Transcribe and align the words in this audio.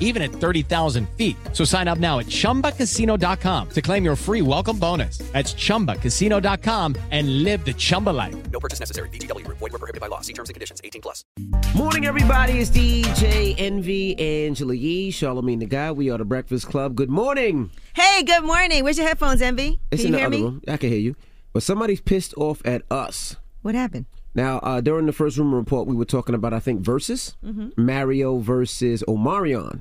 even 0.00 0.22
at 0.22 0.30
30,000 0.32 1.08
feet. 1.10 1.36
So 1.52 1.64
sign 1.64 1.86
up 1.86 1.98
now 1.98 2.18
at 2.18 2.26
chumbacasino.com 2.26 3.68
to 3.70 3.82
claim 3.82 4.04
your 4.04 4.16
free 4.16 4.42
welcome 4.42 4.78
bonus. 4.78 5.18
That's 5.32 5.54
chumbacasino.com 5.54 6.96
and 7.12 7.44
live 7.44 7.64
the 7.64 7.74
Chumba 7.74 8.10
life. 8.10 8.34
No 8.50 8.58
purchase 8.58 8.80
necessary. 8.80 9.08
VGW. 9.10 9.46
Void 9.46 9.60
were 9.60 9.78
prohibited 9.78 10.00
by 10.00 10.08
law. 10.08 10.22
See 10.22 10.32
terms 10.32 10.48
and 10.48 10.54
conditions. 10.54 10.80
18 10.82 11.02
plus. 11.02 11.24
Morning, 11.76 12.06
everybody. 12.06 12.54
It's 12.54 12.70
DJ 12.70 13.54
Envy, 13.58 14.18
Angela 14.18 14.74
Yee, 14.74 15.10
Charlamagne 15.12 15.60
the 15.60 15.66
God. 15.66 15.96
We 15.96 16.10
are 16.10 16.18
the 16.18 16.24
Breakfast 16.24 16.66
Club. 16.66 16.94
Good 16.96 17.10
morning. 17.10 17.70
Hey, 17.94 18.22
good 18.24 18.44
morning. 18.44 18.84
Where's 18.84 18.98
your 18.98 19.06
headphones, 19.06 19.42
Envy? 19.42 19.78
It's 19.90 20.02
Can 20.02 20.08
in 20.08 20.12
you 20.12 20.12
the 20.12 20.18
hear 20.18 20.26
other 20.26 20.36
me? 20.36 20.42
room. 20.42 20.62
I 20.68 20.76
can 20.76 20.90
hear 20.90 20.98
you. 20.98 21.16
But 21.52 21.62
somebody's 21.62 22.00
pissed 22.00 22.34
off 22.36 22.62
at 22.64 22.82
us. 22.90 23.36
What 23.62 23.74
happened? 23.74 24.06
Now, 24.38 24.58
uh, 24.60 24.80
during 24.80 25.06
the 25.06 25.12
first 25.12 25.36
rumor 25.36 25.56
report, 25.56 25.88
we 25.88 25.96
were 25.96 26.04
talking 26.04 26.36
about, 26.36 26.52
I 26.54 26.60
think, 26.60 26.80
Verzuz 26.82 27.34
Mhm. 27.44 27.76
Mario 27.76 28.38
versus 28.38 29.02
Omarion. 29.08 29.80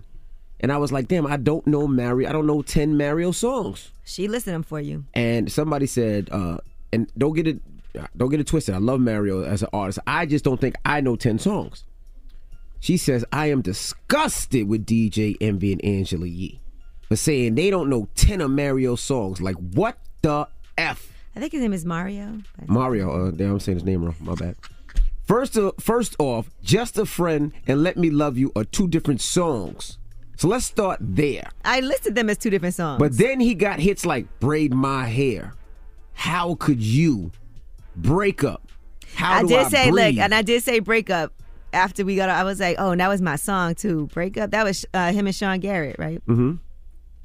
And 0.59 0.72
I 0.72 0.78
was 0.78 0.91
like, 0.91 1.07
damn, 1.07 1.28
I 1.28 1.38
don't 1.38 1.68
know 1.68 1.88
Mario. 1.88 2.28
I 2.28 2.31
don't 2.31 2.47
know 2.47 2.63
10 2.63 2.97
Mario 2.97 3.29
songs. 3.31 3.91
She 4.03 4.28
listed 4.28 4.56
them 4.56 4.63
for 4.63 4.81
you. 4.81 5.03
And 5.13 5.51
somebody 5.51 5.85
said, 5.85 6.29
uh, 6.31 6.57
and 6.91 7.07
don't 7.16 7.34
get 7.35 7.45
it, 7.45 7.59
don't 8.18 8.29
get 8.31 8.40
it 8.40 8.47
twisted. 8.47 8.73
I 8.73 8.79
love 8.79 9.00
Mario 9.00 9.44
as 9.44 9.62
an 9.62 9.69
artist. 9.72 10.00
I 10.07 10.25
just 10.25 10.44
don't 10.44 10.59
think 10.59 10.74
I 10.84 11.01
know 11.01 11.16
10 11.16 11.38
songs. 11.38 11.84
She 12.79 12.97
says, 12.97 13.24
I 13.31 13.47
am 13.51 13.62
disgusted 13.62 14.68
with 14.68 14.88
DJ 14.88 15.35
Envy 15.39 15.72
and 15.74 15.85
Angela 15.85 16.25
Yee 16.25 16.59
for 17.07 17.16
saying 17.16 17.53
they 17.53 17.69
don't 17.69 17.89
know 17.91 18.07
10 18.16 18.41
of 18.41 18.50
Mario's 18.50 19.01
songs. 19.01 19.39
Like, 19.39 19.56
what 19.57 20.00
the 20.24 20.47
F? 20.79 21.12
I 21.38 21.40
think 21.40 21.52
his 21.52 21.62
name 21.62 21.72
is 21.74 21.86
Mario. 21.86 22.40
Mario, 22.66 23.28
uh, 23.28 23.31
damn, 23.31 23.52
I'm 23.52 23.59
saying 23.59 23.75
his 23.78 23.86
name 23.86 24.03
wrong. 24.03 24.16
My 24.20 24.34
bad. 24.34 24.56
First, 25.28 25.56
uh, 25.56 25.72
first 25.80 26.16
off, 26.18 26.50
"Just 26.64 26.98
a 26.98 27.06
Friend" 27.06 27.52
and 27.68 27.84
"Let 27.84 27.96
Me 27.96 28.09
Love 28.09 28.40
You" 28.40 28.52
are 28.56 28.64
two 28.64 28.88
different 28.88 29.22
songs. 29.22 30.00
So 30.36 30.48
let's 30.48 30.66
start 30.66 30.98
there. 31.00 31.50
I 31.64 31.80
listed 31.81 32.16
them 32.16 32.28
as 32.31 32.40
two 32.40 32.50
different 32.50 32.74
songs. 32.74 32.98
But 32.98 33.18
then 33.18 33.40
he 33.40 33.53
got 33.53 33.80
hits 33.80 34.03
like 34.03 34.25
"Braid 34.40 34.74
My 34.74 35.06
Hair." 35.06 35.53
How 36.14 36.56
could 36.56 36.81
you 36.81 37.31
break 37.96 38.44
up? 38.44 38.68
How 39.14 39.34
I 39.34 39.42
do 39.44 39.50
did 39.50 39.59
I 39.59 39.69
say, 39.69 39.92
breathe? 39.92 40.16
look, 40.16 40.24
and 40.24 40.34
I 40.34 40.42
did 40.42 40.64
say 40.64 40.80
breakup 40.80 41.34
after 41.72 42.04
we 42.04 42.16
got. 42.16 42.30
I 42.30 42.44
was 42.44 42.59
like, 42.59 42.78
oh, 42.80 42.92
and 42.92 43.00
that 43.02 43.09
was 43.09 43.22
my 43.22 43.36
song 43.36 43.75
too. 43.75 44.08
Breakup. 44.08 44.50
That 44.52 44.64
was 44.64 44.86
uh, 44.96 45.12
him 45.12 45.28
and 45.28 45.36
Sean 45.36 45.59
Garrett, 45.59 45.98
right? 46.00 46.19
hmm 46.25 46.54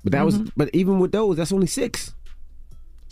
But 0.05 0.13
that 0.13 0.27
was, 0.27 0.37
Mhm. 0.39 0.51
but 0.55 0.69
even 0.75 0.99
with 0.99 1.13
those, 1.13 1.37
that's 1.39 1.53
only 1.53 1.67
six. 1.67 2.15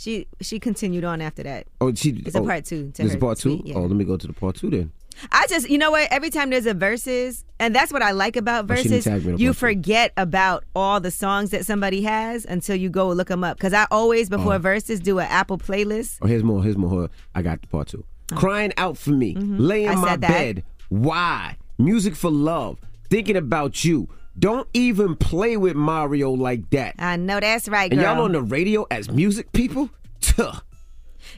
She 0.01 0.29
she 0.41 0.59
continued 0.59 1.05
on 1.05 1.21
after 1.21 1.43
that. 1.43 1.67
Oh, 1.79 1.93
she. 1.93 2.23
It's 2.25 2.35
a 2.35 2.39
oh, 2.39 2.47
part 2.47 2.65
two 2.65 2.91
to 2.93 3.07
her 3.07 3.19
part 3.19 3.37
two. 3.37 3.61
yeah. 3.67 3.75
Oh, 3.75 3.83
let 3.83 3.91
me 3.91 4.05
go 4.07 4.17
to 4.17 4.27
the 4.27 4.33
part 4.33 4.57
two 4.57 4.71
then. 4.71 4.93
I 5.31 5.47
just, 5.47 5.69
you 5.69 5.77
know 5.77 5.91
what? 5.91 6.11
Every 6.11 6.31
time 6.31 6.49
there's 6.49 6.65
a 6.65 6.73
Verzuz, 6.73 7.45
and 7.59 7.77
that's 7.77 7.93
what 7.93 8.01
I 8.01 8.13
like 8.13 8.37
about 8.37 8.65
Oh, 8.65 8.69
Verzuz, 8.73 9.05
tag 9.05 9.27
me 9.27 9.33
in 9.33 9.37
the 9.37 9.43
you 9.43 9.53
forget 9.53 10.15
about 10.17 10.65
all 10.75 11.01
the 11.01 11.11
songs 11.11 11.51
that 11.51 11.67
somebody 11.67 12.01
has 12.01 12.47
until 12.47 12.77
you 12.77 12.89
go 12.89 13.11
look 13.11 13.29
them 13.29 13.45
up. 13.45 13.59
Because 13.59 13.75
I 13.75 13.87
always, 13.91 14.31
before 14.31 14.55
Oh. 14.55 14.59
Verzuz, 14.59 15.03
do 15.03 15.19
an 15.19 15.27
Apple 15.27 15.59
playlist. 15.59 16.17
Oh, 16.23 16.27
here's 16.27 16.43
more. 16.43 16.65
Here's 16.65 16.79
more. 16.79 17.11
I 17.35 17.43
got 17.43 17.61
the 17.61 17.69
part 17.69 17.89
two. 17.89 18.03
Crying 18.35 18.73
out 18.79 18.97
for 18.97 19.11
me, 19.11 19.35
lay 19.35 19.85
in 19.85 19.91
Oh. 19.91 19.95
Mm-hmm. 19.97 20.05
I 20.05 20.09
my 20.13 20.17
bed. 20.17 20.65
Why? 20.89 21.59
Music 21.77 22.17
for 22.17 22.31
love. 22.31 22.79
Thinking 23.11 23.37
about 23.37 23.85
you. 23.85 24.09
Don't 24.41 24.67
even 24.75 25.17
play 25.17 25.57
with 25.57 25.77
Mario 25.77 26.33
like 26.33 26.71
that. 26.71 26.95
I 26.99 27.17
know 27.17 27.39
that's 27.41 27.69
right, 27.69 27.93
and 27.93 28.01
y'all 28.01 28.23
on 28.23 28.33
the 28.33 28.43
radio 28.43 28.87
as 28.91 29.11
music 29.11 29.53
people? 29.53 29.91
Tuh. 30.21 30.53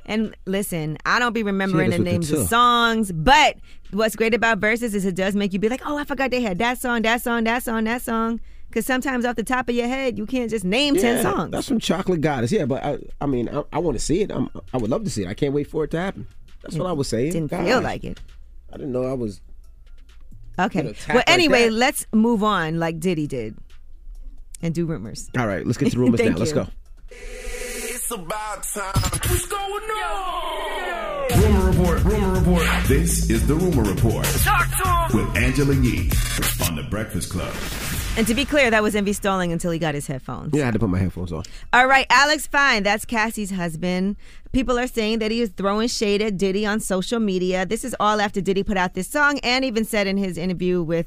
And 0.07 0.35
listen, 0.47 0.97
I 1.05 1.19
don't 1.19 1.33
be 1.33 1.43
remembering 1.43 1.91
the 1.91 1.97
hit 1.97 2.01
us 2.01 2.05
with 2.05 2.13
names 2.13 2.29
the 2.29 2.41
of 2.43 2.49
songs, 2.49 3.13
but 3.13 3.57
what's 3.91 4.17
great 4.17 4.35
about 4.35 4.61
Verzuz 4.61 4.95
is 4.95 5.05
it 5.05 5.17
does 5.17 5.35
make 5.35 5.53
you 5.53 5.59
be 5.59 5.69
like, 5.69 5.83
oh, 5.85 5.99
I 5.99 6.05
forgot 6.05 6.31
they 6.31 6.41
had 6.41 6.59
that 6.59 6.79
song, 6.79 7.03
that 7.03 7.21
song, 7.21 7.45
that 7.45 7.63
song, 7.63 7.85
that 7.85 8.03
song. 8.03 8.41
Because 8.69 8.87
sometimes 8.87 9.27
off 9.27 9.37
the 9.37 9.43
top 9.43 9.69
of 9.69 9.75
your 9.75 9.87
head, 9.87 10.17
you 10.17 10.25
can't 10.25 10.49
just 10.49 10.65
name 10.65 10.97
10 10.97 11.23
songs. 11.23 11.51
That's 11.51 11.69
from 11.69 11.79
Chocolate 11.79 12.23
Goddess. 12.23 12.51
Yeah, 12.53 12.65
but 12.65 12.83
I, 12.83 12.99
I 13.21 13.27
mean, 13.27 13.51
I, 13.51 13.65
I 13.71 13.79
want 13.79 13.99
to 13.99 14.03
see 14.03 14.23
it. 14.23 14.31
I'm, 14.31 14.49
I 14.73 14.79
would 14.79 14.91
love 14.91 15.05
to 15.05 15.11
see 15.11 15.25
it. 15.25 15.29
I 15.29 15.35
can't 15.35 15.53
wait 15.53 15.65
for 15.67 15.85
it 15.85 15.91
to 15.91 15.99
happen. 15.99 16.27
That's 16.63 16.77
what 16.77 16.87
I 16.87 16.93
was 16.93 17.07
saying. 17.09 17.33
Didn't 17.33 17.51
Gosh. 17.51 17.67
feel 17.67 17.83
like 17.83 18.03
it. 18.05 18.19
I 18.73 18.79
didn't 18.79 18.93
know 18.93 19.05
I 19.05 19.13
was. 19.13 19.41
Okay. 20.59 20.83
Get 20.83 21.09
Well, 21.09 21.23
anyway, 21.27 21.65
that. 21.67 21.73
let's 21.73 22.07
move 22.13 22.43
on 22.43 22.79
like 22.79 23.01
Diddy 23.01 23.27
did 23.27 23.57
and 24.61 24.75
do 24.75 24.87
rumors. 24.87 25.31
All 25.39 25.47
right, 25.47 25.65
let's 25.67 25.79
get 25.79 25.93
to 25.93 25.99
rumors 25.99 26.21
now. 26.25 26.27
Thank 26.27 26.39
Let's 26.39 26.53
go. 26.53 26.67
It's 27.11 28.11
about 28.11 28.63
time. 28.63 28.93
What's 28.95 29.47
going 29.47 29.63
on? 29.91 31.43
Rumor 31.43 31.71
report, 31.71 32.05
rumor 32.05 32.39
report. 32.39 32.67
This 32.87 33.31
is 33.31 33.47
the 33.47 33.55
rumor 33.55 33.83
report 33.85 34.25
Talk 34.27 34.69
to 35.11 35.17
him. 35.19 35.27
with 35.27 35.37
Angela 35.43 35.75
Yee 35.75 36.11
on 36.69 36.77
the 36.77 36.83
Breakfast 36.91 37.31
Club. 37.31 37.53
And 38.15 38.27
to 38.27 38.35
be 38.35 38.45
clear, 38.45 38.71
that 38.71 38.83
was 38.83 38.95
Envy 38.95 39.15
stalling 39.15 39.53
until 39.53 39.71
he 39.71 39.79
got 39.79 39.95
his 39.95 40.07
headphones. 40.07 40.55
Yeah, 40.55 40.63
I 40.63 40.65
had 40.67 40.75
to 40.75 40.79
put 40.79 40.91
my 40.91 40.99
headphones 40.99 41.33
on. 41.33 41.45
All 41.73 41.87
right, 41.87 42.07
Alex 42.11 42.47
Fine, 42.47 42.83
that's 42.83 43.07
Cassie's 43.07 43.51
husband. 43.51 44.17
People 44.53 44.79
are 44.79 44.87
saying 44.87 45.19
that 45.21 45.31
he 45.31 45.41
is 45.41 45.49
throwing 45.49 45.89
shade 45.89 46.21
at 46.21 46.37
Diddy 46.37 46.67
on 46.67 46.79
social 46.79 47.19
media. 47.21 47.65
This 47.65 47.85
is 47.85 47.97
all 47.99 48.21
after 48.21 48.43
Diddy 48.43 48.63
put 48.65 48.77
out 48.77 48.93
this 48.93 49.09
song 49.09 49.39
and 49.43 49.65
even 49.65 49.87
said 49.87 50.07
in 50.07 50.19
his 50.19 50.37
interview 50.37 50.83
with 50.83 51.07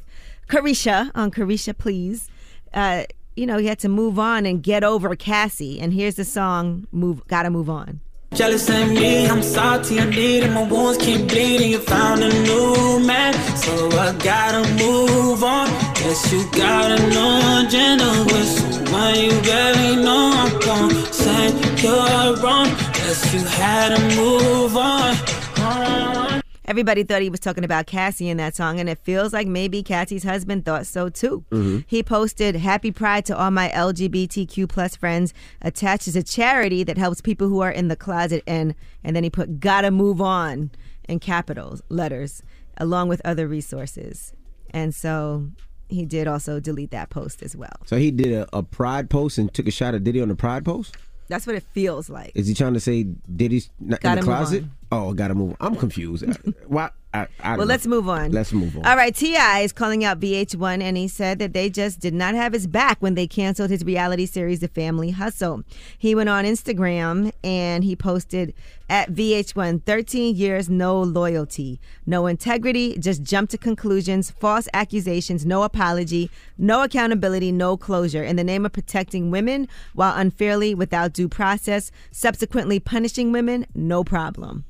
Caresha 0.49 1.11
on 1.13 1.29
Caresha 1.29 1.77
Please, 1.77 2.27
uh, 2.73 3.03
you 3.35 3.45
know, 3.45 3.59
he 3.59 3.67
had 3.67 3.77
to 3.79 3.89
move 3.89 4.17
on 4.17 4.47
and 4.47 4.63
get 4.63 4.83
over 4.83 5.15
Cassie. 5.15 5.79
And 5.79 5.93
here's 5.93 6.15
the 6.15 6.25
song, 6.25 6.87
"Move, 6.91 7.27
Gotta 7.27 7.51
Move 7.51 7.69
On." 7.69 7.99
Jealous 8.33 8.67
of 8.67 8.89
me, 8.89 9.27
I'm 9.27 9.43
salty, 9.43 9.99
I 9.99 10.05
need 10.09 10.43
it. 10.43 10.51
My 10.51 10.63
wounds 10.63 10.97
keep 10.97 11.27
bleeding. 11.27 11.71
You 11.71 11.79
found 11.79 12.23
a 12.23 12.29
new 12.43 12.99
man, 12.99 13.33
so 13.55 13.87
I 13.91 14.11
gotta 14.17 14.67
move 14.73 15.43
on. 15.43 15.69
Guess 16.05 16.31
you 16.31 16.43
got 16.51 16.91
a 16.91 17.01
new 17.09 17.65
agenda 17.67 18.25
with 18.31 18.45
someone 18.45 19.15
you 19.15 19.41
barely 19.41 19.95
know. 20.03 20.33
I'm 20.35 20.59
gon' 20.59 21.11
say 21.11 21.49
you're 21.81 22.35
wrong. 22.43 22.67
Guess 22.93 23.33
you 23.33 23.39
had 23.39 23.95
to 23.95 24.15
move 24.15 24.77
on. 24.77 26.43
Everybody 26.65 27.03
thought 27.03 27.23
he 27.23 27.31
was 27.31 27.39
talking 27.39 27.63
about 27.63 27.87
Cassie 27.87 28.29
in 28.29 28.37
that 28.37 28.55
song, 28.55 28.79
and 28.79 28.87
it 28.87 28.99
feels 28.99 29.33
like 29.33 29.47
maybe 29.47 29.81
Cassie's 29.81 30.23
husband 30.23 30.63
thought 30.63 30.85
so 30.85 31.09
too. 31.09 31.43
Mm-hmm. 31.49 31.79
He 31.87 32.03
posted 32.03 32.55
"Happy 32.55 32.91
Pride 32.91 33.25
to 33.25 33.35
all 33.35 33.49
my 33.49 33.69
LGBTQ 33.69 34.69
plus 34.69 34.95
friends." 34.95 35.33
Attaches 35.63 36.15
a 36.15 36.21
charity 36.21 36.83
that 36.83 36.99
helps 36.99 37.19
people 37.19 37.49
who 37.49 37.61
are 37.61 37.71
in 37.71 37.87
the 37.87 37.95
closet, 37.95 38.43
and 38.45 38.75
and 39.03 39.15
then 39.15 39.23
he 39.23 39.31
put 39.31 39.59
"Gotta 39.59 39.89
move 39.89 40.21
on" 40.21 40.69
in 41.09 41.19
capitals 41.19 41.81
letters, 41.89 42.43
along 42.77 43.07
with 43.07 43.23
other 43.25 43.47
resources. 43.47 44.33
And 44.69 44.93
so 44.93 45.47
he 45.87 46.05
did 46.05 46.27
also 46.27 46.59
delete 46.59 46.91
that 46.91 47.09
post 47.09 47.43
as 47.43 47.55
well. 47.55 47.75
So 47.85 47.97
he 47.97 48.11
did 48.11 48.33
a, 48.33 48.57
a 48.57 48.63
pride 48.63 49.09
post 49.09 49.37
and 49.37 49.53
took 49.53 49.67
a 49.67 49.71
shot 49.71 49.95
at 49.95 50.03
Diddy 50.03 50.21
on 50.21 50.27
the 50.27 50.35
pride 50.35 50.65
post. 50.65 50.97
That's 51.27 51.47
what 51.47 51.55
it 51.55 51.63
feels 51.73 52.09
like. 52.09 52.31
Is 52.35 52.47
he 52.47 52.53
trying 52.53 52.75
to 52.75 52.79
say 52.79 53.03
Diddy's 53.03 53.69
not 53.79 53.99
Gotta 54.01 54.19
in 54.19 54.25
the 54.25 54.31
closet? 54.31 54.63
on. 54.63 54.71
Oh, 54.91 55.13
gotta 55.13 55.33
move. 55.33 55.55
I'm 55.59 55.75
confused. 55.75 56.23
Why? 56.67 56.91
I, 57.15 57.27
I 57.39 57.49
Well, 57.57 57.59
know. 57.59 57.63
let's 57.73 57.87
move 57.87 58.09
on. 58.09 58.31
Let's 58.31 58.51
move 58.51 58.75
on. 58.77 58.85
All 58.85 58.95
right, 58.95 59.15
T.I. 59.15 59.59
is 59.61 59.71
calling 59.71 60.03
out 60.03 60.19
VH1 60.19 60.81
and 60.81 60.97
he 60.97 61.07
said 61.07 61.39
that 61.39 61.53
they 61.53 61.69
just 61.69 61.99
did 61.99 62.13
not 62.13 62.35
have 62.35 62.53
his 62.53 62.67
back 62.67 62.97
when 63.01 63.15
they 63.15 63.27
canceled 63.27 63.69
his 63.69 63.83
reality 63.85 64.25
series, 64.25 64.59
The 64.59 64.67
Family 64.67 65.11
Hustle. 65.11 65.63
He 65.97 66.13
went 66.13 66.29
on 66.29 66.45
Instagram 66.45 67.31
and 67.43 67.83
he 67.83 67.95
posted 67.95 68.53
at 68.89 69.11
VH1 69.11 69.83
13 69.83 70.35
years, 70.35 70.69
no 70.69 71.01
loyalty, 71.01 71.79
no 72.05 72.27
integrity, 72.27 72.97
just 72.99 73.23
jump 73.23 73.49
to 73.51 73.57
conclusions, 73.57 74.29
false 74.31 74.67
accusations, 74.73 75.45
no 75.45 75.63
apology, 75.63 76.29
no 76.57 76.83
accountability, 76.83 77.51
no 77.51 77.77
closure 77.77 78.23
in 78.23 78.35
the 78.35 78.43
name 78.43 78.65
of 78.65 78.73
protecting 78.73 79.31
women 79.31 79.67
while 79.93 80.13
unfairly 80.15 80.75
without 80.75 81.13
due 81.13 81.29
process, 81.29 81.91
subsequently 82.11 82.79
punishing 82.79 83.31
women, 83.31 83.65
no 83.73 84.03
problem. 84.03 84.65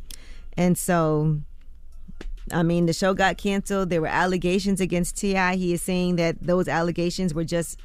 And 0.55 0.77
so 0.77 1.41
I 2.51 2.63
mean, 2.63 2.85
the 2.85 2.93
show 2.93 3.13
got 3.13 3.37
canceled. 3.37 3.89
There 3.89 4.01
were 4.01 4.07
allegations 4.07 4.79
against 4.79 5.17
T.I. 5.17 5.55
He 5.55 5.73
is 5.73 5.81
saying 5.81 6.17
that 6.17 6.41
those 6.41 6.67
allegations 6.67 7.33
were 7.33 7.43
just 7.43 7.79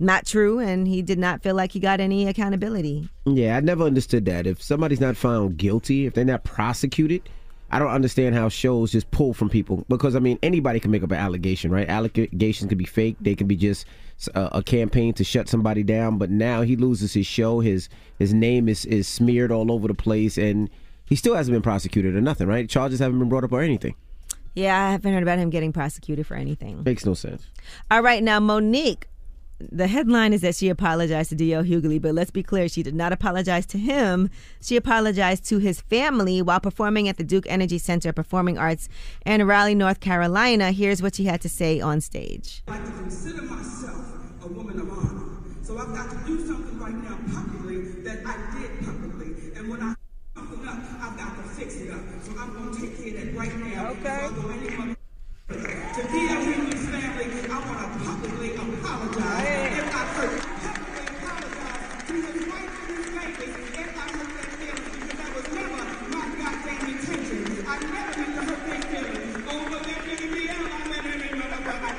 not 0.00 0.24
true 0.24 0.60
and 0.60 0.86
he 0.86 1.02
did 1.02 1.18
not 1.18 1.42
feel 1.42 1.54
like 1.54 1.72
he 1.72 1.80
got 1.80 2.00
any 2.00 2.26
accountability. 2.28 3.08
Yeah, 3.26 3.56
I 3.56 3.60
never 3.60 3.84
understood 3.84 4.24
that. 4.26 4.46
If 4.46 4.62
somebody's 4.62 5.00
not 5.00 5.16
found 5.16 5.56
guilty, 5.56 6.06
if 6.06 6.14
they're 6.14 6.24
not 6.24 6.44
prosecuted, 6.44 7.28
I 7.70 7.78
don't 7.78 7.90
understand 7.90 8.34
how 8.34 8.48
shows 8.48 8.92
just 8.92 9.10
pull 9.10 9.34
from 9.34 9.50
people. 9.50 9.84
Because 9.88 10.16
I 10.16 10.20
mean, 10.20 10.38
anybody 10.42 10.80
can 10.80 10.90
make 10.90 11.02
up 11.02 11.10
an 11.10 11.18
allegation, 11.18 11.70
right? 11.70 11.88
Allegations 11.88 12.68
can 12.68 12.78
be 12.78 12.86
fake. 12.86 13.16
They 13.20 13.34
can 13.34 13.46
be 13.46 13.56
just 13.56 13.86
a, 14.34 14.58
a 14.58 14.62
campaign 14.62 15.12
to 15.14 15.24
shut 15.24 15.48
somebody 15.48 15.82
down. 15.82 16.16
But 16.16 16.30
now 16.30 16.62
he 16.62 16.76
loses 16.76 17.12
his 17.12 17.26
show. 17.26 17.60
His 17.60 17.88
his 18.18 18.32
name 18.32 18.68
is 18.68 18.86
is 18.86 19.06
smeared 19.06 19.52
all 19.52 19.70
over 19.70 19.86
the 19.86 19.94
place, 19.94 20.38
and 20.38 20.70
he 21.08 21.16
still 21.16 21.34
hasn't 21.34 21.54
been 21.54 21.62
prosecuted 21.62 22.14
or 22.14 22.20
nothing, 22.20 22.46
right? 22.46 22.68
Charges 22.68 23.00
haven't 23.00 23.18
been 23.18 23.28
brought 23.28 23.44
up 23.44 23.52
or 23.52 23.62
anything. 23.62 23.94
Yeah, 24.54 24.86
I 24.86 24.90
haven't 24.92 25.12
heard 25.12 25.22
about 25.22 25.38
him 25.38 25.50
getting 25.50 25.72
prosecuted 25.72 26.26
for 26.26 26.34
anything. 26.34 26.82
Makes 26.82 27.06
no 27.06 27.14
sense. 27.14 27.46
All 27.90 28.02
right, 28.02 28.22
now 28.22 28.40
Mo'Nique. 28.40 29.04
The 29.60 29.88
headline 29.88 30.32
is 30.32 30.42
that 30.42 30.54
she 30.54 30.68
apologized 30.68 31.30
to 31.30 31.36
D.L. 31.36 31.64
Hughley, 31.64 32.00
but 32.00 32.14
let's 32.14 32.30
be 32.30 32.44
clear, 32.44 32.68
she 32.68 32.84
did 32.84 32.94
not 32.94 33.12
apologize 33.12 33.66
to 33.66 33.78
him. 33.78 34.30
She 34.60 34.76
apologized 34.76 35.44
to 35.48 35.58
his 35.58 35.80
family 35.80 36.40
while 36.42 36.60
performing 36.60 37.08
at 37.08 37.16
the 37.16 37.24
Duke 37.24 37.44
Energy 37.48 37.78
Center 37.78 38.12
Performing 38.12 38.56
Arts 38.56 38.88
in 39.26 39.44
Raleigh, 39.44 39.74
North 39.74 39.98
Carolina. 39.98 40.70
Here's 40.70 41.02
what 41.02 41.16
she 41.16 41.24
had 41.24 41.40
to 41.40 41.48
say 41.48 41.80
on 41.80 42.00
stage. 42.00 42.62
I 42.68 42.78
can 42.78 42.92
consider 42.92 43.42
myself 43.42 44.06
a 44.44 44.46
woman 44.46 44.78
of 44.78 44.90
honor. 44.92 45.24
So 45.62 45.76
I've 45.76 45.92
got 45.92 46.08
to 46.10 46.16
do 46.24 46.46
something 46.46 46.78
right 46.78 46.94
now 46.94 47.18
publicly 47.34 48.02
that 48.02 48.24
I 48.24 48.60
did 48.60 48.70
publicly. 48.86 49.52
And 49.56 49.68
when 49.68 49.82
I 49.82 49.94
something 50.36 50.68
up, 50.68 50.78
I've 51.02 51.16
got 51.18 51.36
to 51.36 51.42
fix 51.42 51.76
it 51.80 51.90
up. 51.90 52.00
So 52.22 52.32
I'm 52.38 52.54
going 52.54 52.74
to 52.74 52.80
take 52.80 52.96
care 52.96 53.20
of 53.20 53.26
that 53.26 53.38
right 53.38 53.56
now. 53.58 53.77
Okay. 53.88 54.02
So 54.04 54.10
I 54.10 54.28
go 54.28 54.48
any 54.50 54.68
mother- 54.76 54.96
to 55.48 56.02
D.L. 56.12 56.40
Hughley's 56.44 56.84
family, 56.92 57.28
I 57.48 57.56
want 57.56 57.80
to 57.80 58.04
publicly 58.04 58.50
apologize. 58.52 59.48
If 59.48 59.88
I 59.88 60.04
hurt, 60.12 60.42
publicly 60.60 61.04
apologize 61.08 62.04
to 62.06 62.12
his 62.12 62.44
wife 62.52 62.72
and 62.84 62.92
his 62.98 63.08
baby 63.16 63.48
if 63.48 63.90
I 63.96 64.06
hurt 64.12 64.28
their 64.36 64.50
feelings 64.60 64.92
because 64.92 65.16
that 65.16 65.30
was 65.34 65.46
never 65.56 65.80
my 66.12 66.24
goddamn 66.36 66.84
intention. 66.84 67.40
I 67.66 67.68
never 67.80 68.12
meant 68.20 68.32
to 68.36 68.42
hurt 68.44 68.62
their 68.68 68.82
feelings. 68.92 69.32
Oh, 69.48 69.60
but 69.70 69.80
that 69.82 70.00
really 70.04 70.28
be 70.36 70.42
out. 70.50 70.68
I 70.68 70.78
meant 70.88 71.06
every 71.08 71.32
motherfucker 71.40 71.94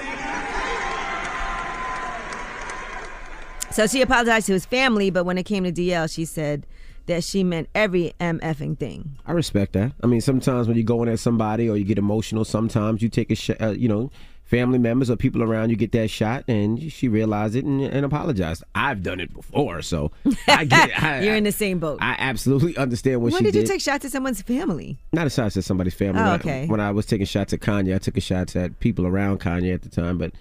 So 3.74 3.82
she 3.88 4.02
apologized 4.04 4.46
to 4.48 4.54
his 4.54 4.66
family, 4.66 5.10
but 5.10 5.24
when 5.24 5.40
it 5.40 5.44
came 5.44 5.64
to 5.64 5.72
DL, 5.72 6.08
she 6.14 6.26
said 6.26 6.68
that 7.10 7.24
she 7.24 7.44
meant 7.44 7.70
every 7.76 8.14
MFing 8.20 8.78
thing. 8.80 9.18
I 9.26 9.34
respect 9.34 9.74
that. 9.74 9.92
I 10.02 10.08
mean, 10.08 10.22
sometimes 10.22 10.68
when 10.68 10.78
you're 10.78 10.86
going 10.86 11.10
at 11.10 11.20
somebody 11.20 11.70
or 11.70 11.76
you 11.78 11.84
get 11.84 11.98
emotional, 11.98 12.46
sometimes 12.46 13.02
you 13.02 13.10
take 13.10 13.30
a 13.32 13.36
shot, 13.36 13.58
uh, 13.62 13.70
you 13.72 13.88
know, 13.88 14.10
family 14.46 14.80
members 14.80 15.12
or 15.12 15.16
people 15.16 15.44
around 15.44 15.70
you 15.70 15.76
get 15.76 15.92
that 15.92 16.10
shot 16.10 16.44
and 16.48 16.92
she 16.92 17.08
realized 17.08 17.56
it 17.56 17.66
and, 17.66 17.82
and 17.84 18.04
apologized. 18.06 18.64
I've 18.74 19.04
done 19.04 19.20
it 19.20 19.32
before, 19.32 19.84
so 19.84 20.12
I 20.48 20.66
get 20.66 21.04
I, 21.04 21.22
You're 21.22 21.36
in 21.36 21.44
the 21.44 21.52
same 21.52 21.78
boat. 21.78 22.00
I 22.02 22.16
absolutely 22.18 22.76
understand 22.76 23.22
what 23.22 23.32
when 23.34 23.40
she 23.40 23.44
did 23.44 23.46
When 23.46 23.54
did 23.54 23.62
you 23.70 23.74
take 23.76 23.82
shots 23.82 24.06
at 24.06 24.12
someone's 24.12 24.42
family? 24.42 24.98
Not 25.14 25.28
a 25.28 25.30
shot 25.30 25.56
at 25.56 25.64
somebody's 25.64 25.94
family. 25.94 26.20
Oh, 26.22 26.24
When 26.24 26.32
I- 26.32 26.36
okay. 26.36 26.66
When 26.68 26.80
I 26.80 26.90
was 26.92 27.06
taking 27.06 27.28
shots 27.28 27.54
at 27.54 27.60
Kanye, 27.60 27.94
I 27.94 28.00
took 28.00 28.18
a 28.18 28.22
shots 28.22 28.56
at 28.56 28.80
people 28.80 29.06
around 29.06 29.40
Kanye 29.40 29.74
at 29.74 29.84
the 29.84 29.90
time, 29.90 30.18
but 30.18 30.32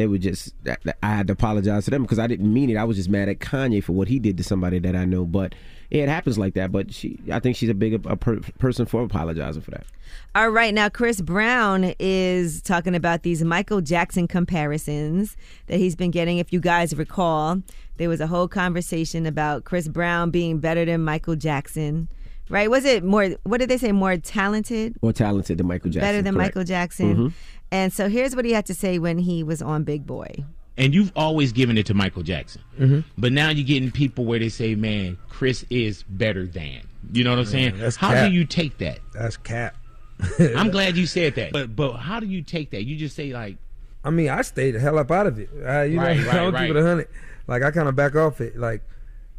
they 0.00 0.06
were 0.06 0.18
just 0.18 0.54
I 1.02 1.14
had 1.14 1.26
to 1.26 1.34
apologize 1.34 1.84
to 1.84 1.90
them 1.90 2.02
because 2.02 2.18
I 2.18 2.26
didn't 2.26 2.50
mean 2.50 2.70
it. 2.70 2.76
I 2.76 2.84
was 2.84 2.96
just 2.96 3.10
mad 3.10 3.28
at 3.28 3.38
Kanye 3.38 3.84
for 3.84 3.92
what 3.92 4.08
he 4.08 4.18
did 4.18 4.38
to 4.38 4.44
somebody 4.44 4.78
that 4.78 4.96
I 4.96 5.04
know. 5.04 5.26
But 5.26 5.54
yeah, 5.90 6.04
it 6.04 6.08
happens 6.08 6.38
like 6.38 6.54
that. 6.54 6.72
But 6.72 6.94
she, 6.94 7.18
I 7.30 7.38
think 7.38 7.56
she's 7.56 7.68
a 7.68 7.74
big 7.74 8.06
a 8.06 8.16
per, 8.16 8.40
person 8.58 8.86
for 8.86 9.02
apologizing 9.02 9.60
for 9.60 9.72
that. 9.72 9.84
All 10.34 10.48
right, 10.48 10.72
now 10.72 10.88
Chris 10.88 11.20
Brown 11.20 11.92
is 11.98 12.62
talking 12.62 12.94
about 12.94 13.24
these 13.24 13.44
Michael 13.44 13.82
Jackson 13.82 14.26
comparisons 14.26 15.36
that 15.66 15.78
he's 15.78 15.94
been 15.94 16.10
getting. 16.10 16.38
If 16.38 16.50
you 16.50 16.60
guys 16.60 16.96
recall, 16.96 17.62
there 17.98 18.08
was 18.08 18.22
a 18.22 18.26
whole 18.26 18.48
conversation 18.48 19.26
about 19.26 19.64
Chris 19.64 19.86
Brown 19.86 20.30
being 20.30 20.60
better 20.60 20.86
than 20.86 21.02
Michael 21.02 21.36
Jackson. 21.36 22.08
Right? 22.50 22.68
Was 22.70 22.84
it 22.84 23.02
more, 23.04 23.30
what 23.44 23.58
did 23.58 23.70
they 23.70 23.78
say, 23.78 23.92
more 23.92 24.16
talented? 24.16 24.96
More 25.02 25.12
talented 25.12 25.56
than 25.58 25.66
Michael 25.68 25.90
Jackson. 25.90 26.08
better 26.08 26.20
than 26.22 26.34
correct. 26.34 26.56
Michael 26.56 26.64
Jackson. 26.64 27.16
Mhm. 27.16 27.32
And 27.72 27.92
so 27.92 28.08
here's 28.08 28.34
what 28.34 28.44
he 28.44 28.52
had 28.52 28.66
to 28.66 28.74
say 28.74 28.98
when 28.98 29.18
he 29.18 29.42
was 29.44 29.62
on 29.62 29.84
Big 29.84 30.06
Boy. 30.06 30.44
and 30.76 30.94
you've 30.94 31.12
always 31.14 31.52
given 31.52 31.76
it 31.76 31.84
to 31.86 31.92
Michael 31.94 32.22
Jackson. 32.22 32.62
Mhm. 32.80 33.04
But 33.18 33.32
now 33.32 33.50
you're 33.50 33.66
getting 33.66 33.90
people 33.90 34.24
where 34.24 34.38
they 34.38 34.48
say, 34.48 34.74
"Man, 34.74 35.18
Chris 35.28 35.62
is 35.68 36.04
better 36.04 36.46
than." 36.46 36.80
You 37.12 37.22
know 37.22 37.30
what 37.30 37.38
I'm 37.40 37.44
saying? 37.44 37.74
that's 37.78 37.96
how 37.96 38.12
cap. 38.12 38.28
do 38.30 38.34
you 38.34 38.46
take 38.46 38.78
that? 38.78 38.98
That's 39.12 39.36
cap. 39.36 39.76
I'm 40.56 40.70
glad 40.70 40.96
you 40.96 41.06
said 41.06 41.34
that. 41.34 41.52
But 41.52 41.76
but 41.76 41.96
how 41.96 42.18
do 42.18 42.26
you 42.26 42.40
take 42.42 42.70
that? 42.70 42.84
You 42.86 42.96
just 42.96 43.14
say 43.14 43.32
like, 43.32 43.56
I 44.04 44.10
mean, 44.10 44.30
I 44.30 44.40
stayed 44.42 44.70
the 44.72 44.80
hell 44.80 44.98
up 44.98 45.10
out 45.10 45.26
of 45.26 45.38
it. 45.38 45.50
Uh, 45.54 45.82
you 45.82 45.98
Right, 46.00 46.16
know, 46.16 46.24
right, 46.26 46.34
I 46.34 46.36
don't 46.36 46.54
right. 46.54 46.66
keep 46.68 46.76
it 46.76 46.80
a 46.80 46.82
hundred. 46.86 47.08
Like 47.46 47.62
I 47.62 47.70
kind 47.72 47.88
of 47.88 47.94
back 47.96 48.16
off 48.16 48.40
it. 48.40 48.56
Like 48.56 48.82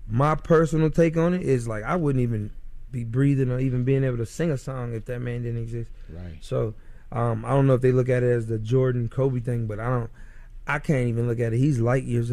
my 0.10 0.36
personal 0.36 0.90
take 0.92 1.18
on 1.18 1.34
it 1.34 1.42
is 1.42 1.68
like 1.68 1.84
I 1.84 1.96
wouldn't 1.96 2.22
even 2.22 2.52
be 2.92 3.04
breathing 3.04 3.50
or 3.52 3.60
even 3.60 3.84
being 3.84 4.04
able 4.04 4.18
to 4.18 4.26
sing 4.26 4.52
a 4.52 4.58
song 4.58 4.94
if 4.94 5.06
that 5.06 5.20
man 5.20 5.44
didn't 5.44 5.62
exist. 5.62 5.90
Right. 6.10 6.38
So 6.42 6.74
um, 7.12 7.46
I 7.46 7.50
don't 7.50 7.68
know 7.68 7.74
if 7.74 7.82
they 7.82 7.92
look 7.92 8.10
at 8.10 8.24
it 8.24 8.32
as 8.32 8.48
the 8.48 8.58
Jordan 8.60 9.10
Kobe 9.10 9.40
thing, 9.40 9.68
but 9.68 9.80
I 9.80 9.90
don't. 9.90 10.10
I 10.68 10.80
can't 10.80 11.08
even 11.08 11.28
look 11.28 11.40
at 11.40 11.54
it. 11.54 11.58
He's 11.58 11.80
light 11.80 12.04
years 12.04 12.32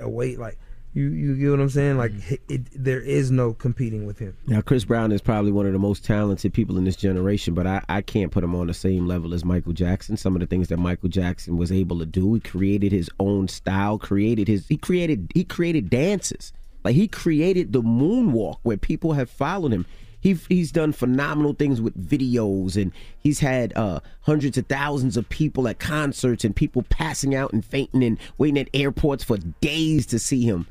away. 0.00 0.36
Like 0.36 0.58
you, 0.94 1.10
you 1.10 1.36
get 1.36 1.50
what 1.50 1.60
I'm 1.60 1.68
saying? 1.70 1.96
Like 1.96 2.12
Mm-hmm. 2.12 2.34
it, 2.34 2.40
it, 2.48 2.62
there 2.74 3.00
is 3.00 3.30
no 3.30 3.52
competing 3.52 4.06
with 4.06 4.18
him. 4.18 4.36
Now, 4.46 4.60
Chris 4.62 4.84
Brown 4.84 5.12
is 5.12 5.20
probably 5.20 5.52
one 5.52 5.66
of 5.66 5.72
the 5.72 5.78
most 5.78 6.04
talented 6.04 6.52
people 6.52 6.76
in 6.76 6.84
this 6.84 6.96
generation, 6.96 7.54
but 7.54 7.66
I, 7.66 7.82
I 7.88 8.00
can't 8.02 8.32
put 8.32 8.42
him 8.42 8.54
on 8.54 8.66
the 8.66 8.74
same 8.74 9.06
level 9.06 9.32
as 9.32 9.44
Michael 9.44 9.72
Jackson. 9.74 10.16
Some 10.16 10.34
of 10.34 10.40
the 10.40 10.46
things 10.46 10.68
that 10.68 10.78
Michael 10.78 11.08
Jackson 11.08 11.56
was 11.56 11.70
able 11.70 11.98
to 12.00 12.06
do, 12.06 12.34
he 12.34 12.40
created 12.40 12.90
his 12.90 13.08
own 13.20 13.48
style, 13.48 13.98
created 13.98 14.48
his 14.48 14.66
he 14.66 14.76
created 14.76 15.30
he 15.34 15.44
created 15.44 15.88
dances. 15.90 16.52
Like 16.84 16.94
he 16.94 17.08
created 17.08 17.72
the 17.72 17.82
moonwalk 17.82 18.58
where 18.62 18.76
people 18.76 19.14
have 19.14 19.30
followed 19.30 19.72
him. 19.72 19.86
He 20.20 20.34
he's 20.48 20.72
done 20.72 20.92
phenomenal 20.92 21.52
things 21.52 21.80
with 21.80 22.08
videos, 22.08 22.80
and 22.80 22.92
he's 23.18 23.38
had 23.38 23.72
uh, 23.76 24.00
hundreds 24.22 24.58
of 24.58 24.66
thousands 24.66 25.16
of 25.16 25.28
people 25.28 25.68
at 25.68 25.78
concerts, 25.78 26.44
and 26.44 26.56
people 26.56 26.82
passing 26.88 27.34
out 27.34 27.52
and 27.52 27.64
fainting 27.64 28.02
and 28.02 28.18
waiting 28.36 28.58
at 28.58 28.68
airports 28.74 29.22
for 29.22 29.38
days 29.60 30.06
to 30.06 30.18
see 30.18 30.42
him. 30.42 30.66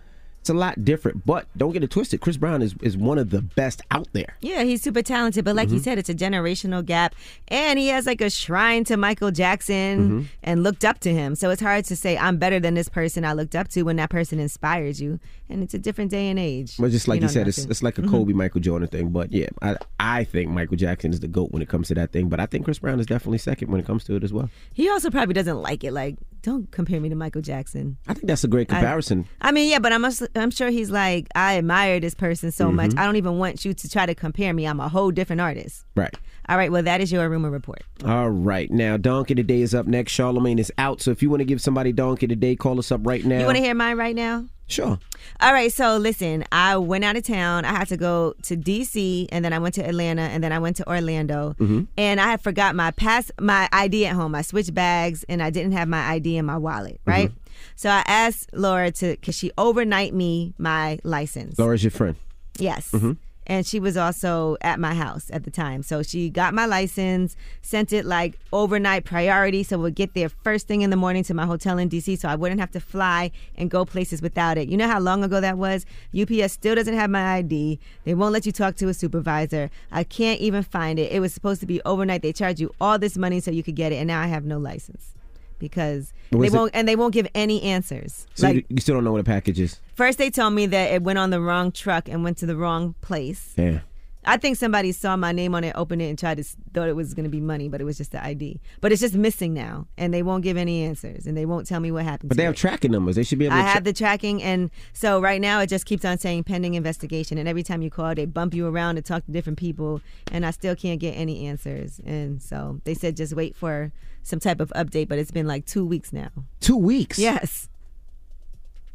It's 0.48 0.50
a 0.50 0.54
lot 0.54 0.86
different, 0.86 1.26
but 1.26 1.46
don't 1.58 1.74
get 1.74 1.84
it 1.84 1.92
twisted. 1.92 2.22
Chris 2.22 2.38
Brown 2.38 2.62
is, 2.62 2.74
is 2.82 2.96
one 2.96 3.18
of 3.18 3.32
the 3.32 3.42
best 3.42 3.82
out 3.92 4.08
there. 4.14 4.38
Yeah, 4.40 4.64
he's 4.64 4.82
super 4.82 5.02
talented, 5.02 5.44
but 5.44 5.58
like 5.58 5.70
you 5.72 5.80
Mhm. 5.82 5.84
said, 5.84 5.98
it's 5.98 6.08
a 6.08 6.16
generational 6.16 6.86
gap, 6.86 7.16
and 7.50 7.78
he 7.78 7.90
has 7.90 8.06
like 8.06 8.22
a 8.22 8.30
shrine 8.30 8.86
to 8.86 8.96
Michael 8.96 9.30
Jackson 9.32 10.10
Mhm. 10.22 10.26
and 10.44 10.64
looked 10.64 10.86
up 10.86 11.00
to 11.02 11.12
him. 11.14 11.36
So 11.36 11.50
it's 11.50 11.62
hard 11.62 11.84
to 11.84 11.98
say 11.98 12.18
I'm 12.18 12.38
better 12.38 12.62
than 12.62 12.76
this 12.76 12.88
person 12.88 13.26
I 13.26 13.34
looked 13.34 13.58
up 13.58 13.68
to 13.70 13.82
when 13.84 13.98
that 13.98 14.10
person 14.10 14.40
inspires 14.40 15.02
you, 15.02 15.20
and 15.50 15.62
it's 15.64 15.74
a 15.74 15.80
different 15.80 16.12
day 16.12 16.30
and 16.30 16.40
age. 16.40 16.78
But 16.80 16.92
just 16.92 17.10
like 17.10 17.18
you, 17.18 17.28
know, 17.28 17.34
said, 17.34 17.50
it's, 17.50 17.58
it's 17.66 17.84
like 17.84 17.98
a 17.98 18.04
Mhm. 18.04 18.10
Kobe 18.10 18.32
Michael 18.32 18.62
Jordan 18.62 18.88
thing. 18.88 19.10
But 19.10 19.34
yeah, 19.34 19.50
I 19.62 19.76
I 20.00 20.24
think 20.24 20.50
Michael 20.50 20.78
Jackson 20.78 21.12
is 21.12 21.20
the 21.20 21.28
goat 21.28 21.52
when 21.52 21.62
it 21.62 21.68
comes 21.68 21.90
to 21.90 21.94
that 21.96 22.14
thing. 22.14 22.30
But 22.30 22.40
I 22.40 22.46
think 22.46 22.64
Chris 22.64 22.80
Brown 22.80 23.02
is 23.02 23.06
definitely 23.06 23.40
second 23.40 23.70
when 23.70 23.82
it 23.82 23.86
comes 23.86 24.06
to 24.06 24.16
it 24.16 24.24
as 24.24 24.32
well. 24.32 24.50
He 24.74 24.88
also 24.90 25.10
probably 25.10 25.34
doesn't 25.34 25.62
like 25.62 25.84
it. 25.84 25.92
Like, 25.92 26.16
don't 26.48 26.72
compare 26.72 27.02
me 27.02 27.10
to 27.10 27.16
Michael 27.16 27.42
Jackson. 27.42 27.98
I 28.08 28.14
think 28.14 28.26
that's 28.28 28.44
a 28.46 28.48
great 28.48 28.70
comparison. 28.70 29.26
I 29.42 29.52
mean, 29.52 29.70
yeah, 29.70 29.80
but 29.80 29.92
I'm 29.92 30.06
I'm 30.36 30.50
sure 30.50 30.70
he's 30.70 30.90
like, 30.90 31.28
I 31.36 31.58
admire 31.58 32.00
this 32.00 32.14
person 32.16 32.52
so 32.52 32.72
much. 32.72 32.92
Mhm. 32.92 33.00
I 33.00 33.06
don't 33.06 33.18
even 33.18 33.38
want 33.38 33.66
you 33.66 33.74
to 33.74 33.90
try 33.90 34.06
to 34.06 34.16
compare 34.16 34.54
me. 34.54 34.66
I'm 34.66 34.80
a 34.80 34.88
whole 34.88 35.12
different 35.12 35.42
artist. 35.42 35.84
right. 35.96 36.16
All 36.50 36.56
right, 36.56 36.72
well, 36.72 36.84
that 36.84 37.02
is 37.02 37.12
your 37.12 37.28
rumor 37.30 37.50
report. 37.52 37.82
All 38.06 38.30
right. 38.30 38.72
Now, 38.72 38.96
Donkey 38.96 39.36
Today 39.36 39.60
is 39.60 39.76
up 39.76 39.86
next. 39.86 40.14
Charlamagne 40.14 40.60
is 40.60 40.72
out. 40.78 41.02
So 41.02 41.12
if 41.12 41.22
you 41.22 41.30
want 41.30 41.42
to 41.42 41.46
give 41.46 41.60
somebody 41.60 41.92
Donkey 41.92 42.26
Today, 42.26 42.56
call 42.56 42.80
us 42.80 42.90
up 42.90 43.02
right 43.06 43.26
now. 43.26 43.40
You 43.40 43.46
want 43.46 43.58
to 43.58 43.64
hear 43.64 43.76
mine 43.76 43.98
right 43.98 44.16
now? 44.16 44.46
Sure. 44.68 45.00
All 45.40 45.54
right, 45.54 45.72
so 45.72 45.98
listen, 45.98 46.44
I 46.52 46.78
went 46.78 47.04
out 47.06 47.16
of 47.16 47.24
town. 47.24 47.64
I 47.64 47.74
had 47.74 47.88
to 47.88 47.98
go 47.98 48.34
to 48.44 48.56
DC, 48.58 49.28
and 49.32 49.44
then 49.46 49.54
I 49.54 49.60
went 49.60 49.76
to 49.76 49.88
Atlanta, 49.88 50.24
and 50.24 50.44
then 50.44 50.52
I 50.52 50.60
went 50.60 50.76
to 50.78 50.88
Orlando, 50.90 51.56
Mhm. 51.60 51.88
and 51.98 52.20
I 52.20 52.26
had 52.28 52.42
forgot 52.42 52.76
my 52.76 52.92
pass, 52.92 53.32
my 53.40 53.70
ID 53.72 54.06
at 54.08 54.16
home. 54.16 54.36
I 54.36 54.42
switched 54.42 54.74
bags, 54.74 55.24
and 55.30 55.42
I 55.42 55.50
didn't 55.52 55.72
have 55.72 55.88
my 55.88 56.06
ID 56.12 56.38
in 56.38 56.46
my 56.46 56.58
wallet. 56.58 57.00
Right. 57.06 57.32
So 57.76 57.90
I 57.90 58.04
asked 58.08 58.50
Laura 58.54 58.92
to, 58.92 59.16
cause 59.18 59.36
she 59.36 59.52
overnight 59.58 60.14
me 60.14 60.54
my 60.58 61.00
license. 61.04 61.58
Laura's 61.58 61.84
your 61.84 61.92
friend. 61.92 62.16
Yes. 62.60 62.90
Mhm. 62.92 63.18
And 63.48 63.66
she 63.66 63.80
was 63.80 63.96
also 63.96 64.58
at 64.62 64.80
my 64.80 64.94
house 64.94 65.32
at 65.32 65.46
the 65.46 65.50
time. 65.50 65.82
So 65.82 66.04
she 66.04 66.30
got 66.30 66.54
my 66.54 66.66
license, 66.66 67.36
sent 67.62 67.94
it 67.94 68.06
like 68.06 68.38
overnight 68.52 69.06
priority. 69.06 69.64
So 69.64 69.80
we'd 69.80 69.96
get 69.96 70.14
there 70.14 70.30
first 70.30 70.68
thing 70.68 70.82
in 70.82 70.90
the 70.90 70.98
morning 70.98 71.24
to 71.24 71.34
my 71.34 71.46
hotel 71.46 71.78
in 71.78 71.90
DC 71.90 72.20
so 72.20 72.28
I 72.28 72.36
wouldn't 72.36 72.60
have 72.60 72.72
to 72.72 72.82
fly 72.82 73.32
and 73.56 73.72
go 73.72 73.86
places 73.86 74.22
without 74.22 74.58
it. 74.58 74.68
You 74.68 74.76
know 74.76 74.88
how 74.88 75.00
long 75.00 75.24
ago 75.24 75.40
that 75.40 75.58
was? 75.58 75.86
UPS 76.18 76.54
still 76.54 76.76
doesn't 76.76 76.94
have 76.94 77.10
my 77.10 77.38
ID. 77.38 77.80
They 78.04 78.14
won't 78.14 78.34
let 78.34 78.46
you 78.46 78.52
talk 78.52 78.76
to 78.76 78.90
a 78.90 78.94
supervisor. 78.94 79.72
I 79.92 80.04
can't 80.04 80.42
even 80.42 80.62
find 80.62 81.00
it. 81.00 81.12
It 81.12 81.22
was 81.22 81.34
supposed 81.34 81.62
to 81.62 81.68
be 81.68 81.82
overnight. 81.86 82.22
They 82.22 82.34
charge 82.34 82.60
you 82.60 82.74
all 82.82 83.00
this 83.00 83.18
money 83.18 83.40
so 83.40 83.50
you 83.50 83.64
could 83.64 83.76
get 83.76 83.94
it. 83.94 83.96
And 83.96 84.08
now 84.08 84.22
I 84.22 84.28
have 84.28 84.44
no 84.44 84.58
license 84.58 85.17
because 85.60 86.14
they 86.32 86.50
won't, 86.50 86.72
and 86.74 86.88
they 86.88 86.96
won't 86.96 87.14
give 87.14 87.28
any 87.34 87.62
answers. 87.64 88.28
So 88.36 88.48
like, 88.48 88.56
you, 88.58 88.64
you 88.70 88.82
still 88.82 88.96
don't 88.96 89.04
know 89.04 89.12
what 89.12 89.22
a 89.22 89.26
package 89.26 89.60
is. 89.60 89.80
First, 89.96 90.18
they 90.18 90.30
told 90.30 90.54
me 90.54 90.66
that 90.68 90.92
it 90.92 91.04
went 91.04 91.20
on 91.20 91.30
the 91.30 91.42
wrong 91.42 91.72
truck 91.72 92.08
and 92.08 92.24
went 92.24 92.38
to 92.40 92.46
the 92.46 92.56
wrong 92.56 92.96
place. 93.02 93.54
Yeah. 93.58 93.80
I 94.28 94.38
think 94.38 94.58
somebody 94.58 94.92
saw 94.92 95.16
my 95.16 95.32
name 95.32 95.56
on 95.56 95.64
it, 95.64 95.74
opened 95.76 96.02
it, 96.02 96.10
and 96.10 96.20
tried 96.20 96.38
to 96.38 96.44
thought 96.74 96.90
it 96.90 96.96
was 96.96 97.14
going 97.14 97.24
to 97.24 97.30
be 97.30 97.40
money, 97.42 97.70
but 97.70 97.80
it 97.82 97.86
was 97.86 97.98
just 97.98 98.12
the 98.12 98.24
ID. 98.24 98.60
But 98.82 98.92
it's 98.92 99.02
just 99.02 99.16
missing 99.16 99.54
now, 99.54 99.88
and 99.98 100.14
they 100.14 100.22
won't 100.22 100.44
give 100.44 100.58
any 100.58 100.84
answers, 100.84 101.26
and 101.26 101.38
they 101.38 101.46
won't 101.46 101.66
tell 101.66 101.80
me 101.80 101.92
what 101.92 102.04
happened. 102.04 102.30
But 102.30 102.38
they 102.38 102.44
have 102.44 102.54
it. 102.54 102.58
tracking 102.58 102.92
numbers. 102.92 103.16
They 103.16 103.24
should 103.24 103.40
be 103.40 103.46
able 103.46 103.56
I 103.56 103.62
to. 103.62 103.68
have 103.68 103.84
the 103.86 103.94
tracking, 103.94 104.44
and 104.44 104.70
so 104.94 105.22
right 105.22 105.40
now 105.40 105.62
it 105.62 105.68
just 105.68 105.86
keeps 105.86 106.04
on 106.04 106.18
saying 106.18 106.44
pending 106.44 106.76
investigation. 106.76 107.38
And 107.38 107.48
every 107.48 107.64
time 107.64 107.82
you 107.82 107.90
call, 107.90 108.14
they 108.14 108.26
bump 108.26 108.54
you 108.54 108.68
around 108.68 108.96
to 108.96 109.02
talk 109.02 109.26
to 109.26 109.32
different 109.32 109.58
people, 109.58 110.02
and 110.32 110.46
I 110.46 110.52
still 110.52 110.76
can't 110.76 111.00
get 111.00 111.14
any 111.14 111.48
answers. 111.48 112.02
And 112.06 112.42
so 112.42 112.82
they 112.84 112.94
said 112.94 113.16
just 113.16 113.34
wait 113.34 113.56
for 113.56 113.92
some 114.24 114.40
type 114.40 114.60
of 114.60 114.70
update, 114.76 115.08
but 115.08 115.18
it's 115.18 115.32
been 115.32 115.48
like 115.48 115.66
two 115.66 115.86
weeks 115.86 116.12
now. 116.12 116.30
Two 116.60 116.78
weeks? 116.78 117.18
Yes. 117.18 117.70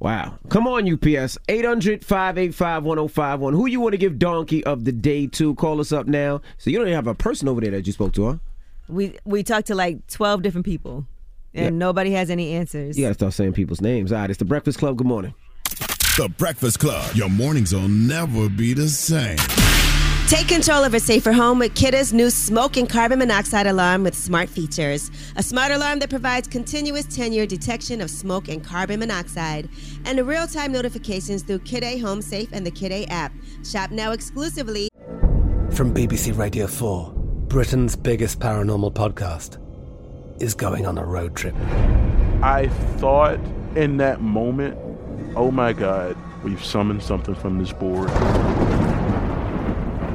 Wow. 0.02 0.37
Come 0.49 0.66
on, 0.66 0.92
UPS. 0.92 1.38
800 1.49 2.04
585 2.04 2.82
1051. 2.82 3.54
Who 3.54 3.66
you 3.66 3.80
want 3.80 3.92
to 3.92 3.99
give 3.99 4.18
Donkey 4.18 4.64
of 4.64 4.85
the 4.85 4.90
Day 4.90 5.28
to? 5.28 5.54
Call 5.54 5.80
us 5.80 5.92
up 5.92 6.09
now. 6.09 6.40
So 6.59 6.71
you 6.71 6.78
don't 6.78 6.88
even 6.88 6.97
have 6.97 7.06
a 7.06 7.14
person 7.14 7.47
over 7.49 7.61
there 7.61 7.71
that 7.71 7.87
you 7.87 7.92
spoke 7.92 8.12
to, 8.14 8.26
huh? 8.26 8.37
We 8.88 9.16
we 9.25 9.44
talked 9.44 9.68
to 9.68 9.76
like 9.76 10.04
twelve 10.09 10.42
different 10.42 10.64
people, 10.64 11.06
and 11.54 11.64
Yeah. 11.64 11.71
nobody 11.71 12.11
has 12.11 12.30
any 12.30 12.52
answers. 12.54 12.99
You 12.99 13.04
got 13.04 13.11
to 13.11 13.14
start 13.14 13.32
saying 13.32 13.52
people's 13.52 13.80
names. 13.80 14.11
All 14.11 14.18
right, 14.18 14.28
it's 14.28 14.40
the 14.40 14.44
Breakfast 14.44 14.80
Club. 14.80 14.97
Good 14.97 15.06
morning. 15.06 15.35
The 16.18 16.28
Breakfast 16.37 16.80
Club. 16.80 17.14
Your 17.14 17.30
mornings 17.30 17.73
will 17.73 17.87
never 17.88 18.49
be 18.49 18.75
the 18.75 18.88
same. 18.88 19.38
Take 20.32 20.48
control 20.48 20.82
of 20.82 20.94
a 20.94 20.98
safer 20.98 21.30
home 21.34 21.58
with 21.58 21.74
Kidde's 21.74 22.14
new 22.14 22.30
smoke 22.30 22.78
and 22.78 22.88
carbon 22.88 23.18
monoxide 23.18 23.66
alarm 23.66 24.02
with 24.02 24.14
smart 24.14 24.48
features. 24.48 25.10
A 25.36 25.42
smart 25.42 25.72
alarm 25.72 25.98
that 25.98 26.08
provides 26.08 26.48
continuous 26.48 27.04
10 27.04 27.34
year 27.34 27.44
detection 27.44 28.00
of 28.00 28.08
smoke 28.08 28.48
and 28.48 28.64
carbon 28.64 29.00
monoxide 29.00 29.68
and 30.06 30.18
real 30.26 30.46
time 30.46 30.72
notifications 30.72 31.42
through 31.42 31.58
Kidde 31.58 32.00
Home 32.00 32.22
Safe 32.22 32.48
and 32.50 32.64
the 32.64 32.70
Kidda 32.70 33.10
app. 33.10 33.30
Shop 33.62 33.90
now 33.90 34.12
exclusively. 34.12 34.88
From 35.70 35.92
BBC 35.92 36.34
Radio 36.38 36.66
4, 36.66 37.12
Britain's 37.48 37.94
biggest 37.94 38.40
paranormal 38.40 38.94
podcast 38.94 39.58
is 40.40 40.54
going 40.54 40.86
on 40.86 40.96
a 40.96 41.04
road 41.04 41.36
trip. 41.36 41.54
I 42.42 42.70
thought 42.96 43.38
in 43.76 43.98
that 43.98 44.22
moment, 44.22 44.78
oh 45.36 45.50
my 45.50 45.74
God, 45.74 46.16
we've 46.42 46.64
summoned 46.64 47.02
something 47.02 47.34
from 47.34 47.58
this 47.58 47.74
board. 47.74 48.08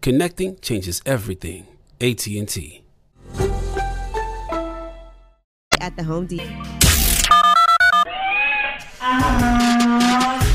Connecting 0.00 0.58
changes 0.60 1.02
everything. 1.04 1.66
AT&T. 2.00 2.82
At 5.80 5.96
the 5.96 6.04
Home 6.04 6.26
Depot. 6.26 6.44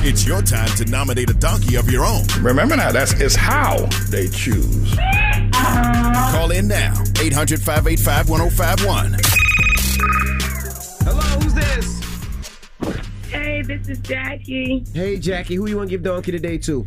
It's 0.05 0.25
your 0.25 0.41
time 0.41 0.69
to 0.77 0.85
nominate 0.85 1.29
a 1.29 1.33
donkey 1.33 1.75
of 1.75 1.89
your 1.89 2.05
own. 2.05 2.23
Remember 2.39 2.77
now, 2.77 2.91
that's 2.91 3.13
is 3.19 3.35
how 3.35 3.85
they 4.09 4.27
choose. 4.27 4.95
Call 6.31 6.51
in 6.51 6.67
now, 6.67 6.93
800 7.19 7.61
585 7.61 8.29
1051. 8.29 9.15
Hello, 11.03 11.21
who's 11.21 11.53
this? 11.53 12.01
Hey, 13.29 13.61
this 13.61 13.89
is 13.89 13.99
Jackie. 13.99 14.85
Hey, 14.93 15.17
Jackie, 15.17 15.55
who 15.55 15.67
you 15.67 15.77
want 15.77 15.89
to 15.89 15.95
give 15.95 16.03
donkey 16.03 16.31
today 16.31 16.57
to? 16.59 16.85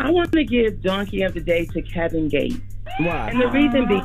I 0.00 0.10
want 0.10 0.32
to 0.32 0.44
give 0.44 0.80
Donkey 0.80 1.22
of 1.22 1.34
the 1.34 1.40
Day 1.40 1.66
to 1.66 1.82
Kevin 1.82 2.28
Gates. 2.28 2.56
Why? 3.00 3.28
And 3.28 3.40
the 3.40 3.48
reason 3.48 3.86
be, 3.86 4.00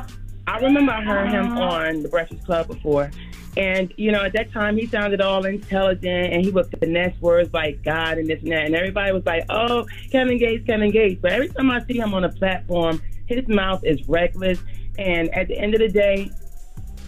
I 0.46 0.58
remember 0.58 0.92
I 0.92 1.02
heard 1.02 1.30
him 1.30 1.56
on 1.56 2.02
the 2.02 2.08
Breakfast 2.10 2.44
Club 2.44 2.66
before. 2.66 3.10
And, 3.56 3.90
you 3.96 4.12
know, 4.12 4.22
at 4.22 4.34
that 4.34 4.52
time, 4.52 4.76
he 4.76 4.86
sounded 4.86 5.22
all 5.22 5.46
intelligent 5.46 6.34
and 6.34 6.44
he 6.44 6.50
would 6.50 6.66
finesse 6.78 7.18
words 7.22 7.50
like 7.54 7.82
God 7.82 8.18
and 8.18 8.28
this 8.28 8.42
and 8.42 8.52
that. 8.52 8.66
And 8.66 8.76
everybody 8.76 9.10
was 9.12 9.24
like, 9.24 9.46
oh, 9.48 9.86
Kevin 10.12 10.36
Gates, 10.36 10.66
Kevin 10.66 10.90
Gates. 10.90 11.18
But 11.22 11.32
every 11.32 11.48
time 11.48 11.70
I 11.70 11.82
see 11.86 11.96
him 11.96 12.12
on 12.12 12.24
a 12.24 12.28
platform, 12.28 13.00
his 13.24 13.48
mouth 13.48 13.82
is 13.82 14.06
reckless. 14.06 14.58
And 14.98 15.34
at 15.34 15.48
the 15.48 15.58
end 15.58 15.74
of 15.74 15.80
the 15.80 15.88
day, 15.88 16.30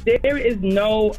there 0.07 0.39
is 0.39 0.57
no. 0.61 1.13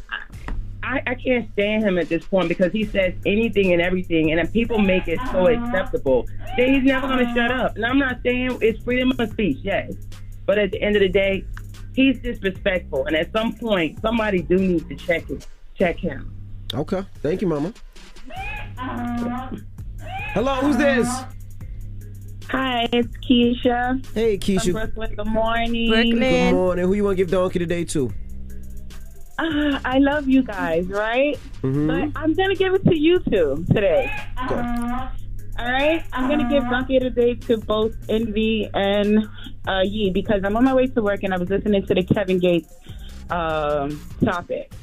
I, 0.81 1.01
I 1.05 1.15
can't 1.15 1.51
stand 1.53 1.83
him 1.83 1.97
at 1.97 2.09
this 2.09 2.25
point 2.25 2.47
because 2.47 2.71
he 2.71 2.85
says 2.85 3.13
anything 3.25 3.73
and 3.73 3.81
everything, 3.81 4.31
and 4.31 4.39
then 4.39 4.47
people 4.47 4.79
make 4.79 5.07
it 5.07 5.19
so 5.31 5.47
uh-huh. 5.47 5.65
acceptable 5.65 6.27
that 6.57 6.67
he's 6.67 6.83
never 6.83 7.07
going 7.07 7.25
to 7.25 7.33
shut 7.33 7.51
uh-huh. 7.51 7.63
up. 7.63 7.75
And 7.75 7.85
I'm 7.85 7.99
not 7.99 8.19
saying 8.23 8.57
it's 8.61 8.81
freedom 8.83 9.11
of 9.17 9.29
speech, 9.31 9.57
yes, 9.61 9.93
but 10.45 10.57
at 10.57 10.71
the 10.71 10.81
end 10.81 10.95
of 10.95 11.01
the 11.01 11.09
day, 11.09 11.45
he's 11.93 12.19
disrespectful, 12.19 13.05
and 13.05 13.15
at 13.15 13.31
some 13.33 13.53
point, 13.53 14.01
somebody 14.01 14.41
do 14.41 14.57
need 14.57 14.87
to 14.89 14.95
check 14.95 15.29
it, 15.29 15.45
check 15.77 15.97
him. 15.97 16.33
Okay. 16.73 17.03
Thank 17.21 17.41
you, 17.41 17.47
Mama. 17.47 17.73
Uh-huh. 18.77 19.49
Hello, 20.33 20.55
who's 20.55 20.77
this? 20.77 21.07
Hi, 22.49 22.87
it's 22.91 23.15
Keisha. 23.17 24.03
Hey, 24.13 24.37
Keisha. 24.37 24.71
From 24.71 24.73
Brooklyn. 24.73 25.15
Good 25.15 25.27
morning. 25.27 25.91
Good 25.91 26.53
morning. 26.53 26.85
Who 26.85 26.93
you 26.93 27.03
want 27.03 27.17
to 27.17 27.23
give 27.23 27.29
donkey 27.29 27.59
today 27.59 27.83
to? 27.85 28.11
Uh, 29.39 29.79
I 29.85 29.99
love 29.99 30.27
you 30.27 30.43
guys, 30.43 30.85
right? 30.87 31.39
Mhm. 31.61 31.87
But 31.87 32.19
I'm 32.21 32.33
gonna 32.33 32.55
give 32.55 32.73
it 32.73 32.83
to 32.85 32.97
you 32.97 33.19
two 33.19 33.63
today. 33.73 34.11
All 35.57 35.65
right, 35.65 36.03
I'm 36.13 36.29
gonna 36.29 36.49
give 36.49 36.63
Donkey 36.69 36.99
today 36.99 37.35
to 37.47 37.57
both 37.57 37.95
Envy 38.09 38.69
and 38.73 39.27
uh, 39.67 39.81
Yee 39.83 40.09
because 40.09 40.41
I'm 40.43 40.55
on 40.57 40.63
my 40.65 40.73
way 40.73 40.87
to 40.87 41.01
work 41.01 41.23
and 41.23 41.33
I 41.33 41.37
was 41.37 41.49
listening 41.49 41.85
to 41.85 41.93
the 41.93 42.03
Kevin 42.03 42.39
Gates 42.39 42.73
um, 43.29 43.99
topic, 44.23 44.73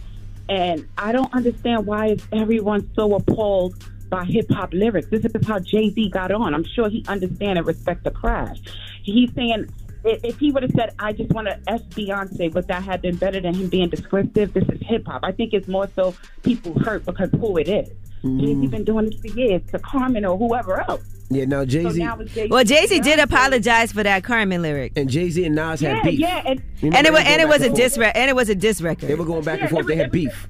and 0.49 0.87
I 0.97 1.13
don't 1.13 1.33
understand 1.35 1.87
why 1.87 2.07
is 2.09 2.23
everyone 2.33 2.89
so 2.95 3.15
appalled 3.15 3.75
by 4.09 4.25
hip 4.25 4.51
hop 4.51 4.73
lyrics. 4.73 5.09
This 5.09 5.25
is 5.25 5.47
how 5.47 5.59
Jay 5.59 5.91
Z 5.91 6.11
got 6.11 6.31
on. 6.31 6.55
I'm 6.55 6.65
sure 6.65 6.89
he 6.89 7.05
understand 7.09 7.59
and 7.59 7.67
respect 7.67 8.05
the 8.05 8.11
craft. 8.11 8.71
He's 9.03 9.31
saying. 9.35 9.69
I- 10.07 10.21
If 10.23 10.39
he 10.39 10.51
would 10.53 10.63
have 10.63 10.73
said, 10.77 10.93
"I 10.99 11.13
just 11.13 11.31
want 11.33 11.49
to 11.49 11.59
S 11.69 11.83
Beyonce," 11.91 12.53
would 12.55 12.69
that 12.69 12.83
have 12.83 13.03
been 13.03 13.17
better 13.17 13.41
than 13.41 13.55
him 13.55 13.69
being 13.69 13.89
descriptive? 13.89 14.53
This 14.55 14.65
is 14.73 14.81
hip 14.83 15.07
hop. 15.07 15.21
I 15.25 15.33
think 15.33 15.53
it's 15.53 15.69
more 15.69 15.89
so 15.97 16.15
people 16.43 16.79
hurt 16.81 17.05
because 17.05 17.31
who 17.33 17.57
it 17.59 17.69
is. 17.69 17.89
Mm-hmm. 18.25 18.41
Jay 18.41 18.55
Z 18.55 18.67
been 18.69 18.85
doing 18.85 19.11
this 19.11 19.21
for 19.21 19.39
years 19.39 19.63
to 19.73 19.79
Carmen 19.79 20.25
or 20.25 20.37
whoever 20.39 20.81
else. 20.89 21.03
Yeah, 21.29 21.45
no, 21.45 21.65
Jay 21.65 21.89
Z. 21.91 21.99
now. 22.03 22.19
Well, 22.51 22.65
Jay 22.65 22.87
Z 22.87 23.01
did 23.01 23.19
apologize 23.19 23.93
for 23.93 24.03
that 24.03 24.23
Carmen 24.25 24.63
lyric. 24.63 24.93
and 24.97 25.09
Jay 25.11 25.29
Z 25.29 25.45
and 25.45 25.55
Nas 25.55 25.81
had 25.81 26.03
beef. 26.05 26.19
yeah, 26.21 26.43
and- 26.47 26.63
Remember 26.83 26.99
And 26.99 27.07
it 27.07 27.13
was 27.13 27.23
and 27.27 27.41
it 27.43 27.49
was 27.49 27.63
a 27.63 27.67
and 27.67 27.75
diss 27.77 27.99
re- 27.99 28.13
and 28.15 28.31
it 28.31 28.37
was 28.37 28.49
a 28.49 28.55
diss 28.55 28.81
record. 28.81 29.09
They 29.09 29.15
were 29.15 29.25
going 29.25 29.43
back 29.45 29.61
and 29.61 29.71
forth. 29.71 29.85
it 29.85 29.89
They 29.89 29.97
had 29.97 30.11
beef. 30.13 30.49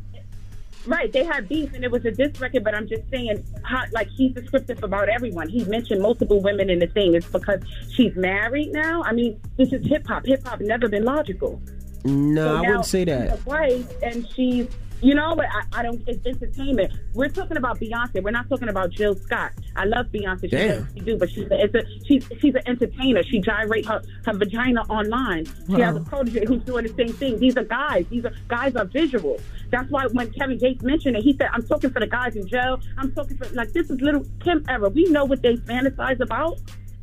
Right, 0.87 1.13
they 1.13 1.25
had 1.25 1.49
beef, 1.49 1.73
and 1.75 1.83
it 1.85 1.91
was 1.91 2.05
a 2.05 2.11
diss 2.11 2.39
record. 2.41 2.63
But 2.65 2.75
I'm 2.75 2.87
just 2.89 3.03
saying, 3.11 3.45
how, 3.65 3.83
like 3.93 4.09
he's 4.09 4.33
descriptive 4.33 4.83
about 4.85 5.09
everyone. 5.09 5.49
He 5.49 5.65
mentioned 5.65 6.01
multiple 6.01 6.41
women 6.41 6.71
in 6.71 6.79
the 6.79 6.87
thing. 6.87 7.15
It's 7.15 7.27
because 7.27 7.61
she's 7.91 8.15
married 8.17 8.73
now. 8.73 9.03
I 9.03 9.13
mean, 9.13 9.41
this 9.57 9.73
is 9.73 9.87
hip 9.87 10.07
hop. 10.07 10.25
Hip 10.27 10.47
hop 10.47 10.61
never 10.61 10.89
been 10.89 11.05
logical. 11.05 11.61
No, 12.05 12.47
So 12.47 12.57
I 12.57 12.61
wouldn't 12.61 12.87
say 12.87 13.05
that. 13.05 13.41
a 13.41 13.45
wife, 13.45 13.93
and 14.03 14.27
she's, 14.33 14.69
you 15.07 15.15
know, 15.15 15.37
but 15.37 15.47
I, 15.47 15.81
I 15.81 15.83
don't. 15.85 16.03
It's 16.09 16.27
entertainment. 16.27 16.93
We're 17.15 17.29
talking 17.29 17.57
about 17.57 17.79
Beyonce. 17.79 18.21
We're 18.23 18.33
not 18.33 18.49
talking 18.49 18.69
about 18.69 18.91
Jill 18.91 19.15
Scott. 19.15 19.53
I 19.77 19.85
love 19.85 20.07
Beyonce. 20.07 20.41
She 20.43 20.49
Damn. 20.49 20.83
does 20.83 20.93
she 20.95 21.01
do, 21.01 21.17
but 21.17 21.31
she's 21.31 21.49
a, 21.49 21.65
it's 21.65 21.75
a, 21.77 21.83
she's 22.05 22.29
she's 22.41 22.55
an 22.57 22.63
entertainer. 22.67 23.23
She 23.23 23.39
gyrate 23.41 23.87
her, 23.87 24.03
her 24.25 24.33
vagina 24.33 24.81
online. 24.89 25.47
She 25.69 25.81
has 25.81 25.95
a 25.95 26.01
protege 26.01 26.45
who's 26.47 26.65
doing 26.65 26.89
the 26.89 26.95
same 26.95 27.15
thing. 27.17 27.39
These 27.39 27.57
are 27.57 27.63
guys. 27.63 28.05
These 28.11 28.25
are 28.25 28.33
guys 28.49 28.75
are 28.75 28.85
visual. 28.85 29.39
That's 29.71 29.89
why 29.93 30.07
when 30.09 30.33
Kevin 30.33 30.59
Gates 30.59 30.83
mentioned 30.83 31.17
it, 31.17 31.23
he 31.23 31.37
said, 31.37 31.51
"I'm 31.53 31.65
talking 31.65 31.91
for 31.91 32.01
the 32.01 32.09
guys 32.09 32.35
in 32.35 32.49
jail. 32.49 32.81
I'm 32.99 33.13
talking 33.13 33.37
for 33.37 33.49
like 33.51 33.73
this 33.73 33.89
is 33.89 34.01
little 34.01 34.25
Kim 34.43 34.65
era. 34.69 34.89
We 34.89 35.05
know 35.05 35.25
what 35.25 35.41
they 35.41 35.55
fantasize 35.57 36.19
about." 36.19 36.59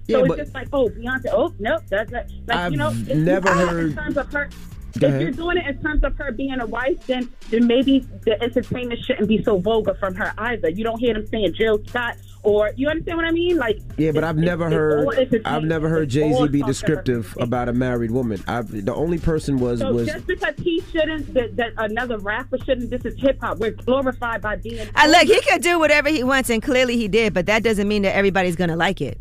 Yeah, 0.08 0.18
so 0.18 0.26
but- 0.28 0.40
it's 0.40 0.48
just 0.50 0.54
like, 0.54 0.68
oh, 0.74 0.90
Beyonce. 0.90 1.28
Oh, 1.32 1.54
no, 1.60 1.80
that's 1.90 2.12
that. 2.12 2.30
Like 2.48 2.58
I've 2.58 2.72
you 2.74 2.78
know, 2.78 2.92
never 2.92 3.48
do 3.48 3.54
uh, 3.54 3.68
heard- 3.68 3.86
in 3.92 3.96
terms 3.96 4.18
of 4.18 4.34
her. 4.34 4.50
Go 5.00 5.08
if 5.08 5.14
ahead. 5.14 5.22
you're 5.22 5.32
doing 5.32 5.58
it 5.58 5.66
in 5.68 5.82
terms 5.82 6.04
of 6.04 6.16
her 6.18 6.32
being 6.32 6.60
a 6.60 6.66
wife, 6.66 7.06
then 7.08 7.30
then 7.50 7.68
maybe 7.68 8.00
the 8.26 8.42
entertainment 8.42 9.04
shouldn't 9.04 9.28
be 9.28 9.44
so 9.44 9.58
vulgar 9.58 9.96
from 9.96 10.16
her 10.16 10.34
either. 10.38 10.70
You 10.70 10.84
don't 10.84 11.00
hear 11.00 11.14
them 11.14 11.28
saying 11.28 11.54
Jill 11.54 11.84
Scott 11.88 12.18
or 12.44 12.72
you 12.76 12.90
understand 12.90 13.18
what 13.18 13.26
I 13.26 13.32
mean? 13.32 13.58
Like 13.58 13.80
Yeah, 13.98 14.12
but 14.12 14.24
I've 14.24 14.38
never 14.38 14.70
heard. 14.70 15.42
I've 15.46 15.64
never 15.64 15.90
heard 15.90 16.10
Jay 16.10 16.32
Z 16.32 16.34
be 16.34 16.36
talk 16.36 16.50
to 16.52 16.60
her. 16.60 16.66
descriptive 16.68 17.38
about 17.40 17.70
a 17.70 17.74
married 17.74 18.12
woman. 18.12 18.44
I've 18.48 18.86
the 18.86 18.94
only 18.94 19.18
person 19.18 19.60
was 19.60 19.80
So 19.80 19.94
was 19.94 20.08
just 20.08 20.28
because 20.28 20.56
he 20.58 20.82
shouldn't, 20.92 21.34
that, 21.34 21.56
that 21.56 21.72
another 21.78 22.18
rapper 22.18 22.58
shouldn't. 22.60 22.90
This 22.90 23.06
is 23.06 23.20
hip 23.20 23.40
hop. 23.40 23.60
We're 23.60 23.72
glorified 23.72 24.42
by 24.42 24.58
being. 24.58 24.88
I 24.96 25.08
look, 25.08 25.24
he 25.24 25.42
could 25.42 25.62
do 25.62 25.80
whatever 25.80 26.10
he 26.10 26.24
wants, 26.24 26.50
and 26.50 26.62
clearly 26.62 26.98
he 26.98 27.08
did, 27.08 27.34
but 27.34 27.46
that 27.46 27.64
doesn't 27.64 27.88
mean 27.88 28.02
that 28.02 28.16
everybody's 28.16 28.56
gonna 28.58 28.76
like 28.76 29.02
it. 29.02 29.18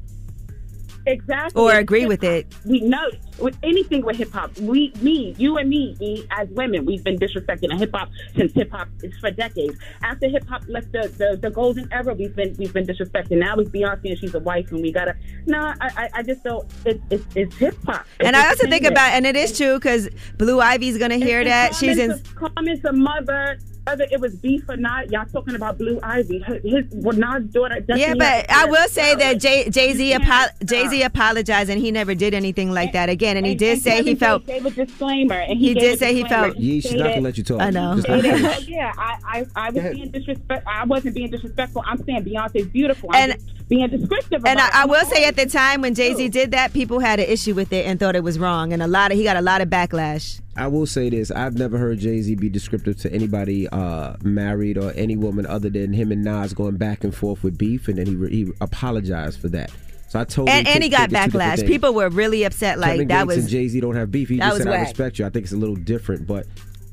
Exactly 1.07 1.61
Or 1.61 1.73
agree 1.73 2.07
with 2.07 2.25
it. 2.25 2.47
We 2.65 2.81
know 2.81 3.11
with 3.39 3.57
anything 3.63 4.05
with 4.05 4.17
hip 4.17 4.33
hop. 4.33 4.57
We, 4.59 4.93
me, 5.01 5.35
you, 5.39 5.57
and 5.57 5.69
me, 5.69 5.97
me 6.01 6.27
as 6.31 6.49
women, 6.51 6.85
we've 6.85 7.03
been 7.03 7.19
disrespecting 7.19 7.77
hip 7.79 7.91
hop 7.95 8.11
since 8.37 8.53
hip 8.53 8.71
hop 8.71 8.89
is 9.03 9.17
for 9.19 9.31
decades. 9.31 9.77
After 10.03 10.29
hip 10.29 10.47
hop 10.47 10.63
left 10.69 10.93
the, 10.93 11.09
the 11.19 11.39
the 11.41 11.51
golden 11.51 11.89
era, 11.93 12.15
we've 12.15 12.35
been 12.35 12.55
we've 12.59 12.73
been 12.73 12.87
disrespecting. 12.87 13.39
Now 13.39 13.57
it's 13.57 13.71
Beyonce 13.71 14.11
and 14.11 14.19
she's 14.19 14.35
a 14.35 14.41
wife, 14.41 14.71
and 14.71 14.83
we 14.83 14.93
gotta. 14.93 15.17
No, 15.47 15.59
I 15.59 15.75
I, 15.81 16.11
I 16.15 16.23
just 16.23 16.45
don't. 16.45 16.71
It's 16.85 17.03
it's, 17.11 17.27
it's 17.35 17.57
hip 17.57 17.77
hop. 17.87 18.07
And 18.21 18.37
I 18.37 18.49
also 18.49 18.69
think 18.69 18.85
about, 18.85 19.13
and 19.13 19.27
it 19.27 19.37
is 19.37 19.57
true 19.57 19.75
because 19.79 20.09
Blue 20.39 20.61
Ivy's 20.61 20.99
gonna 20.99 21.17
hear 21.17 21.45
that. 21.45 21.75
She's 21.75 21.99
in. 21.99 22.21
Comments 22.35 22.85
a 22.85 22.93
mother. 22.93 23.59
Whether 23.85 24.07
it 24.13 24.21
was 24.21 24.37
beef 24.37 24.63
or 24.69 24.77
not, 24.77 25.11
y'all 25.11 25.27
talking 25.27 25.57
about 25.57 25.77
Blue 25.77 25.99
Ivy. 26.05 26.39
Her- 26.39 26.61
His 26.63 26.85
well, 26.93 27.17
Nas' 27.17 27.47
daughter. 27.53 27.85
Yeah, 27.89 28.15
but 28.15 28.49
I 28.49 28.67
will 28.67 28.89
say 28.89 29.17
that 29.17 29.41
Jay 29.41 29.69
Jay 29.71 29.93
Z 29.95 30.17
Jay 30.65 30.87
Z 30.89 31.03
apologized 31.03 31.69
and 31.69 31.81
he 31.81 31.91
never 31.91 32.15
did 32.15 32.33
anything 32.33 32.71
like 32.71 32.93
that 32.93 33.09
again. 33.09 33.37
And 33.37 33.45
he 33.45 33.57
did 33.57 33.81
say 33.83 33.97
he 33.97 34.15
Kevin 34.15 34.17
felt 34.19 34.47
Gates 34.47 34.63
gave 34.63 34.73
a 34.79 34.87
disclaimer, 34.87 35.35
and 35.35 35.59
he 35.59 35.69
he, 35.69 35.75
did 35.75 35.99
say 35.99 36.15
he 36.15 36.23
felt- 36.25 36.55
He 36.57 36.75
Yeah, 36.77 36.81
she's 36.81 36.93
not 36.95 37.09
gonna 37.09 37.21
let 37.23 37.39
you 37.39 37.45
talk. 37.45 37.61
I 37.61 37.71
know. 37.71 37.97
Just 37.97 38.09
let 38.09 38.25
her 38.25 38.37
stated- 38.37 38.51
finish. 38.53 38.69
yeah, 38.69 38.93
I, 38.97 39.17
I, 39.25 39.47
I 39.57 39.71
was 39.71 39.83
being 39.95 40.11
disrespect. 40.13 40.67
I 40.67 40.85
wasn't 40.85 41.15
being 41.17 41.31
disrespectful. 41.31 41.83
I'm 41.85 42.03
saying 42.05 42.25
Beyonce's 42.25 42.67
beautiful. 42.69 43.09
I'm 43.13 43.31
And- 43.31 43.41
just 43.41 43.69
being 43.69 43.89
descriptive. 43.89 44.45
And 44.45 44.59
about 44.61 44.75
I, 44.75 44.83
I 44.83 44.87
will 44.87 45.05
say 45.07 45.25
at 45.25 45.35
the 45.35 45.47
time 45.47 45.81
when 45.81 45.95
Jay 45.97 46.15
Z 46.15 46.29
did 46.29 46.51
that, 46.53 46.73
people 46.73 47.01
had 47.01 47.19
an 47.19 47.27
issue 47.27 47.55
with 47.55 47.73
it 47.73 47.87
and 47.87 47.99
thought 47.99 48.15
it 48.15 48.23
was 48.23 48.39
wrong, 48.39 48.73
and 48.73 48.81
a 48.83 48.87
lot 48.87 49.11
of 49.11 49.19
he 49.19 49.25
got 49.25 49.37
a 49.37 49.43
lot 49.43 49.61
of 49.61 49.69
backlash. 49.69 50.41
I 50.57 50.67
will 50.67 50.87
say 50.87 51.09
this: 51.09 51.31
I've 51.31 51.57
never 51.57 51.79
heard 51.79 51.99
Jay 51.99 52.21
Z 52.21 52.35
be 52.37 52.49
descriptive 52.51 52.99
to 52.99 53.13
anybody 53.13 53.69
uh, 53.69 54.15
married 54.23 54.77
or 54.77 54.93
any 54.95 55.17
woman 55.17 55.47
other 55.47 55.71
than 55.71 55.93
him 55.93 56.13
and 56.13 56.23
Nas 56.23 56.53
going 56.53 56.77
back 56.77 57.05
and 57.05 57.15
forth 57.15 57.43
with 57.43 57.57
beef, 57.57 57.89
and 57.89 57.99
then 57.99 58.07
he 58.07 58.15
re- 58.15 58.31
he 58.31 58.53
apologized 58.61 59.41
for 59.41 59.49
that. 59.51 59.71
So 60.09 60.21
I 60.21 60.25
totally 60.25 60.51
And, 60.51 60.69
and 60.69 60.83
he 60.83 60.91
got 60.91 61.09
think 61.11 61.27
it's 61.27 61.35
backlash. 61.35 61.67
People 61.67 61.95
were 61.95 62.11
really 62.11 62.45
upset. 62.45 62.79
Like 62.79 62.93
Kevin 62.93 63.09
that 63.09 63.27
Gates 63.27 63.27
was 63.29 63.39
and 63.39 63.49
Jay 63.49 63.69
Z 63.69 63.81
don't 63.81 63.97
have 63.97 64.11
beef. 64.11 64.29
He 64.29 64.37
just 64.37 64.53
was 64.53 64.63
said, 64.63 64.69
"I 64.69 64.71
whack. 64.73 64.89
respect 64.89 65.19
you." 65.19 65.25
I 65.25 65.31
think 65.31 65.45
it's 65.45 65.55
a 65.55 65.57
little 65.57 65.77
different, 65.77 66.27
but 66.27 66.47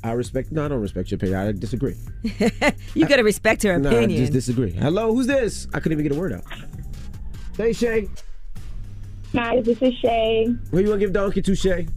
I 0.06 0.14
respect. 0.14 0.54
No, 0.54 0.64
I 0.64 0.70
don't 0.70 0.80
respect 0.80 1.12
your 1.12 1.18
opinion. 1.18 1.40
I 1.40 1.52
disagree. 1.52 1.96
you 2.94 3.06
gotta 3.08 3.26
respect 3.26 3.64
her 3.64 3.74
opinion. 3.76 4.10
No, 4.10 4.16
I 4.16 4.20
just 4.20 4.32
disagree. 4.32 4.72
Hello, 4.72 5.14
who's 5.14 5.28
this? 5.28 5.68
I 5.74 5.82
couldn't 5.82 6.00
even 6.00 6.04
get 6.10 6.18
a 6.18 6.20
word 6.20 6.32
out. 6.32 6.44
Hey, 7.58 7.74
Shay. 7.74 8.08
Hi, 9.34 9.60
this 9.62 9.82
is 9.82 9.94
Shay. 9.96 10.46
Who 10.72 10.80
you 10.80 10.88
want 10.88 11.02
to 11.02 11.06
give 11.06 11.14
donkey 11.14 11.42
to, 11.42 11.56
Shay? 11.56 11.88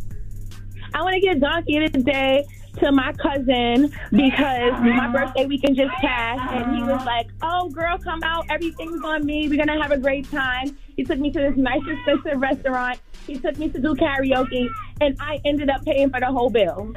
I 0.94 1.02
want 1.02 1.14
to 1.14 1.20
give 1.20 1.40
Donkey 1.40 1.88
today 1.88 2.46
to 2.78 2.90
my 2.90 3.12
cousin 3.12 3.92
because 4.10 4.72
my 4.80 5.10
birthday 5.12 5.46
weekend 5.46 5.76
just 5.76 5.92
passed, 5.94 6.52
and 6.52 6.76
he 6.76 6.82
was 6.82 7.04
like, 7.04 7.28
"Oh, 7.42 7.68
girl, 7.68 7.98
come 7.98 8.22
out. 8.22 8.46
Everything's 8.50 9.04
on 9.04 9.24
me. 9.26 9.48
We're 9.48 9.64
gonna 9.64 9.80
have 9.80 9.92
a 9.92 9.98
great 9.98 10.30
time." 10.30 10.76
He 10.96 11.04
took 11.04 11.18
me 11.18 11.30
to 11.30 11.38
this 11.38 11.56
nice, 11.56 11.80
expensive 11.86 12.40
restaurant. 12.40 12.98
He 13.26 13.38
took 13.38 13.58
me 13.58 13.68
to 13.68 13.78
do 13.78 13.94
karaoke, 13.94 14.68
and 15.00 15.16
I 15.20 15.40
ended 15.44 15.70
up 15.70 15.84
paying 15.84 16.10
for 16.10 16.20
the 16.20 16.26
whole 16.26 16.50
bill. 16.50 16.92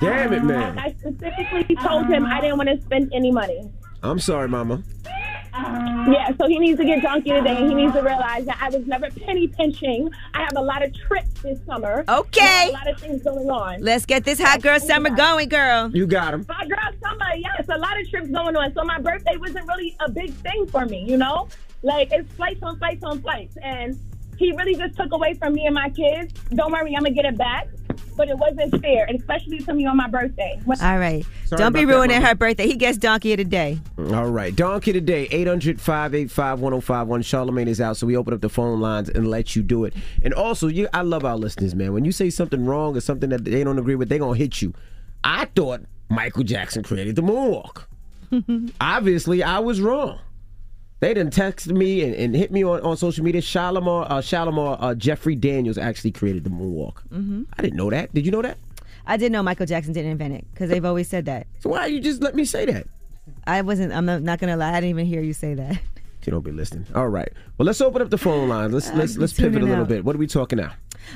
Damn 0.00 0.32
it, 0.32 0.44
man. 0.44 0.78
I 0.78 0.94
specifically 0.98 1.76
told 1.76 2.06
him 2.06 2.26
I 2.26 2.40
didn't 2.40 2.58
want 2.58 2.68
to 2.68 2.80
spend 2.82 3.10
any 3.12 3.30
money. 3.30 3.70
I'm 4.02 4.18
sorry, 4.18 4.48
Mama. 4.48 4.82
Yeah, 5.52 6.32
so 6.38 6.46
he 6.46 6.58
needs 6.58 6.78
to 6.78 6.84
get 6.84 7.02
donkey 7.02 7.30
today. 7.30 7.56
He 7.56 7.74
needs 7.74 7.92
to 7.94 8.00
realize 8.00 8.44
that 8.46 8.58
I 8.60 8.70
was 8.70 8.86
never 8.86 9.10
penny 9.10 9.48
pinching. 9.48 10.10
I 10.34 10.42
have 10.42 10.56
a 10.56 10.62
lot 10.62 10.82
of 10.82 10.94
trips 10.94 11.30
this 11.42 11.58
summer. 11.66 12.04
Okay. 12.08 12.68
A 12.68 12.72
lot 12.72 12.88
of 12.88 13.00
things 13.00 13.22
going 13.22 13.50
on. 13.50 13.82
Let's 13.82 14.06
get 14.06 14.24
this 14.24 14.40
hot 14.40 14.62
girl 14.62 14.78
summer 14.80 15.10
going, 15.10 15.48
girl. 15.48 15.90
You 15.94 16.06
got 16.06 16.34
him. 16.34 16.46
Hot 16.48 16.68
girl 16.68 16.78
summer, 17.02 17.34
yes, 17.36 17.66
a 17.68 17.78
lot 17.78 18.00
of 18.00 18.08
trips 18.08 18.28
going 18.28 18.56
on. 18.56 18.72
So 18.74 18.84
my 18.84 18.98
birthday 18.98 19.36
wasn't 19.36 19.66
really 19.68 19.96
a 20.00 20.10
big 20.10 20.32
thing 20.34 20.66
for 20.66 20.86
me, 20.86 21.04
you 21.08 21.16
know? 21.16 21.48
Like 21.82 22.12
it's 22.12 22.30
flights 22.34 22.62
on 22.62 22.78
flights 22.78 23.02
on 23.02 23.22
flights. 23.22 23.56
And 23.62 23.98
he 24.40 24.50
really 24.56 24.74
just 24.74 24.96
took 24.96 25.12
away 25.12 25.34
from 25.34 25.52
me 25.54 25.66
and 25.66 25.74
my 25.74 25.90
kids. 25.90 26.34
Don't 26.54 26.72
worry, 26.72 26.94
I'm 26.96 27.02
gonna 27.04 27.14
get 27.14 27.24
it 27.26 27.38
back. 27.38 27.68
But 28.16 28.28
it 28.28 28.36
wasn't 28.36 28.82
fair, 28.82 29.06
and 29.06 29.18
especially 29.18 29.60
to 29.60 29.72
me 29.72 29.86
on 29.86 29.96
my 29.96 30.06
birthday. 30.08 30.60
When- 30.64 30.78
All 30.80 30.98
right. 30.98 31.24
Sorry 31.46 31.58
Don't 31.58 31.72
be 31.72 31.80
about 31.84 31.90
that, 31.92 31.96
ruining 31.96 32.16
Mama. 32.16 32.28
her 32.28 32.34
birthday. 32.34 32.66
He 32.66 32.76
gets 32.76 32.98
donkey 32.98 33.32
of 33.32 33.38
the 33.38 33.44
day. 33.44 33.78
All 33.98 34.30
right. 34.30 34.54
Donkey 34.54 34.92
today, 34.92 35.26
800 35.30 35.80
585 35.80 36.60
1051. 36.60 37.22
Charlamagne 37.22 37.66
is 37.68 37.80
out, 37.80 37.96
so 37.96 38.06
we 38.06 38.16
open 38.16 38.34
up 38.34 38.40
the 38.42 38.48
phone 38.50 38.78
lines 38.80 39.08
and 39.08 39.28
let 39.30 39.56
you 39.56 39.62
do 39.62 39.84
it. 39.84 39.94
And 40.22 40.34
also, 40.34 40.66
you, 40.68 40.86
I 40.92 41.00
love 41.02 41.24
our 41.24 41.36
listeners, 41.36 41.74
man. 41.74 41.92
When 41.94 42.04
you 42.04 42.12
say 42.12 42.28
something 42.30 42.64
wrong 42.66 42.94
or 42.96 43.00
something 43.00 43.30
that 43.30 43.44
they 43.44 43.64
don't 43.64 43.78
agree 43.78 43.94
with, 43.94 44.08
they're 44.10 44.18
going 44.18 44.36
to 44.36 44.42
hit 44.42 44.60
you. 44.60 44.74
I 45.24 45.46
thought 45.56 45.80
Michael 46.10 46.42
Jackson 46.44 46.82
created 46.82 47.16
the 47.16 47.22
moonwalk. 47.22 47.84
Obviously, 48.80 49.42
I 49.42 49.58
was 49.60 49.80
wrong. 49.80 50.18
They 51.00 51.14
didn't 51.14 51.32
text 51.32 51.68
me 51.68 52.02
and, 52.02 52.14
and 52.14 52.36
hit 52.36 52.52
me 52.52 52.62
on, 52.62 52.80
on 52.82 52.96
social 52.96 53.24
media. 53.24 53.40
Shalimar, 53.40 54.06
uh, 54.10 54.20
Shalimar 54.20 54.76
uh, 54.80 54.94
Jeffrey 54.94 55.34
Daniels 55.34 55.78
actually 55.78 56.12
created 56.12 56.44
the 56.44 56.50
moonwalk. 56.50 56.98
hmm 57.08 57.42
I 57.58 57.62
didn't 57.62 57.76
know 57.76 57.90
that. 57.90 58.12
Did 58.14 58.26
you 58.26 58.32
know 58.32 58.42
that? 58.42 58.58
I 59.06 59.16
didn't 59.16 59.32
know 59.32 59.42
Michael 59.42 59.66
Jackson 59.66 59.92
didn't 59.92 60.10
invent 60.12 60.34
it 60.34 60.46
because 60.52 60.68
they've 60.70 60.84
always 60.84 61.08
said 61.08 61.24
that. 61.24 61.46
So 61.60 61.70
why 61.70 61.86
you 61.86 62.00
just 62.00 62.22
let 62.22 62.34
me 62.34 62.44
say 62.44 62.66
that? 62.66 62.86
I 63.46 63.62
wasn't. 63.62 63.92
I'm 63.92 64.04
not, 64.04 64.22
not 64.22 64.38
gonna 64.38 64.56
lie. 64.56 64.70
I 64.70 64.74
didn't 64.74 64.90
even 64.90 65.06
hear 65.06 65.22
you 65.22 65.32
say 65.32 65.54
that. 65.54 65.78
You 66.26 66.32
don't 66.32 66.44
be 66.44 66.52
listening. 66.52 66.86
All 66.94 67.08
right. 67.08 67.32
Well, 67.56 67.64
let's 67.64 67.80
open 67.80 68.02
up 68.02 68.10
the 68.10 68.18
phone 68.18 68.46
lines. 68.50 68.74
Let's 68.74 68.92
let's 68.92 69.16
let's 69.16 69.32
pivot 69.32 69.62
a 69.62 69.64
little 69.64 69.84
out. 69.84 69.88
bit. 69.88 70.04
What 70.04 70.14
are 70.14 70.18
we 70.18 70.26
talking 70.26 70.58
now? 70.58 70.74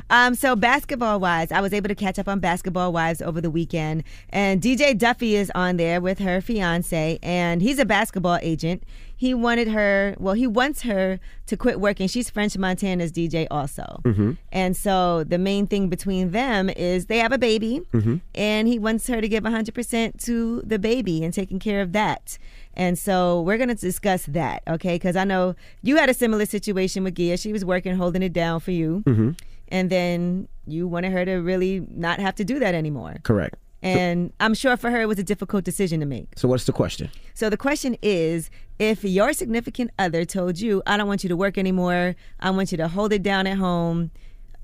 Um, 0.09 0.35
so 0.35 0.57
basketball 0.57 1.21
wives, 1.21 1.53
I 1.53 1.61
was 1.61 1.75
able 1.75 1.89
to 1.89 1.95
catch 1.95 2.19
up 2.19 2.27
on 2.27 2.41
basketball 2.41 2.91
wives 2.91 3.21
over 3.21 3.39
the 3.43 3.51
weekend, 3.51 4.05
and 4.31 4.63
DJ 4.63 4.97
Duffy 4.97 5.37
is 5.37 5.53
on 5.55 5.77
there 5.77 6.01
with 6.01 6.21
her 6.21 6.41
fiance, 6.41 7.19
and 7.23 7.61
he's 7.61 7.79
a 7.79 7.85
basketball 7.85 8.39
agent. 8.41 8.83
He 9.25 9.33
wanted 9.47 9.69
her, 9.69 10.15
well, 10.25 10.35
he 10.35 10.47
wants 10.47 10.83
her 10.83 11.19
to 11.47 11.57
quit 11.57 11.77
working. 11.81 12.07
She's 12.09 12.29
French 12.29 12.55
Montana's 12.59 13.11
DJ 13.19 13.47
also, 13.51 13.87
Mm-hmm. 14.05 14.33
and 14.53 14.77
so 14.77 15.25
the 15.25 15.39
main 15.39 15.67
thing 15.67 15.89
between 15.89 16.31
them 16.33 16.69
is 16.69 17.07
they 17.07 17.19
have 17.25 17.33
a 17.33 17.39
baby, 17.39 17.81
Mm-hmm. 17.95 18.17
and 18.35 18.63
he 18.69 18.79
wants 18.79 19.07
her 19.07 19.21
to 19.21 19.29
give 19.35 19.43
100% 19.45 20.25
to 20.25 20.37
the 20.73 20.79
baby 20.79 21.25
and 21.25 21.33
taking 21.33 21.59
care 21.59 21.81
of 21.81 21.93
that. 21.93 22.37
And 22.75 22.99
so 22.99 23.41
we're 23.47 23.57
going 23.63 23.69
to 23.79 23.81
discuss 23.91 24.27
that, 24.27 24.63
okay? 24.69 24.97
Because 24.97 25.17
I 25.17 25.25
know 25.25 25.55
you 25.83 25.97
had 25.97 26.11
a 26.11 26.15
similar 26.15 26.45
situation 26.45 27.03
with 27.05 27.15
Gia. 27.15 27.37
She 27.39 27.53
was 27.53 27.65
working, 27.65 27.97
holding 27.97 28.23
it 28.23 28.33
down 28.35 28.61
for 28.61 28.73
you 28.73 29.03
Mm-hmm. 29.07 29.31
and 29.69 29.89
then 29.91 30.49
you 30.67 30.83
wanted 30.89 31.13
her 31.13 31.25
to 31.25 31.35
really 31.51 31.87
not 31.91 32.21
have 32.21 32.35
to 32.41 32.45
do 32.45 32.59
that 32.59 32.75
anymore. 32.75 33.15
Correct. 33.23 33.55
And 33.85 34.33
I'm 34.41 34.55
sure 34.55 34.77
for 34.77 34.91
her 34.91 35.03
it 35.03 35.07
was 35.07 35.19
a 35.19 35.23
difficult 35.23 35.65
decision 35.65 36.01
to 36.01 36.07
make. 36.07 36.29
So 36.37 36.49
what's 36.49 36.65
the 36.65 36.73
question? 36.73 37.11
So 37.35 37.51
the 37.51 37.57
question 37.57 37.97
is 38.03 38.51
if 38.79 39.05
your 39.05 39.33
significant 39.33 39.91
other 39.99 40.25
told 40.25 40.59
you, 40.59 40.83
I 40.87 40.97
don't 40.97 41.07
want 41.07 41.23
you 41.23 41.29
to 41.29 41.37
work 41.37 41.59
anymore, 41.59 42.17
I 42.41 42.51
want 42.51 42.73
you 42.73 42.79
to 42.79 42.89
hold 42.89 43.13
it 43.13 43.23
down 43.23 43.47
at 43.47 43.59
home, 43.59 44.11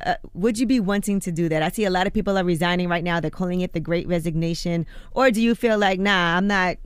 uh, 0.04 0.14
would 0.32 0.58
you 0.58 0.66
be 0.66 0.80
wanting 0.80 1.20
to 1.20 1.32
do 1.32 1.48
that? 1.48 1.62
I 1.62 1.68
see 1.68 1.84
a 1.84 1.90
lot 1.90 2.06
of 2.06 2.12
people 2.12 2.38
are 2.38 2.44
resigning 2.44 2.88
right 2.88 3.04
now. 3.04 3.20
They're 3.20 3.30
calling 3.30 3.60
it 3.60 3.72
the 3.72 3.80
great 3.80 4.08
resignation. 4.08 4.86
Or 5.12 5.30
do 5.30 5.42
you 5.42 5.54
feel 5.54 5.78
like, 5.78 6.00
nah, 6.00 6.36
I'm 6.36 6.46
not, 6.46 6.76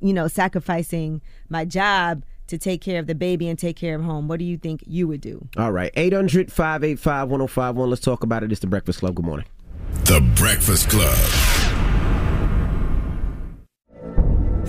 you 0.00 0.12
know, 0.12 0.28
sacrificing 0.28 1.20
my 1.48 1.64
job 1.64 2.22
to 2.46 2.58
take 2.58 2.80
care 2.80 2.98
of 2.98 3.06
the 3.06 3.14
baby 3.14 3.48
and 3.48 3.58
take 3.58 3.76
care 3.76 3.96
of 3.96 4.02
home? 4.02 4.28
What 4.28 4.38
do 4.38 4.44
you 4.44 4.56
think 4.56 4.84
you 4.86 5.08
would 5.08 5.20
do? 5.20 5.48
All 5.56 5.72
right. 5.72 5.90
800 5.94 6.52
585 6.52 7.28
1051. 7.28 7.90
Let's 7.90 8.02
talk 8.02 8.22
about 8.22 8.44
it. 8.44 8.52
It's 8.52 8.60
the 8.60 8.66
Breakfast 8.68 9.00
Club. 9.00 9.16
Good 9.16 9.24
morning. 9.24 9.46
The 10.04 10.20
Breakfast 10.36 10.88
Club. 10.88 11.49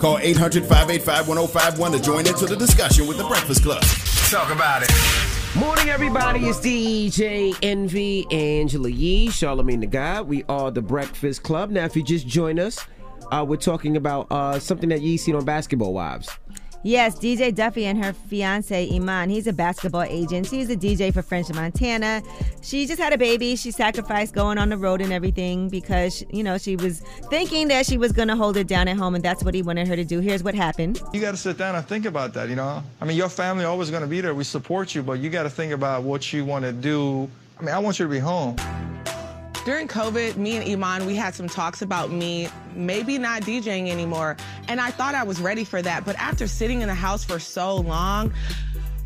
Call 0.00 0.18
800 0.18 0.64
585 0.64 1.28
1051 1.28 1.92
to 1.92 2.02
join 2.02 2.26
into 2.26 2.46
the 2.46 2.56
discussion 2.56 3.06
with 3.06 3.16
the 3.18 3.24
Breakfast 3.24 3.62
Club. 3.62 3.82
Talk 4.30 4.50
about 4.54 4.82
it. 4.82 4.90
Morning, 5.56 5.88
everybody. 5.88 6.40
It's 6.46 6.58
DJ 6.58 7.56
Envy, 7.62 8.26
Angela 8.30 8.88
Yee, 8.88 9.28
Charlamagne 9.28 9.80
the 9.80 9.86
God. 9.86 10.26
We 10.26 10.42
are 10.48 10.70
the 10.70 10.82
Breakfast 10.82 11.42
Club. 11.42 11.70
Now, 11.70 11.84
if 11.84 11.94
you 11.96 12.02
just 12.02 12.26
join 12.26 12.58
us, 12.58 12.84
uh, 13.30 13.44
we're 13.46 13.56
talking 13.56 13.96
about 13.96 14.26
uh, 14.30 14.58
something 14.58 14.88
that 14.88 15.00
Yee 15.00 15.16
seen 15.16 15.36
on 15.36 15.44
Basketball 15.44 15.94
Wives. 15.94 16.28
Yes, 16.86 17.18
DJ 17.18 17.54
Duffy 17.54 17.86
and 17.86 18.04
her 18.04 18.12
fiance 18.12 18.94
Iman. 18.94 19.30
He's 19.30 19.46
a 19.46 19.54
basketball 19.54 20.02
agent. 20.02 20.46
She's 20.46 20.68
a 20.68 20.76
DJ 20.76 21.14
for 21.14 21.22
French 21.22 21.50
Montana. 21.50 22.22
She 22.60 22.86
just 22.86 23.00
had 23.00 23.14
a 23.14 23.16
baby. 23.16 23.56
She 23.56 23.70
sacrificed 23.70 24.34
going 24.34 24.58
on 24.58 24.68
the 24.68 24.76
road 24.76 25.00
and 25.00 25.10
everything 25.10 25.70
because 25.70 26.22
you 26.28 26.42
know 26.42 26.58
she 26.58 26.76
was 26.76 27.00
thinking 27.30 27.68
that 27.68 27.86
she 27.86 27.96
was 27.96 28.12
going 28.12 28.28
to 28.28 28.36
hold 28.36 28.58
it 28.58 28.66
down 28.66 28.86
at 28.86 28.98
home, 28.98 29.14
and 29.14 29.24
that's 29.24 29.42
what 29.42 29.54
he 29.54 29.62
wanted 29.62 29.88
her 29.88 29.96
to 29.96 30.04
do. 30.04 30.20
Here's 30.20 30.42
what 30.42 30.54
happened. 30.54 31.00
You 31.14 31.22
got 31.22 31.30
to 31.30 31.38
sit 31.38 31.56
down 31.56 31.74
and 31.74 31.86
think 31.86 32.04
about 32.04 32.34
that. 32.34 32.50
You 32.50 32.56
know, 32.56 32.82
I 33.00 33.04
mean, 33.06 33.16
your 33.16 33.30
family 33.30 33.64
always 33.64 33.88
going 33.88 34.02
to 34.02 34.08
be 34.08 34.20
there. 34.20 34.34
We 34.34 34.44
support 34.44 34.94
you, 34.94 35.02
but 35.02 35.20
you 35.20 35.30
got 35.30 35.44
to 35.44 35.50
think 35.50 35.72
about 35.72 36.02
what 36.02 36.34
you 36.34 36.44
want 36.44 36.66
to 36.66 36.72
do. 36.72 37.30
I 37.58 37.62
mean, 37.62 37.74
I 37.74 37.78
want 37.78 37.98
you 37.98 38.04
to 38.04 38.10
be 38.10 38.18
home. 38.18 38.56
During 39.64 39.88
COVID, 39.88 40.36
me 40.36 40.56
and 40.58 40.68
Iman, 40.68 41.06
we 41.06 41.16
had 41.16 41.34
some 41.34 41.48
talks 41.48 41.80
about 41.80 42.10
me 42.10 42.48
maybe 42.74 43.16
not 43.16 43.42
DJing 43.42 43.88
anymore. 43.88 44.36
And 44.68 44.78
I 44.78 44.90
thought 44.90 45.14
I 45.14 45.22
was 45.22 45.40
ready 45.40 45.64
for 45.64 45.80
that. 45.80 46.04
But 46.04 46.16
after 46.16 46.46
sitting 46.46 46.82
in 46.82 46.88
the 46.88 46.94
house 46.94 47.24
for 47.24 47.38
so 47.38 47.76
long, 47.76 48.30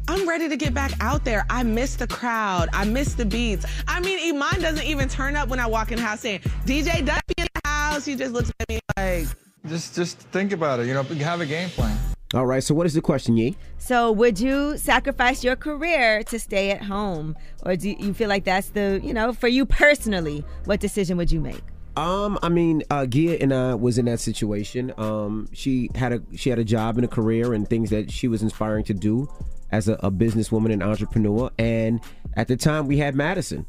I'm 0.08 0.28
ready 0.28 0.48
to 0.48 0.56
get 0.56 0.74
back 0.74 0.90
out 1.00 1.24
there. 1.24 1.46
I 1.48 1.62
miss 1.62 1.94
the 1.94 2.08
crowd. 2.08 2.68
I 2.72 2.84
miss 2.84 3.14
the 3.14 3.24
beats. 3.24 3.66
I 3.86 4.00
mean, 4.00 4.34
Iman 4.34 4.60
doesn't 4.60 4.84
even 4.84 5.08
turn 5.08 5.36
up 5.36 5.48
when 5.48 5.60
I 5.60 5.66
walk 5.66 5.92
in 5.92 5.98
the 5.98 6.04
house 6.04 6.20
saying, 6.20 6.40
DJ 6.66 7.06
Duffy 7.06 7.34
in 7.36 7.46
the 7.54 7.60
house. 7.64 8.04
He 8.04 8.16
just 8.16 8.32
looks 8.32 8.50
at 8.58 8.68
me 8.68 8.80
like, 8.96 9.28
Just, 9.68 9.94
just 9.94 10.18
think 10.18 10.50
about 10.50 10.80
it. 10.80 10.86
You 10.86 10.94
know, 10.94 11.04
have 11.04 11.40
a 11.40 11.46
game 11.46 11.68
plan. 11.68 11.96
All 12.34 12.44
right, 12.44 12.62
so 12.62 12.74
what 12.74 12.84
is 12.84 12.92
the 12.92 13.00
question, 13.00 13.38
Yee? 13.38 13.56
So, 13.78 14.12
would 14.12 14.38
you 14.38 14.76
sacrifice 14.76 15.42
your 15.42 15.56
career 15.56 16.22
to 16.24 16.38
stay 16.38 16.70
at 16.70 16.82
home, 16.82 17.36
or 17.64 17.74
do 17.74 17.88
you 17.88 18.12
feel 18.12 18.28
like 18.28 18.44
that's 18.44 18.68
the 18.70 19.00
you 19.02 19.14
know 19.14 19.32
for 19.32 19.48
you 19.48 19.64
personally? 19.64 20.44
What 20.66 20.80
decision 20.80 21.16
would 21.16 21.32
you 21.32 21.40
make? 21.40 21.62
Um, 21.96 22.38
I 22.42 22.50
mean, 22.50 22.82
uh, 22.90 23.06
Gia 23.06 23.42
and 23.42 23.52
I 23.52 23.74
was 23.74 23.96
in 23.96 24.04
that 24.04 24.20
situation. 24.20 24.92
Um, 24.98 25.48
she 25.54 25.90
had 25.94 26.12
a 26.12 26.22
she 26.36 26.50
had 26.50 26.58
a 26.58 26.64
job 26.64 26.96
and 26.96 27.04
a 27.04 27.08
career 27.08 27.54
and 27.54 27.66
things 27.66 27.88
that 27.90 28.10
she 28.10 28.28
was 28.28 28.42
inspiring 28.42 28.84
to 28.84 28.94
do 28.94 29.26
as 29.72 29.88
a, 29.88 29.94
a 29.94 30.10
businesswoman 30.10 30.72
and 30.72 30.82
entrepreneur. 30.82 31.50
And 31.58 32.00
at 32.36 32.46
the 32.46 32.56
time, 32.56 32.86
we 32.86 32.98
had 32.98 33.14
Madison. 33.14 33.66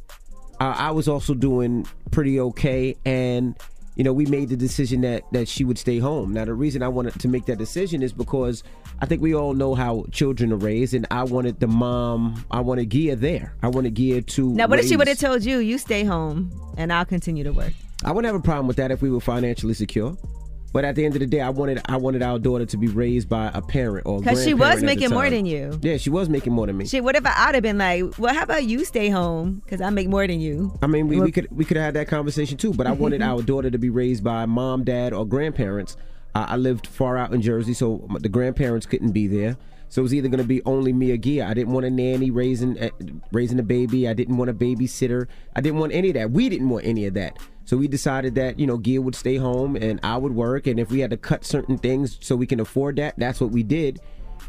Uh, 0.60 0.76
I 0.78 0.92
was 0.92 1.08
also 1.08 1.34
doing 1.34 1.88
pretty 2.12 2.40
okay, 2.42 2.98
and 3.06 3.56
you 4.00 4.06
know, 4.06 4.14
we 4.14 4.26
made 4.28 4.48
the 4.48 4.56
decision 4.56 5.02
that 5.02 5.26
that 5.34 5.50
she 5.50 5.66
would 5.66 5.78
stay 5.78 6.00
home. 6.00 6.32
Now, 6.32 6.46
the 6.46 6.54
reason 6.54 6.82
I 6.82 6.88
wanted 6.88 7.20
to 7.20 7.28
make 7.28 7.46
that 7.48 7.58
decision 7.58 8.02
is 8.02 8.14
because 8.14 8.64
I 9.02 9.06
think 9.06 9.22
we 9.22 9.36
all 9.36 9.54
know 9.54 9.76
how 9.76 10.06
children 10.10 10.54
are 10.54 10.56
raised, 10.56 10.94
and 10.94 11.06
I 11.12 11.24
wanted 11.26 11.60
the 11.60 11.68
mom, 11.68 12.46
I 12.50 12.62
wanted 12.62 12.90
Gia 12.92 13.18
there. 13.18 13.54
I 13.62 13.68
wanted 13.68 13.96
Gia 13.96 14.22
to. 14.22 14.54
Now, 14.54 14.68
what 14.68 14.80
if 14.80 14.88
she 14.88 14.96
would 14.96 15.10
have 15.10 15.20
told 15.20 15.44
you, 15.44 15.58
you 15.58 15.78
stay 15.78 16.06
home 16.06 16.50
and 16.78 16.94
I'll 16.94 17.04
continue 17.04 17.44
to 17.44 17.52
work? 17.52 17.74
I 18.06 18.14
wouldn't 18.14 18.34
have 18.34 18.40
a 18.40 18.44
problem 18.44 18.68
with 18.68 18.78
that 18.78 18.90
if 18.90 19.02
we 19.02 19.12
were 19.12 19.20
financially 19.20 19.74
secure. 19.74 20.16
But 20.72 20.86
at 20.86 20.96
the 20.96 21.04
end 21.04 21.16
of 21.16 21.20
the 21.20 21.26
day, 21.26 21.42
I 21.42 21.50
wanted 21.50 21.82
I 21.86 21.98
wanted 21.98 22.22
our 22.22 22.38
daughter 22.38 22.66
to 22.66 22.78
be 22.78 22.88
raised 22.88 23.28
by 23.28 23.50
a 23.54 23.62
parent 23.62 24.06
or 24.06 24.20
Because 24.20 24.44
she 24.44 24.54
was 24.54 24.60
grandparent 24.60 24.74
at 24.74 24.80
the 24.80 24.86
making 24.86 25.10
more 25.10 25.30
than 25.30 25.46
you. 25.46 25.80
Yeah, 25.82 25.98
she 25.98 26.10
was 26.10 26.30
making 26.30 26.54
more 26.54 26.68
than 26.68 26.78
me. 26.78 26.86
Shit, 26.86 27.04
what 27.04 27.16
if 27.16 27.26
I, 27.26 27.34
I'd 27.36 27.56
have 27.56 27.64
been 27.64 27.78
like, 27.78 28.18
well, 28.20 28.34
how 28.34 28.44
about 28.44 28.64
you 28.66 28.86
stay 28.86 29.10
home? 29.10 29.62
Because 29.66 29.82
I 29.82 29.90
make 29.90 30.08
more 30.08 30.28
than 30.28 30.40
you. 30.40 30.78
I 30.82 30.88
mean, 30.88 31.08
we, 31.08 31.20
we 31.20 31.32
could 31.32 31.48
we 31.50 31.66
could 31.66 31.78
have 31.78 31.86
had 31.86 31.94
that 31.96 32.08
conversation 32.08 32.58
too. 32.58 32.74
But 32.74 32.88
I 32.88 32.92
wanted 32.92 33.22
our 33.24 33.42
daughter 33.42 33.72
to 33.72 33.78
be 33.78 33.90
raised 33.90 34.24
by 34.24 34.46
mom, 34.46 34.84
dad, 34.84 35.14
or 35.14 35.26
grandparents. 35.26 35.98
Uh, 36.36 36.46
I 36.50 36.58
lived 36.58 36.86
far 36.86 37.18
out 37.18 37.34
in 37.34 37.42
Jersey, 37.42 37.74
so 37.74 38.08
the 38.20 38.30
grandparents 38.30 38.86
couldn't 38.86 39.12
be 39.12 39.28
there. 39.28 39.58
So 39.90 40.02
it 40.02 40.04
was 40.04 40.14
either 40.14 40.28
going 40.28 40.42
to 40.42 40.48
be 40.48 40.62
only 40.66 40.94
me 40.94 41.12
or 41.12 41.18
Gia. 41.18 41.48
I 41.48 41.56
didn't 41.56 41.74
want 41.74 41.88
a 41.88 41.90
nanny 41.90 42.30
raising 42.30 42.80
uh, 42.80 42.90
raising 43.32 43.58
a 43.58 43.64
baby. 43.64 44.08
I 44.08 44.14
didn't 44.14 44.38
want 44.38 44.52
a 44.52 44.54
babysitter. 44.54 45.28
I 45.56 45.62
didn't 45.62 45.80
want 45.80 45.94
any 45.94 46.10
of 46.10 46.14
that. 46.14 46.30
We 46.30 46.48
didn't 46.48 46.70
want 46.70 46.86
any 46.86 47.08
of 47.08 47.16
that. 47.16 47.38
So 47.70 47.78
we 47.78 47.88
decided 47.88 48.34
that 48.34 48.58
you 48.58 48.66
know 48.66 48.80
Gia 48.80 49.00
would 49.00 49.14
stay 49.14 49.36
home 49.36 49.76
and 49.76 50.00
I 50.02 50.18
would 50.18 50.34
work, 50.34 50.66
and 50.66 50.80
if 50.80 50.90
we 50.90 51.02
had 51.02 51.12
to 51.12 51.18
cut 51.18 51.46
certain 51.46 51.78
things 51.78 52.18
so 52.20 52.36
we 52.36 52.48
can 52.48 52.60
afford 52.60 52.96
that, 52.96 53.14
that's 53.20 53.40
what 53.40 53.52
we 53.52 53.62
did. 53.62 54.00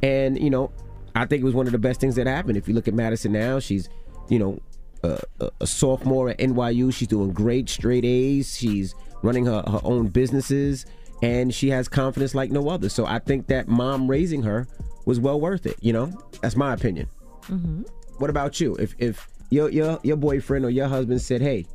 And 0.03 0.43
you 0.43 0.49
know, 0.49 0.73
I 1.15 1.27
think 1.27 1.43
it 1.43 1.45
was 1.45 1.53
one 1.53 1.67
of 1.67 1.73
the 1.73 1.79
best 1.79 2.01
things 2.01 2.15
that 2.15 2.27
happened. 2.27 2.57
If 2.57 2.67
you 2.67 2.73
look 2.73 2.89
at 2.89 2.95
Madison 2.95 3.33
now, 3.33 3.59
she's 3.59 3.91
you 4.31 4.39
know 4.39 4.59
a, 5.03 5.21
a- 5.61 5.67
sophomore 5.67 6.31
at 6.31 6.39
NYU. 6.39 6.95
She's 6.95 7.09
doing 7.09 7.31
great, 7.31 7.69
straight 7.69 8.07
A's. 8.07 8.57
She's 8.57 8.95
running 9.23 9.45
her, 9.45 9.63
her 9.69 9.81
own 9.85 10.07
businesses, 10.07 10.87
and 11.23 11.55
she 11.55 11.69
has 11.69 11.89
confidence 11.89 12.35
like 12.35 12.51
no 12.51 12.71
other. 12.71 12.89
So 12.89 13.05
I 13.05 13.19
think 13.19 13.49
that 13.49 13.69
mom 13.69 14.09
raising 14.09 14.43
her 14.45 14.67
was 15.05 15.21
well 15.21 15.39
worth 15.39 15.67
it. 15.67 15.77
You 15.83 15.93
know, 15.93 16.11
that's 16.41 16.57
my 16.57 16.73
opinion. 16.73 17.07
Mm-hmm. 17.43 17.83
What 18.17 18.31
about 18.31 18.63
you? 18.63 18.77
If 18.77 18.95
if 18.99 19.29
your 19.51 19.69
your 19.69 20.01
your 20.05 20.17
boyfriend 20.17 20.65
or 20.65 20.71
your 20.71 20.89
husband 20.89 21.21
said, 21.21 21.43
"Hey, 21.43 21.67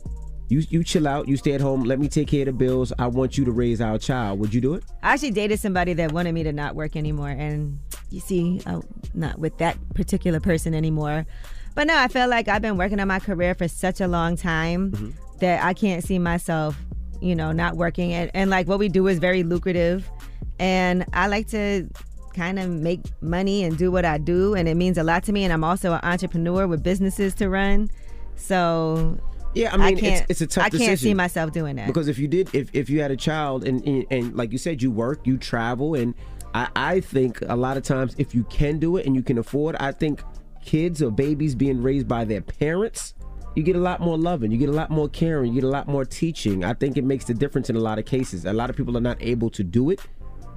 you 0.48 0.64
you 0.70 0.84
chill 0.84 1.08
out, 1.08 1.28
you 1.28 1.38
stay 1.38 1.54
at 1.54 1.62
home, 1.62 1.84
let 1.84 2.00
me 2.00 2.08
take 2.08 2.28
care 2.28 2.42
of 2.42 2.46
the 2.48 2.54
bills. 2.54 2.94
I 3.00 3.08
want 3.08 3.38
you 3.38 3.46
to 3.46 3.52
raise 3.52 3.82
our 3.82 3.98
child," 3.98 4.40
would 4.40 4.54
you 4.54 4.62
do 4.62 4.74
it? 4.76 4.84
I 5.04 5.14
actually 5.14 5.32
dated 5.32 5.60
somebody 5.60 5.94
that 5.94 6.12
wanted 6.12 6.34
me 6.34 6.44
to 6.44 6.52
not 6.52 6.76
work 6.76 6.96
anymore, 6.96 7.30
and 7.30 7.80
you 8.10 8.20
see, 8.20 8.62
I'm 8.66 8.84
not 9.14 9.40
with 9.40 9.58
that 9.58 9.78
particular 9.94 10.40
person 10.40 10.74
anymore. 10.74 11.26
But 11.74 11.88
no, 11.88 11.98
I 11.98 12.08
feel 12.08 12.30
like 12.30 12.48
I've 12.48 12.62
been 12.62 12.78
working 12.78 13.00
on 13.00 13.08
my 13.08 13.20
career 13.20 13.54
for 13.54 13.68
such 13.68 14.00
a 14.00 14.08
long 14.08 14.38
time 14.38 14.92
mm-hmm. 14.92 15.10
that 15.40 15.64
I 15.64 15.74
can't 15.74 16.04
see 16.04 16.20
myself, 16.20 16.78
you 17.20 17.36
know, 17.36 17.52
not 17.52 17.76
working. 17.76 18.14
And, 18.14 18.32
and 18.34 18.50
like 18.50 18.68
what 18.68 18.80
we 18.80 18.88
do 18.88 19.08
is 19.08 19.20
very 19.20 19.44
lucrative, 19.44 20.10
and 20.60 21.06
I 21.12 21.28
like 21.28 21.48
to 21.50 21.90
kind 22.34 22.60
of 22.60 22.70
make 22.70 23.02
money 23.22 23.64
and 23.64 23.78
do 23.78 23.92
what 23.92 24.06
I 24.06 24.18
do, 24.18 24.54
and 24.56 24.68
it 24.70 24.76
means 24.76 24.98
a 24.98 25.04
lot 25.04 25.24
to 25.24 25.34
me. 25.34 25.44
And 25.44 25.52
I'm 25.52 25.64
also 25.64 25.94
an 25.94 26.02
entrepreneur 26.04 26.68
with 26.68 26.84
businesses 26.84 27.34
to 27.36 27.50
run, 27.50 27.90
so 28.36 29.18
Yeah, 29.56 29.74
I 29.74 29.78
mean, 29.78 29.98
can't, 29.98 30.22
it's, 30.22 30.42
it's 30.42 30.42
a 30.42 30.48
tough 30.48 30.66
I 30.66 30.70
can't 30.70 31.00
see 31.00 31.14
myself 31.14 31.52
doing 31.52 31.78
that. 31.78 31.88
Because 31.88 32.08
if 32.10 32.20
you 32.20 32.28
did, 32.28 32.54
if, 32.54 32.70
if 32.74 32.90
you 32.90 33.02
had 33.02 33.12
a 33.12 33.16
child 33.16 33.64
and, 33.64 33.82
and 33.88 34.06
and 34.12 34.36
like 34.36 34.52
you 34.52 34.58
said, 34.58 34.82
you 34.82 34.92
work, 34.92 35.26
you 35.26 35.38
travel, 35.38 35.96
and 35.96 36.14
I, 36.54 36.68
I 36.76 37.00
think 37.00 37.42
a 37.48 37.56
lot 37.56 37.78
of 37.78 37.84
times 37.84 38.16
if 38.18 38.36
you 38.36 38.44
can 38.46 38.80
do 38.80 38.98
it 38.98 39.06
and 39.06 39.16
you 39.16 39.24
can 39.24 39.38
afford, 39.38 39.76
I 39.78 39.92
think 39.92 40.22
kids 40.64 41.02
or 41.02 41.12
babies 41.12 41.56
being 41.56 41.82
raised 41.82 42.08
by 42.08 42.26
their 42.26 42.42
parents, 42.42 43.14
you 43.56 43.64
get 43.64 43.78
a 43.78 43.80
lot 43.80 44.02
more 44.02 44.18
loving, 44.18 44.52
you 44.52 44.58
get 44.58 44.70
a 44.70 44.74
lot 44.74 44.90
more 44.90 45.08
caring, 45.08 45.54
you 45.54 45.62
get 45.62 45.68
a 45.68 45.72
lot 45.72 45.88
more 45.88 46.04
teaching. 46.04 46.66
I 46.66 46.74
think 46.74 46.98
it 46.98 47.06
makes 47.06 47.26
the 47.26 47.34
difference 47.34 47.70
in 47.70 47.78
a 47.78 47.80
lot 47.80 47.98
of 47.98 48.06
cases. 48.06 48.46
A 48.46 48.54
lot 48.54 48.70
of 48.70 48.76
people 48.76 48.98
are 48.98 49.02
not 49.02 49.18
able 49.22 49.50
to 49.52 49.64
do 49.64 49.90
it, 49.90 50.02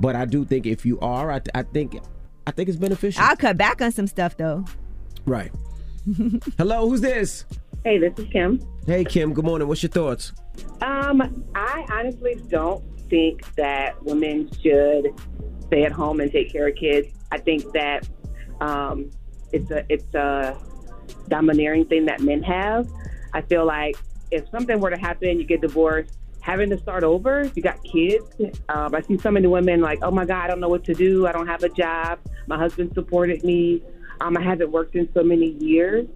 but 0.01 0.17
I 0.17 0.25
do 0.25 0.45
think 0.45 0.67
if 0.67 0.85
you 0.85 0.99
are, 1.01 1.31
I, 1.31 1.41
I 1.55 1.63
think 1.63 2.01
I 2.47 2.51
think 2.51 2.69
it's 2.69 2.79
beneficial. 2.79 3.23
I'll 3.23 3.37
cut 3.37 3.57
back 3.57 3.81
on 3.81 3.93
some 3.93 4.07
stuff 4.07 4.37
though. 4.37 4.65
right. 5.25 5.53
Hello, 6.57 6.89
who's 6.89 7.03
this? 7.03 7.45
Hey, 7.89 7.97
this 7.97 8.13
is 8.19 8.27
Kim. 8.31 8.61
Hey 8.85 9.03
Kim, 9.03 9.33
good 9.33 9.47
morning. 9.47 9.67
What's 9.67 9.83
your 9.83 9.89
thoughts? 9.89 10.33
Um, 10.83 11.43
I 11.55 11.87
honestly 11.91 12.35
don't 12.49 12.85
think 13.09 13.55
that 13.55 14.03
women 14.05 14.51
should 14.63 15.19
stay 15.61 15.85
at 15.85 15.93
home 15.93 16.21
and 16.21 16.31
take 16.31 16.53
care 16.53 16.69
of 16.69 16.75
kids. 16.75 17.09
I 17.33 17.39
think 17.39 17.73
that 17.73 18.07
um, 18.61 19.11
it's 19.53 19.71
a 19.71 19.87
it's 19.89 20.15
a 20.15 20.59
domineering 21.29 21.87
thing 21.87 22.05
that 22.05 22.21
men 22.21 22.43
have. 22.43 22.87
I 23.33 23.41
feel 23.41 23.65
like 23.65 23.97
if 24.31 24.47
something 24.51 24.79
were 24.81 24.91
to 24.91 24.99
happen, 24.99 25.39
you 25.39 25.45
get 25.45 25.63
divorced, 25.63 26.19
having 26.43 26.69
to 26.69 26.77
start 26.77 27.05
over. 27.05 27.51
You 27.55 27.63
got 27.63 27.83
kids. 27.85 28.27
Um, 28.69 28.95
I 28.95 29.01
see 29.01 29.17
so 29.17 29.31
many 29.31 29.47
women 29.47 29.81
like, 29.81 30.01
oh 30.03 30.11
my 30.11 30.27
God, 30.27 30.45
I 30.45 30.47
don't 30.47 30.61
know 30.61 30.69
what 30.69 30.85
to 30.85 30.93
do. 30.93 31.27
I 31.27 31.33
don't 31.33 31.49
have 31.49 31.63
a 31.63 31.71
job. 31.71 32.19
My 32.49 32.59
husband 32.59 32.93
supported 32.93 33.45
me. 33.45 33.83
Um, 34.21 34.37
I 34.37 34.43
haven't 34.43 34.71
worked 34.71 34.95
in 34.95 35.09
so 35.15 35.23
many 35.23 35.53
years. 35.53 36.07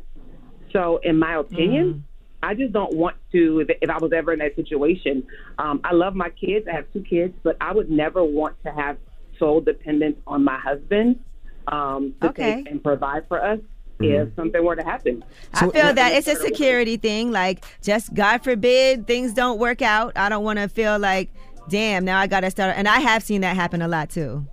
So, 0.72 0.98
in 1.02 1.18
my 1.18 1.36
opinion, 1.36 2.04
I 2.42 2.54
just 2.54 2.72
don't 2.72 2.94
want 2.94 3.16
to, 3.32 3.60
if, 3.60 3.68
if 3.80 3.90
I 3.90 3.98
was 3.98 4.12
ever 4.12 4.32
in 4.32 4.38
that 4.40 4.56
situation, 4.56 5.24
um, 5.58 5.80
I 5.84 5.92
love 5.92 6.14
my 6.14 6.30
kids. 6.30 6.66
I 6.70 6.74
have 6.74 6.86
two 6.92 7.02
kids, 7.02 7.34
but 7.42 7.56
I 7.60 7.72
would 7.72 7.90
never 7.90 8.24
want 8.24 8.56
to 8.64 8.72
have 8.72 8.96
sole 9.38 9.60
dependence 9.60 10.16
on 10.26 10.44
my 10.44 10.58
husband 10.58 11.20
um, 11.68 12.14
to 12.20 12.28
Okay. 12.30 12.56
take 12.56 12.70
and 12.70 12.82
provide 12.82 13.28
for 13.28 13.42
us 13.42 13.58
Mm-hmm. 14.00 14.30
if 14.30 14.34
something 14.34 14.64
were 14.64 14.74
to 14.74 14.82
happen. 14.82 15.22
I 15.54 15.68
feel 15.68 15.92
that 15.94 16.12
it's 16.14 16.26
a 16.26 16.34
security 16.34 16.96
thing. 16.96 17.30
Like, 17.30 17.64
just 17.82 18.12
God 18.14 18.42
forbid 18.42 19.06
things 19.06 19.32
don't 19.32 19.60
work 19.60 19.80
out. 19.80 20.12
I 20.16 20.28
don't 20.28 20.42
want 20.42 20.58
to 20.58 20.66
feel 20.68 20.98
like, 20.98 21.30
damn, 21.68 22.04
now 22.04 22.18
I 22.18 22.26
got 22.26 22.40
to 22.40 22.50
start. 22.50 22.74
And 22.76 22.88
I 22.88 22.98
have 22.98 23.22
seen 23.22 23.42
that 23.42 23.54
happen 23.54 23.80
a 23.80 23.86
lot 23.86 24.10
too. 24.10 24.44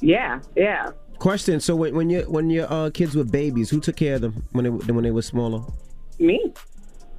Yeah, 0.00 0.40
yeah. 0.54 0.90
Question: 1.18 1.60
So 1.60 1.74
when 1.76 1.94
when 1.94 2.10
your 2.10 2.28
when 2.28 2.50
your 2.50 2.70
uh, 2.72 2.90
kids 2.90 3.14
were 3.16 3.24
babies, 3.24 3.70
who 3.70 3.80
took 3.80 3.96
care 3.96 4.16
of 4.16 4.22
them 4.22 4.44
when 4.52 4.64
they 4.64 4.70
when 4.92 5.04
they 5.04 5.10
were 5.10 5.22
smaller? 5.22 5.62
me. 6.18 6.52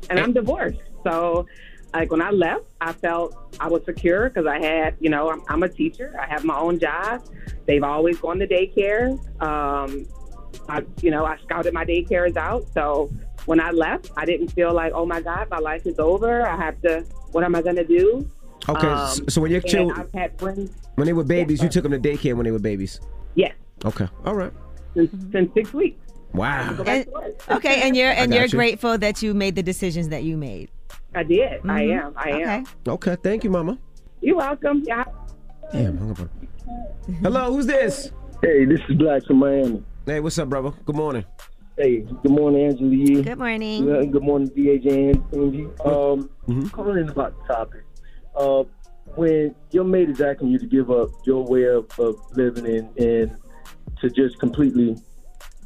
And 0.09 0.19
I'm 0.19 0.33
divorced. 0.33 0.79
So, 1.03 1.47
like, 1.93 2.11
when 2.11 2.21
I 2.21 2.29
left, 2.29 2.65
I 2.79 2.93
felt 2.93 3.55
I 3.59 3.67
was 3.67 3.83
secure 3.85 4.29
because 4.29 4.45
I 4.45 4.63
had, 4.63 4.95
you 4.99 5.09
know, 5.09 5.31
I'm, 5.31 5.41
I'm 5.49 5.63
a 5.63 5.69
teacher. 5.69 6.15
I 6.21 6.27
have 6.27 6.43
my 6.43 6.57
own 6.57 6.79
job. 6.79 7.23
They've 7.65 7.83
always 7.83 8.19
gone 8.19 8.37
to 8.39 8.47
daycare. 8.47 9.11
Um, 9.41 10.05
I, 10.69 10.83
you 11.01 11.09
know, 11.09 11.25
I 11.25 11.37
scouted 11.37 11.73
my 11.73 11.83
daycares 11.85 12.37
out. 12.37 12.65
So 12.73 13.11
when 13.45 13.59
I 13.59 13.71
left, 13.71 14.11
I 14.15 14.25
didn't 14.25 14.49
feel 14.49 14.73
like, 14.73 14.93
oh 14.93 15.05
my 15.05 15.21
God, 15.21 15.49
my 15.49 15.57
life 15.57 15.85
is 15.87 15.97
over. 15.97 16.47
I 16.47 16.55
have 16.55 16.79
to, 16.83 17.03
what 17.31 17.43
am 17.43 17.55
I 17.55 17.61
going 17.63 17.77
to 17.77 17.85
do? 17.85 18.29
Okay, 18.69 18.87
Um, 18.87 19.29
so 19.29 19.41
when 19.41 19.51
your 19.51 19.61
children 19.61 19.99
I've 19.99 20.13
had 20.13 20.39
friends, 20.39 20.71
when 20.95 21.07
they 21.07 21.13
were 21.13 21.23
babies, 21.23 21.61
you 21.63 21.69
took 21.69 21.83
them 21.83 21.91
to 21.91 21.99
daycare 21.99 22.35
when 22.35 22.45
they 22.45 22.51
were 22.51 22.59
babies. 22.59 22.99
yes, 23.35 23.53
Okay, 23.85 24.07
all 24.25 24.35
right. 24.35 24.51
since, 24.95 25.11
since 25.31 25.53
six 25.53 25.73
weeks. 25.73 25.99
Wow. 26.33 26.73
Go 26.73 26.83
back 26.83 27.05
to 27.05 27.11
work. 27.11 27.49
Okay, 27.51 27.81
and 27.87 27.95
you're 27.95 28.09
and 28.21 28.33
you're 28.33 28.43
you. 28.45 28.49
grateful 28.49 28.97
that 28.97 29.21
you 29.21 29.33
made 29.33 29.55
the 29.55 29.63
decisions 29.63 30.09
that 30.09 30.23
you 30.23 30.35
made. 30.37 30.69
I 31.13 31.23
did. 31.23 31.61
I 31.63 31.81
Mhm. 31.83 32.01
am. 32.05 32.13
I 32.17 32.29
am. 32.41 32.65
Okay, 32.87 33.15
thank 33.23 33.43
you, 33.43 33.49
Mama. 33.49 33.77
You're 34.21 34.37
welcome. 34.37 34.83
Yeah. 34.85 35.03
Damn, 35.71 35.97
hung 35.97 36.11
up 36.11 36.19
on- 36.19 36.29
Hello, 37.21 37.53
who's 37.53 37.67
this? 37.67 38.11
Hey, 38.41 38.65
this 38.65 38.79
is 38.89 38.97
Black 38.97 39.23
from 39.25 39.37
Miami. 39.37 39.83
Hey, 40.05 40.19
what's 40.19 40.37
up, 40.39 40.49
brother? 40.49 40.71
Good 40.85 40.95
morning. 40.95 41.23
Hey, 41.77 41.99
good 42.01 42.31
morning, 42.31 42.65
Angela 42.65 42.89
Yee. 42.89 43.21
Good 43.21 43.37
morning. 43.37 44.11
Good 44.11 44.23
morning, 44.23 44.49
DAJ 44.49 45.13
Angie. 45.33 45.65
Um, 45.85 46.29
Mm-hmm. 46.47 46.67
calling 46.67 46.97
in 46.99 47.09
about 47.09 47.33
the 47.47 47.53
topic. 47.53 47.83
Uh, 48.35 48.63
when 49.15 49.55
your 49.71 49.83
mate 49.83 50.09
is 50.09 50.19
asking 50.21 50.49
you 50.49 50.59
to 50.59 50.65
give 50.65 50.91
up 50.91 51.09
your 51.25 51.43
way 51.45 51.63
of, 51.65 51.85
of 51.99 52.15
living 52.35 52.65
and, 52.65 52.97
and 52.99 53.37
to 54.01 54.09
just 54.09 54.39
completely, 54.39 54.97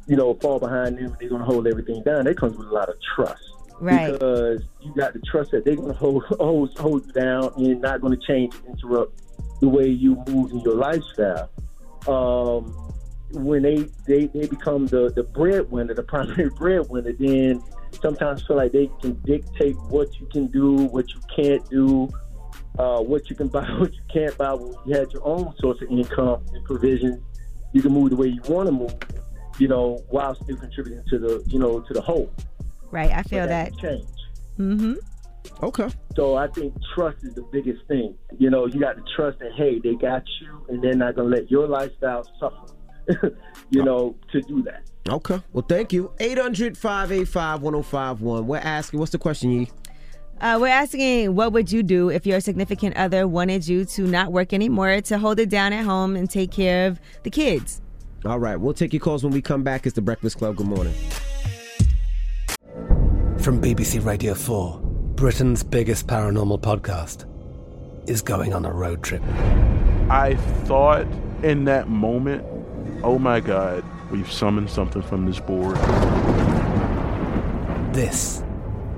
you 0.06 0.16
know, 0.16 0.34
fall 0.34 0.58
behind 0.58 0.96
them 0.96 1.06
and 1.06 1.16
they're 1.18 1.28
going 1.28 1.40
to 1.40 1.46
hold 1.46 1.66
everything 1.66 2.02
down, 2.02 2.24
that 2.24 2.36
comes 2.36 2.56
with 2.56 2.68
a 2.68 2.72
lot 2.72 2.88
of 2.88 2.96
trust. 3.14 3.42
Right. 3.80 4.12
Because 4.12 4.62
you 4.80 4.94
got 4.94 5.14
to 5.14 5.20
trust 5.20 5.52
that 5.52 5.64
they're 5.64 5.76
going 5.76 5.88
to 5.88 5.94
hold, 5.94 6.24
hold, 6.38 6.78
hold 6.78 7.06
you 7.06 7.12
down 7.12 7.52
and 7.56 7.80
not 7.80 8.00
going 8.00 8.18
to 8.18 8.26
change, 8.26 8.54
interrupt 8.68 9.20
the 9.60 9.68
way 9.68 9.86
you 9.86 10.22
move 10.28 10.52
in 10.52 10.60
your 10.60 10.74
lifestyle. 10.74 11.50
Um, 12.06 12.74
when 13.32 13.62
they, 13.62 13.86
they, 14.06 14.26
they 14.26 14.46
become 14.46 14.86
the, 14.86 15.10
the 15.14 15.22
breadwinner, 15.22 15.94
the 15.94 16.02
primary 16.14 16.50
breadwinner, 16.50 17.12
then 17.12 17.62
sometimes 18.02 18.46
feel 18.46 18.56
like 18.56 18.72
they 18.72 18.90
can 19.00 19.20
dictate 19.22 19.76
what 19.88 20.08
you 20.18 20.26
can 20.26 20.46
do, 20.48 20.74
what 20.74 21.08
you 21.10 21.20
can't 21.34 21.68
do, 21.70 22.08
uh, 22.78 23.00
what 23.00 23.28
you 23.30 23.36
can 23.36 23.48
buy, 23.54 23.68
what 23.78 23.92
you 23.92 24.02
can't 24.12 24.36
buy. 24.36 24.54
When 24.54 24.74
you 24.86 24.96
had 24.96 25.12
your 25.12 25.26
own 25.26 25.54
source 25.58 25.80
of 25.82 25.90
income 25.90 26.44
and 26.52 26.64
provision, 26.64 27.22
you 27.72 27.82
can 27.82 27.92
move 27.92 28.10
the 28.10 28.16
way 28.16 28.28
you 28.28 28.40
want 28.48 28.66
to 28.68 28.72
move, 28.72 28.94
you 29.58 29.68
know, 29.68 29.98
while 30.08 30.34
still 30.34 30.56
contributing 30.56 31.02
to 31.08 31.18
the, 31.18 31.42
you 31.46 31.58
know, 31.58 31.80
to 31.80 31.92
the 31.94 32.00
whole. 32.00 32.30
Right. 32.90 33.10
I 33.12 33.22
feel 33.22 33.42
But 33.44 33.48
that. 33.48 33.78
change. 33.78 34.06
Mm-hmm. 34.58 34.94
Okay. 35.62 35.88
So 36.16 36.36
I 36.36 36.48
think 36.48 36.74
trust 36.94 37.24
is 37.24 37.34
the 37.34 37.42
biggest 37.52 37.86
thing. 37.86 38.14
You 38.38 38.50
know, 38.50 38.66
you 38.66 38.80
got 38.80 38.96
to 38.96 39.02
trust 39.16 39.38
that 39.38 39.52
hey, 39.56 39.78
they 39.78 39.94
got 39.94 40.22
you, 40.40 40.66
and 40.68 40.82
they're 40.82 40.94
not 40.94 41.14
gonna 41.16 41.28
let 41.28 41.50
your 41.50 41.66
lifestyle 41.66 42.24
suffer. 42.38 42.74
you 43.70 43.82
know, 43.82 44.14
to 44.32 44.40
do 44.42 44.62
that. 44.62 44.82
Okay. 45.08 45.40
Well, 45.52 45.64
thank 45.66 45.92
you. 45.92 46.12
800 46.20 46.76
585 46.76 47.62
1051. 47.62 48.46
We're 48.46 48.58
asking, 48.58 49.00
what's 49.00 49.10
the 49.12 49.18
question, 49.18 49.50
Yee? 49.50 49.70
Uh, 50.40 50.56
we're 50.58 50.68
asking, 50.68 51.34
what 51.34 51.52
would 51.52 51.70
you 51.70 51.82
do 51.82 52.08
if 52.08 52.24
your 52.24 52.40
significant 52.40 52.96
other 52.96 53.28
wanted 53.28 53.68
you 53.68 53.84
to 53.84 54.06
not 54.06 54.32
work 54.32 54.54
anymore, 54.54 55.00
to 55.02 55.18
hold 55.18 55.38
it 55.38 55.50
down 55.50 55.72
at 55.74 55.84
home 55.84 56.16
and 56.16 56.30
take 56.30 56.50
care 56.50 56.86
of 56.86 56.98
the 57.24 57.30
kids? 57.30 57.82
All 58.24 58.38
right, 58.38 58.56
we'll 58.56 58.72
take 58.72 58.94
your 58.94 59.00
calls 59.00 59.22
when 59.22 59.34
we 59.34 59.42
come 59.42 59.62
back. 59.62 59.84
It's 59.84 59.94
the 59.94 60.00
Breakfast 60.00 60.38
Club. 60.38 60.56
Good 60.56 60.66
morning. 60.66 60.94
From 63.38 63.60
BBC 63.60 64.02
Radio 64.04 64.32
4, 64.32 64.80
Britain's 64.80 65.62
biggest 65.62 66.06
paranormal 66.06 66.60
podcast 66.62 67.26
is 68.08 68.22
going 68.22 68.54
on 68.54 68.64
a 68.64 68.72
road 68.72 69.02
trip. 69.02 69.22
I 70.08 70.36
thought 70.64 71.06
in 71.42 71.64
that 71.64 71.88
moment, 71.88 72.46
oh 73.02 73.18
my 73.18 73.40
God, 73.40 73.84
we've 74.10 74.30
summoned 74.30 74.70
something 74.70 75.02
from 75.02 75.26
this 75.26 75.38
board. 75.38 75.76
This 77.94 78.42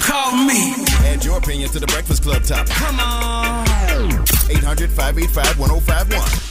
Call 0.00 0.36
me. 0.44 0.74
Add 1.06 1.24
your 1.24 1.38
opinion 1.38 1.70
to 1.70 1.80
the 1.80 1.86
Breakfast 1.86 2.22
Club 2.22 2.42
topic. 2.42 2.72
Come 2.72 3.00
on. 3.00 3.66
800 4.50 4.90
585 4.90 5.58
1051. 5.58 6.47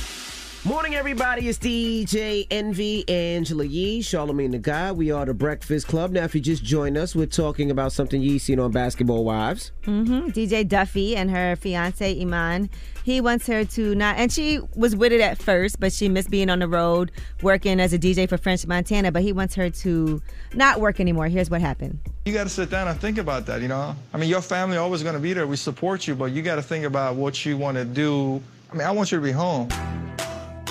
Morning, 0.67 0.95
everybody. 0.95 1.47
It's 1.47 1.57
DJ 1.57 2.45
Envy, 2.51 3.07
Angela 3.07 3.63
Yee, 3.63 4.01
Charlamagne 4.01 4.51
the 4.51 4.57
God. 4.57 4.97
We 4.97 5.11
are 5.11 5.25
the 5.25 5.33
Breakfast 5.33 5.87
Club. 5.87 6.11
Now, 6.11 6.25
if 6.25 6.35
you 6.35 6.41
just 6.41 6.61
join 6.61 6.97
us, 6.97 7.15
we're 7.15 7.25
talking 7.25 7.71
about 7.71 7.93
something 7.93 8.21
Yee 8.21 8.37
seen 8.37 8.59
on 8.59 8.71
Basketball 8.71 9.23
Wives. 9.23 9.71
Mm-hmm. 9.83 10.27
DJ 10.27 10.67
Duffy 10.67 11.15
and 11.15 11.31
her 11.31 11.55
fiance 11.55 12.19
Iman. 12.19 12.69
He 13.05 13.21
wants 13.21 13.47
her 13.47 13.63
to 13.63 13.95
not, 13.95 14.17
and 14.17 14.29
she 14.29 14.59
was 14.75 14.93
with 14.93 15.13
it 15.13 15.21
at 15.21 15.37
first, 15.37 15.79
but 15.79 15.93
she 15.93 16.09
missed 16.09 16.29
being 16.29 16.49
on 16.49 16.59
the 16.59 16.67
road 16.67 17.13
working 17.41 17.79
as 17.79 17.93
a 17.93 17.97
DJ 17.97 18.27
for 18.27 18.37
French 18.37 18.67
Montana. 18.67 19.09
But 19.09 19.21
he 19.21 19.31
wants 19.31 19.55
her 19.55 19.69
to 19.69 20.21
not 20.53 20.81
work 20.81 20.99
anymore. 20.99 21.29
Here's 21.29 21.49
what 21.49 21.61
happened. 21.61 21.97
You 22.25 22.33
got 22.33 22.43
to 22.43 22.49
sit 22.49 22.69
down 22.69 22.89
and 22.89 22.99
think 22.99 23.19
about 23.19 23.45
that, 23.45 23.61
you 23.61 23.69
know? 23.69 23.95
I 24.13 24.17
mean, 24.17 24.29
your 24.29 24.41
family 24.41 24.75
always 24.75 25.01
going 25.01 25.15
to 25.15 25.21
be 25.21 25.31
there. 25.31 25.47
We 25.47 25.55
support 25.55 26.07
you, 26.07 26.15
but 26.15 26.33
you 26.33 26.41
got 26.41 26.55
to 26.55 26.61
think 26.61 26.83
about 26.83 27.15
what 27.15 27.45
you 27.45 27.55
want 27.55 27.77
to 27.77 27.85
do. 27.85 28.43
I 28.69 28.75
mean, 28.75 28.85
I 28.85 28.91
want 28.91 29.13
you 29.13 29.17
to 29.17 29.23
be 29.23 29.31
home. 29.31 29.69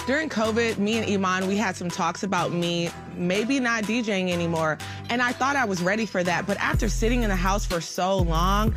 During 0.07 0.29
COVID, 0.29 0.79
me 0.79 0.99
and 0.99 1.11
Iman, 1.11 1.49
we 1.49 1.57
had 1.57 1.75
some 1.75 1.91
talks 1.91 2.23
about 2.23 2.53
me 2.53 2.91
maybe 3.17 3.59
not 3.59 3.83
DJing 3.85 4.31
anymore. 4.31 4.79
And 5.11 5.21
I 5.21 5.33
thought 5.33 5.57
I 5.57 5.65
was 5.65 5.83
ready 5.83 6.07
for 6.07 6.23
that. 6.23 6.47
But 6.47 6.59
after 6.59 6.89
sitting 6.89 7.25
in 7.25 7.29
the 7.29 7.35
house 7.35 7.67
for 7.67 7.81
so 7.81 8.19
long, 8.19 8.73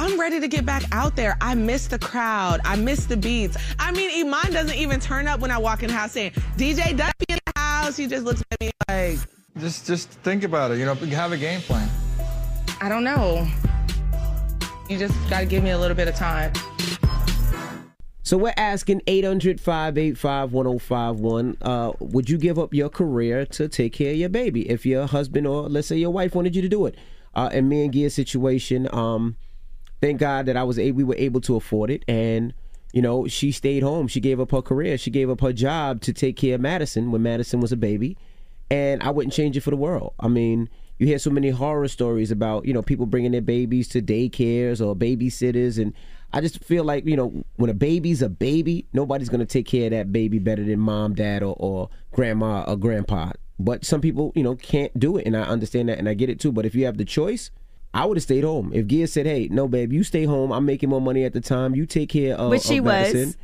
I'm 0.00 0.18
ready 0.18 0.40
to 0.40 0.48
get 0.48 0.66
back 0.66 0.82
out 0.90 1.14
there. 1.14 1.36
I 1.40 1.54
miss 1.54 1.86
the 1.86 2.00
crowd. 2.00 2.60
I 2.64 2.74
miss 2.74 3.06
the 3.06 3.16
beats. 3.16 3.56
I 3.78 3.92
mean, 3.92 4.26
Iman 4.26 4.52
doesn't 4.52 4.76
even 4.76 4.98
turn 4.98 5.28
up 5.28 5.38
when 5.38 5.52
I 5.52 5.58
walk 5.58 5.84
in 5.84 5.88
the 5.88 5.94
house 5.94 6.12
saying, 6.12 6.32
DJ 6.56 6.96
Duffy 6.96 7.26
in 7.28 7.38
the 7.46 7.52
house. 7.54 7.96
He 7.96 8.08
just 8.08 8.24
looks 8.24 8.42
at 8.50 8.60
me 8.60 8.70
like, 8.88 9.18
Just, 9.58 9.86
just 9.86 10.08
think 10.08 10.42
about 10.42 10.72
it. 10.72 10.78
You 10.78 10.84
know, 10.84 10.94
have 10.94 11.30
a 11.30 11.36
game 11.36 11.60
plan. 11.60 11.88
I 12.80 12.88
don't 12.88 13.04
know. 13.04 13.46
You 14.88 14.98
just 14.98 15.14
got 15.30 15.40
to 15.40 15.46
give 15.46 15.62
me 15.62 15.70
a 15.70 15.78
little 15.78 15.96
bit 15.96 16.08
of 16.08 16.16
time. 16.16 16.52
So 18.30 18.38
we're 18.38 18.54
asking 18.56 19.00
800-585-1051, 19.08 21.56
uh, 21.62 21.92
would 21.98 22.30
you 22.30 22.38
give 22.38 22.60
up 22.60 22.72
your 22.72 22.88
career 22.88 23.44
to 23.46 23.66
take 23.66 23.92
care 23.92 24.12
of 24.12 24.18
your 24.18 24.28
baby 24.28 24.70
if 24.70 24.86
your 24.86 25.08
husband 25.08 25.48
or 25.48 25.68
let's 25.68 25.88
say 25.88 25.96
your 25.96 26.12
wife 26.12 26.36
wanted 26.36 26.54
you 26.54 26.62
to 26.62 26.68
do 26.68 26.86
it? 26.86 26.94
Uh, 27.34 27.50
in 27.52 27.68
me 27.68 27.82
and 27.82 27.92
Gia's 27.92 28.14
situation, 28.14 28.88
um, 28.92 29.34
thank 30.00 30.20
God 30.20 30.46
that 30.46 30.56
I 30.56 30.62
was 30.62 30.78
able, 30.78 30.98
we 30.98 31.02
were 31.02 31.16
able 31.16 31.40
to 31.40 31.56
afford 31.56 31.90
it 31.90 32.04
and 32.06 32.54
you 32.92 33.02
know, 33.02 33.26
she 33.26 33.50
stayed 33.50 33.82
home. 33.82 34.06
She 34.06 34.20
gave 34.20 34.38
up 34.38 34.52
her 34.52 34.62
career. 34.62 34.96
She 34.96 35.10
gave 35.10 35.28
up 35.28 35.40
her 35.40 35.52
job 35.52 36.00
to 36.02 36.12
take 36.12 36.36
care 36.36 36.54
of 36.54 36.60
Madison 36.60 37.10
when 37.10 37.24
Madison 37.24 37.58
was 37.58 37.72
a 37.72 37.76
baby. 37.76 38.16
And 38.70 39.02
I 39.02 39.10
wouldn't 39.10 39.34
change 39.34 39.56
it 39.56 39.62
for 39.62 39.70
the 39.70 39.76
world. 39.76 40.14
I 40.20 40.28
mean, 40.28 40.70
you 40.98 41.06
hear 41.06 41.18
so 41.18 41.30
many 41.30 41.50
horror 41.50 41.88
stories 41.88 42.30
about, 42.30 42.64
you 42.64 42.72
know, 42.72 42.82
people 42.82 43.06
bringing 43.06 43.32
their 43.32 43.40
babies 43.40 43.88
to 43.88 44.00
daycares 44.00 44.84
or 44.84 44.94
babysitters. 44.94 45.82
And 45.82 45.94
I 46.32 46.40
just 46.40 46.62
feel 46.64 46.84
like, 46.84 47.06
you 47.06 47.16
know, 47.16 47.44
when 47.56 47.70
a 47.70 47.74
baby's 47.74 48.22
a 48.22 48.28
baby, 48.28 48.86
nobody's 48.92 49.28
going 49.28 49.40
to 49.40 49.46
take 49.46 49.66
care 49.66 49.86
of 49.86 49.90
that 49.90 50.12
baby 50.12 50.38
better 50.38 50.64
than 50.64 50.78
mom, 50.78 51.14
dad, 51.14 51.42
or, 51.42 51.56
or 51.58 51.88
grandma 52.12 52.64
or 52.68 52.76
grandpa. 52.76 53.32
But 53.58 53.84
some 53.84 54.00
people, 54.00 54.32
you 54.34 54.42
know, 54.42 54.54
can't 54.54 54.96
do 54.98 55.16
it. 55.16 55.26
And 55.26 55.36
I 55.36 55.42
understand 55.42 55.88
that 55.88 55.98
and 55.98 56.08
I 56.08 56.14
get 56.14 56.30
it 56.30 56.40
too. 56.40 56.52
But 56.52 56.66
if 56.66 56.74
you 56.74 56.86
have 56.86 56.98
the 56.98 57.04
choice, 57.04 57.50
I 57.92 58.04
would 58.04 58.16
have 58.16 58.22
stayed 58.22 58.44
home. 58.44 58.70
If 58.72 58.86
Gia 58.86 59.06
said, 59.06 59.26
"Hey, 59.26 59.48
no, 59.50 59.66
babe, 59.66 59.92
you 59.92 60.04
stay 60.04 60.24
home. 60.24 60.52
I'm 60.52 60.64
making 60.64 60.88
more 60.88 61.00
money 61.00 61.24
at 61.24 61.32
the 61.32 61.40
time. 61.40 61.74
You 61.74 61.86
take 61.86 62.08
care 62.10 62.36
of." 62.36 62.50
Which 62.50 62.62
she 62.62 62.78
of 62.78 62.84
was. 62.84 63.12
Madison," 63.12 63.34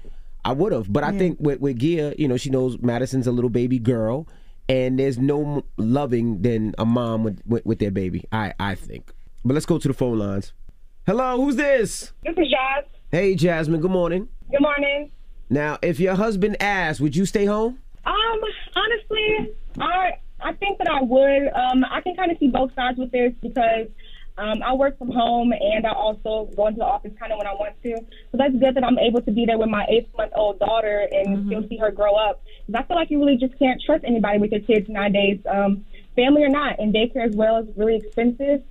I 0.45 0.53
would 0.53 0.72
have. 0.72 0.93
But 0.93 1.03
I 1.03 1.18
think 1.18 1.39
with 1.41 1.61
with 1.61 1.78
Gia, 1.78 2.14
you 2.16 2.28
know, 2.28 2.37
she 2.37 2.51
knows 2.51 2.78
Madison's 2.80 3.26
a 3.26 3.32
little 3.32 3.51
baby 3.51 3.80
girl, 3.80 4.28
and 4.68 4.99
there's 4.99 5.18
no 5.18 5.64
loving 5.76 6.43
than 6.43 6.74
a 6.78 6.84
mom 6.87 7.24
with, 7.24 7.43
with 7.45 7.66
with 7.66 7.78
their 7.80 7.91
baby. 7.91 8.24
I 8.30 8.55
I 8.61 8.76
think. 8.76 9.12
But 9.45 9.55
let's 9.55 9.66
go 9.66 9.78
to 9.78 9.89
the 9.89 9.95
phone 9.95 10.18
lines. 10.18 10.53
Hello, 11.07 11.36
who's 11.36 11.54
this? 11.54 12.12
This 12.24 12.36
is 12.36 12.48
Jazz. 12.50 12.84
Hey, 13.12 13.36
Jasmine. 13.36 13.80
Good 13.80 13.92
morning. 13.92 14.28
Good 14.50 14.61
morning. 14.61 15.12
Now, 15.48 15.78
if 15.80 16.00
your 16.00 16.16
husband 16.16 16.57
asked, 16.61 17.00
would 17.00 17.14
you 17.14 17.24
stay 17.26 17.44
home? 17.44 17.78
Um, 18.04 18.40
honestly, 18.74 19.54
I 19.78 20.14
I 20.40 20.52
think 20.54 20.78
that 20.78 20.88
I 20.88 21.02
would. 21.02 21.46
Um, 21.54 21.84
I 21.88 22.00
can 22.00 22.16
kind 22.16 22.32
of 22.32 22.38
see 22.38 22.48
both 22.48 22.74
sides 22.74 22.98
with 22.98 23.12
this 23.12 23.32
because 23.40 23.86
um, 24.36 24.64
I 24.64 24.74
work 24.74 24.98
from 24.98 25.12
home 25.12 25.52
and 25.52 25.86
I 25.86 25.92
also 25.92 26.50
go 26.57 26.66
into 26.66 26.78
the 26.78 26.84
office 26.84 27.12
kind 27.20 27.30
of 27.30 27.38
when 27.38 27.46
I 27.46 27.52
want 27.52 27.80
to. 27.84 27.98
So 28.32 28.38
that's 28.38 28.54
good 28.54 28.74
that 28.74 28.82
I'm 28.82 28.98
able 28.98 29.22
to 29.22 29.30
be 29.30 29.46
there 29.46 29.59
with 29.59 29.68
my 29.68 29.86
eight 29.88 30.09
month 30.18 30.32
old 30.34 30.59
daughter 30.59 31.07
and 31.12 31.46
still 31.46 31.68
see 31.68 31.76
her 31.76 31.92
grow 31.92 32.16
up. 32.16 32.42
Because 32.66 32.82
I 32.82 32.88
feel 32.88 32.96
like 32.96 33.12
you 33.12 33.20
really 33.20 33.36
just 33.36 33.57
can't 33.61 33.80
trust 33.80 34.02
anybody 34.02 34.38
with 34.38 34.50
your 34.50 34.62
kids 34.62 34.88
nowadays, 34.88 35.38
um, 35.48 35.84
family 36.16 36.42
or 36.42 36.48
not. 36.48 36.80
And 36.80 36.92
daycare 36.92 37.28
as 37.28 37.36
well 37.36 37.59
is 37.59 37.68
really 37.76 37.94
expensive. 37.94 38.64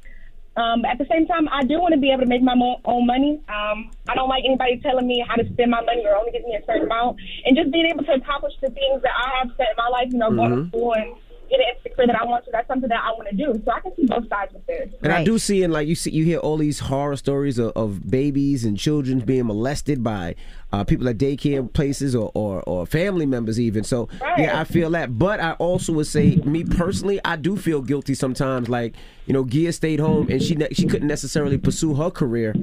Um, 0.58 0.86
at 0.86 0.98
the 0.98 1.06
same 1.12 1.28
time, 1.28 1.50
I 1.52 1.64
do 1.64 1.82
want 1.82 1.94
to 1.94 2.00
be 2.00 2.12
able 2.12 2.24
to 2.24 2.28
make 2.30 2.42
my 2.42 2.56
mo- 2.56 2.80
own 2.86 3.06
money. 3.06 3.42
Um, 3.50 3.92
I 4.08 4.16
don't 4.16 4.30
like 4.30 4.44
anybody 4.46 4.80
telling 4.80 5.06
me 5.06 5.24
how 5.28 5.36
to 5.36 5.44
spend 5.52 5.72
my 5.72 5.82
money 5.82 6.06
or 6.06 6.16
only 6.16 6.32
giving 6.32 6.48
me 6.48 6.56
a 6.56 6.66
certain 6.66 6.84
amount. 6.84 7.20
And 7.46 7.58
just 7.58 7.72
being 7.72 7.88
able 7.88 8.06
to 8.06 8.14
accomplish 8.14 8.54
the 8.62 8.70
things 8.70 9.02
that 9.04 9.12
I 9.12 9.40
have 9.40 9.52
set 9.58 9.68
in 9.72 9.78
my 9.78 9.90
life, 9.90 10.08
you 10.12 10.18
know, 10.18 10.32
going 10.32 10.56
to 10.64 10.68
school 10.70 10.94
and 10.96 11.16
getting 11.50 11.68
into 11.70 11.84
the 11.84 11.90
career 11.90 12.08
that 12.08 12.22
I 12.22 12.26
want 12.26 12.46
to, 12.46 12.52
that's 12.52 12.68
something 12.68 12.90
that 12.90 13.04
I 13.04 13.12
want 13.12 13.30
to 13.30 13.36
do. 13.36 13.62
So 13.66 13.72
I 13.72 13.80
can 13.80 13.96
see 13.96 14.06
both 14.06 14.28
sides 14.30 14.56
of 14.56 14.66
this. 14.66 14.90
And 15.02 15.12
I 15.12 15.24
do 15.24 15.38
see, 15.38 15.64
and 15.64 15.72
like 15.72 15.88
you 15.88 15.96
see, 15.96 16.12
you 16.12 16.24
hear 16.24 16.40
all 16.40 16.58
these 16.58 16.80
horror 16.80 17.16
stories 17.16 17.58
of, 17.58 17.72
of 17.76 18.10
babies 18.10 18.66
and 18.66 18.78
children 18.78 19.20
being 19.20 19.48
molested 19.48 20.04
by 20.04 20.36
uh, 20.72 20.84
people 20.84 21.08
at 21.08 21.18
daycare 21.18 21.72
places 21.72 22.16
or, 22.16 22.32
or, 22.34 22.62
or 22.64 22.86
family 22.86 23.26
members, 23.26 23.60
even. 23.60 23.84
So 23.84 24.10
yeah, 24.38 24.60
I 24.60 24.64
feel 24.64 24.90
that. 24.92 25.18
But 25.18 25.40
I 25.40 25.54
also 25.54 25.94
would 25.94 26.08
say, 26.08 26.36
me 26.38 26.64
personally, 26.64 27.20
I 27.24 27.36
do 27.36 27.56
feel 27.56 27.82
guilty 27.82 28.14
sometimes. 28.14 28.70
Like 28.70 28.96
you 29.26 29.34
know, 29.34 29.46
Gia 29.46 29.72
stayed 29.72 30.00
home 30.00 30.28
and 30.30 30.42
she 30.42 30.56
ne- 30.56 30.74
she 30.74 30.86
couldn't 30.86 31.08
necessarily 31.08 31.58
pursue 31.58 31.96
her 31.96 32.12
career 32.12 32.54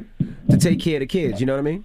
to 0.51 0.57
take 0.57 0.81
care 0.81 0.97
of 0.97 1.01
the 1.01 1.07
kids. 1.07 1.41
You 1.41 1.47
know 1.47 1.55
what 1.55 1.61
I 1.61 1.63
mean? 1.63 1.85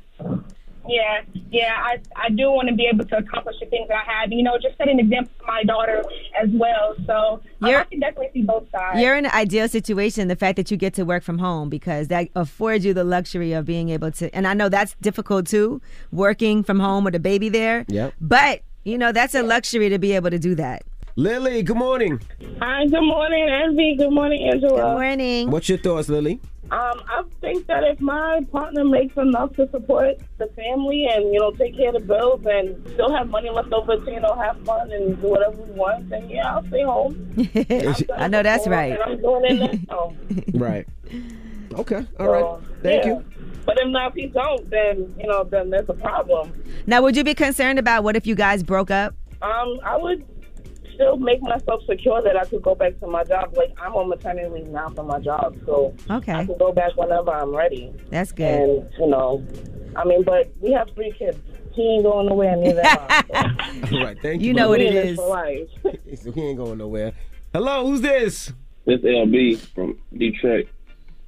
Yeah, 0.87 1.21
yeah, 1.49 1.73
I 1.77 1.99
I 2.15 2.29
do 2.29 2.51
want 2.51 2.69
to 2.69 2.75
be 2.75 2.85
able 2.91 3.05
to 3.05 3.17
accomplish 3.17 3.55
the 3.59 3.65
things 3.67 3.87
that 3.87 4.03
I 4.07 4.21
have. 4.21 4.31
You 4.31 4.43
know, 4.43 4.57
just 4.61 4.77
set 4.77 4.89
an 4.89 4.99
example 4.99 5.31
for 5.39 5.45
my 5.45 5.63
daughter 5.63 6.03
as 6.41 6.49
well. 6.51 6.95
So 7.05 7.41
um, 7.61 7.75
I 7.75 7.83
can 7.83 7.99
definitely 7.99 8.29
see 8.33 8.41
both 8.43 8.69
sides. 8.71 8.99
You're 8.99 9.15
in 9.15 9.25
an 9.25 9.31
ideal 9.31 9.67
situation, 9.67 10.27
the 10.27 10.35
fact 10.35 10.55
that 10.57 10.71
you 10.71 10.77
get 10.77 10.93
to 10.95 11.03
work 11.03 11.23
from 11.23 11.39
home 11.39 11.69
because 11.69 12.07
that 12.07 12.29
affords 12.35 12.85
you 12.85 12.93
the 12.93 13.03
luxury 13.03 13.53
of 13.53 13.65
being 13.65 13.89
able 13.89 14.11
to. 14.11 14.33
And 14.35 14.47
I 14.47 14.53
know 14.53 14.69
that's 14.69 14.95
difficult 15.01 15.47
too, 15.47 15.81
working 16.11 16.63
from 16.63 16.79
home 16.79 17.03
with 17.03 17.15
a 17.15 17.19
baby 17.19 17.49
there. 17.49 17.85
Yep. 17.87 18.13
But 18.21 18.61
you 18.83 18.97
know 18.97 19.11
that's 19.11 19.35
a 19.35 19.43
luxury 19.43 19.89
to 19.89 19.99
be 19.99 20.13
able 20.13 20.29
to 20.29 20.39
do 20.39 20.55
that. 20.55 20.83
Lily, 21.19 21.63
good 21.63 21.77
morning. 21.77 22.21
Hi, 22.61 22.85
good 22.85 23.01
morning, 23.01 23.49
Envy. 23.49 23.95
Good 23.95 24.11
morning, 24.11 24.49
Angela. 24.51 24.81
Good 24.81 24.93
morning. 24.93 25.49
What's 25.49 25.67
your 25.67 25.79
thoughts, 25.79 26.09
Lily? 26.09 26.39
Um, 26.69 27.01
I 27.07 27.23
think 27.39 27.65
that 27.67 27.85
if 27.85 28.01
my 28.01 28.41
partner 28.51 28.83
makes 28.83 29.15
enough 29.15 29.55
to 29.55 29.69
support 29.69 30.17
the 30.37 30.47
family 30.47 31.07
and 31.09 31.33
you 31.33 31.39
know 31.39 31.51
take 31.51 31.77
care 31.77 31.89
of 31.89 31.93
the 31.93 32.01
bills 32.01 32.45
and 32.45 32.75
still 32.89 33.09
have 33.15 33.29
money 33.29 33.49
left 33.49 33.71
over 33.71 33.95
to 33.95 34.11
you 34.11 34.19
know 34.19 34.35
have 34.35 34.59
fun 34.65 34.91
and 34.91 35.19
do 35.21 35.29
whatever 35.29 35.61
we 35.61 35.71
want, 35.71 36.09
then 36.09 36.29
yeah, 36.29 36.55
I'll 36.55 36.65
stay 36.65 36.83
home. 36.83 37.15
I 38.17 38.27
know 38.27 38.43
that's 38.43 38.67
right. 38.67 38.93
And 38.93 39.01
I'm 39.01 39.21
doing 39.21 39.61
it 39.61 39.87
now. 39.87 40.13
Right. 40.53 40.85
Okay. 41.73 42.05
All 42.19 42.27
right. 42.27 42.63
Thank 42.83 43.05
yeah. 43.05 43.11
you. 43.11 43.25
But 43.65 43.79
if 43.79 43.87
not, 43.87 44.11
if 44.11 44.15
he 44.15 44.27
don't, 44.27 44.69
then 44.69 45.13
you 45.17 45.27
know, 45.27 45.45
then 45.45 45.69
there's 45.69 45.87
a 45.87 45.93
problem. 45.93 46.51
Now, 46.85 47.01
would 47.01 47.15
you 47.15 47.23
be 47.23 47.33
concerned 47.33 47.79
about 47.79 48.03
what 48.03 48.17
if 48.17 48.27
you 48.27 48.35
guys 48.35 48.61
broke 48.61 48.91
up? 48.91 49.13
Um, 49.41 49.79
I 49.83 49.97
would 49.97 50.25
still 50.97 51.17
make 51.17 51.41
myself 51.41 51.81
secure 51.87 52.21
that 52.23 52.35
I 52.35 52.45
could 52.45 52.61
go 52.63 52.73
back 52.75 52.99
to 52.99 53.07
my 53.07 53.23
job. 53.23 53.55
Like 53.55 53.73
I'm 53.79 53.93
on 53.93 54.09
maternity 54.09 54.49
leave 54.49 54.67
now 54.67 54.89
for 54.89 55.03
my 55.03 55.19
job, 55.19 55.55
so 55.65 55.93
Okay. 56.09 56.33
I 56.33 56.45
can 56.45 56.57
go 56.57 56.71
back 56.73 56.97
whenever 56.97 57.31
I'm 57.31 57.55
ready. 57.55 57.93
That's 58.09 58.31
good. 58.31 58.45
And 58.47 58.89
you 58.99 59.07
know, 59.07 59.45
I 59.95 60.03
mean, 60.05 60.23
but 60.23 60.49
we 60.59 60.71
have 60.71 60.89
three 60.95 61.11
kids. 61.11 61.37
He 61.73 61.83
ain't 61.83 62.03
going 62.03 62.27
nowhere 62.27 62.55
neither. 62.55 62.81
am 62.83 62.97
I. 63.09 63.89
All 63.93 64.03
right. 64.03 64.17
Thank 64.19 64.41
you. 64.41 64.47
You 64.47 64.53
know 64.55 64.69
what 64.69 64.81
it 64.81 64.95
is. 64.95 65.03
We 65.05 65.09
is. 65.11 65.17
for 65.17 65.27
life. 65.27 66.33
He 66.35 66.41
ain't 66.41 66.57
going 66.57 66.79
nowhere. 66.79 67.13
Hello, 67.53 67.85
who's 67.85 68.01
this? 68.01 68.51
This 68.85 68.99
LB 69.01 69.57
from 69.75 69.99
Detroit. 70.17 70.67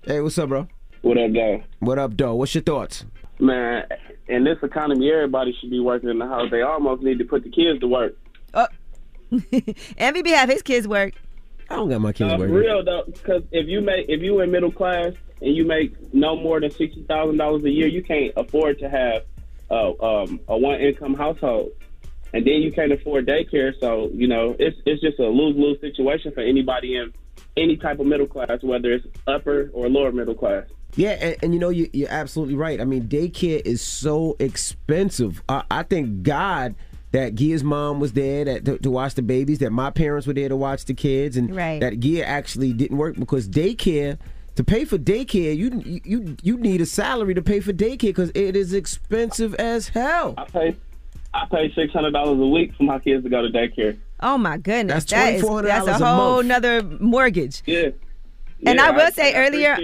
Hey, 0.04 0.22
what's 0.22 0.38
up, 0.40 0.50
bro? 0.50 0.68
What 1.02 1.18
up, 1.20 1.32
though? 1.34 1.64
What 1.80 2.00
up, 2.00 2.18
though? 2.18 2.34
What's 2.36 2.56
your 2.56 2.64
thoughts? 2.64 3.06
Man, 3.40 3.86
in 4.28 4.44
this 4.44 4.58
economy, 4.64 5.12
everybody 5.12 5.56
should 5.60 5.70
be 5.70 5.80
working 5.80 6.10
in 6.10 6.18
the 6.20 6.28
house. 6.28 6.50
They 6.52 6.62
almost 6.62 7.04
need 7.04 7.20
to 7.20 7.26
put 7.26 7.44
the 7.44 7.50
kids 7.52 7.80
to 7.82 7.88
work. 7.88 8.16
Uh, 8.54 8.68
MVP 9.32 10.28
have 10.28 10.50
his 10.50 10.62
kids 10.62 10.88
work. 10.88 11.14
I 11.70 11.76
don't 11.76 11.90
got 11.90 12.02
my 12.02 12.12
kids 12.14 12.34
Uh, 12.34 12.38
working. 12.38 12.54
for 12.56 12.60
real 12.60 12.84
though, 12.84 13.04
because 13.06 13.44
if 13.52 13.68
you 13.68 13.82
make 13.82 14.08
if 14.10 14.22
you 14.22 14.40
in 14.42 14.50
middle 14.52 14.72
class 14.72 15.14
and 15.42 15.56
you 15.56 15.66
make 15.66 16.14
no 16.14 16.36
more 16.36 16.60
than 16.60 16.72
sixty 16.72 17.04
thousand 17.04 17.38
dollars 17.38 17.64
a 17.64 17.70
year, 17.70 17.88
you 17.88 18.02
can't 18.04 18.34
afford 18.36 18.80
to 18.80 18.90
have 18.90 19.24
uh, 19.70 19.92
um, 20.04 20.40
a 20.48 20.58
one 20.58 20.80
income 20.82 21.14
household, 21.14 21.70
and 22.34 22.46
then 22.46 22.56
you 22.62 22.72
can't 22.72 22.92
afford 22.92 23.28
daycare. 23.28 23.80
So 23.80 24.10
you 24.14 24.28
know 24.28 24.56
it's 24.58 24.78
it's 24.86 25.00
just 25.02 25.20
a 25.20 25.28
lose 25.28 25.56
lose 25.56 25.80
situation 25.80 26.32
for 26.32 26.42
anybody 26.42 26.96
in 26.96 27.14
any 27.56 27.78
type 27.78 28.00
of 28.00 28.08
middle 28.08 28.28
class, 28.28 28.64
whether 28.64 28.92
it's 28.92 29.06
upper 29.28 29.70
or 29.74 29.90
lower 29.90 30.12
middle 30.12 30.34
class. 30.36 30.66
Yeah, 30.96 31.12
and, 31.12 31.36
and 31.44 31.54
you 31.54 31.60
know 31.60 31.70
you, 31.70 31.88
you're 31.94 32.10
absolutely 32.10 32.56
right. 32.56 32.82
I 32.82 32.86
mean, 32.86 33.04
daycare 33.04 33.62
is 33.64 33.80
so 33.84 34.36
expensive. 34.40 35.44
I, 35.48 35.64
I 35.70 35.84
thank 35.84 36.24
God 36.24 36.74
that 37.12 37.36
Gia's 37.36 37.64
mom 37.64 38.00
was 38.00 38.14
there 38.14 38.46
that, 38.46 38.66
to, 38.66 38.78
to 38.80 38.92
watch 38.92 39.16
the 39.16 39.22
babies, 39.22 39.60
that 39.60 39.72
my 39.72 39.90
parents 39.90 40.28
were 40.28 40.34
there 40.34 40.50
to 40.50 40.56
watch 40.56 40.86
the 40.86 40.94
kids, 40.94 41.38
and 41.38 41.56
Right. 41.56 41.80
that 41.82 42.00
Gia 42.00 42.26
actually 42.28 42.74
didn't 42.74 42.98
work 42.98 43.16
because 43.18 43.48
daycare. 43.50 44.18
To 44.56 44.64
pay 44.64 44.84
for 44.84 44.98
daycare, 44.98 45.56
you 45.56 45.82
you 45.86 46.02
you, 46.04 46.38
you 46.44 46.58
need 46.58 46.82
a 46.82 46.86
salary 46.86 47.34
to 47.34 47.42
pay 47.42 47.62
for 47.62 47.72
daycare 47.72 48.00
because 48.02 48.30
it 48.36 48.58
is 48.58 48.74
expensive 48.74 49.54
as 49.56 49.88
hell. 49.88 50.34
I 50.38 50.44
pay 50.46 50.76
I 51.34 51.46
pay 51.50 51.72
six 51.74 51.94
hundred 51.94 52.12
dollars 52.12 52.40
a 52.42 52.46
week 52.46 52.74
for 52.76 52.84
my 52.84 53.00
kids 53.00 53.24
to 53.24 53.30
go 53.30 53.42
to 53.42 53.48
daycare. 53.50 53.98
Oh 54.20 54.38
my 54.38 54.58
goodness, 54.58 55.06
That's 55.06 55.12
that 55.12 55.36
is 55.36 55.42
that's 55.44 55.88
$2,400 55.88 55.88
a 55.88 56.04
a 56.04 56.06
whole 56.06 56.36
month. 56.38 56.48
nother 56.48 56.84
mortgage. 56.84 57.62
Yeah. 57.66 57.90
And 58.66 58.78
Yeah, 58.80 58.88
I 58.88 58.92
will 58.92 59.02
I- 59.08 59.10
say 59.12 59.34
I 59.34 59.48
earlier, 59.48 59.78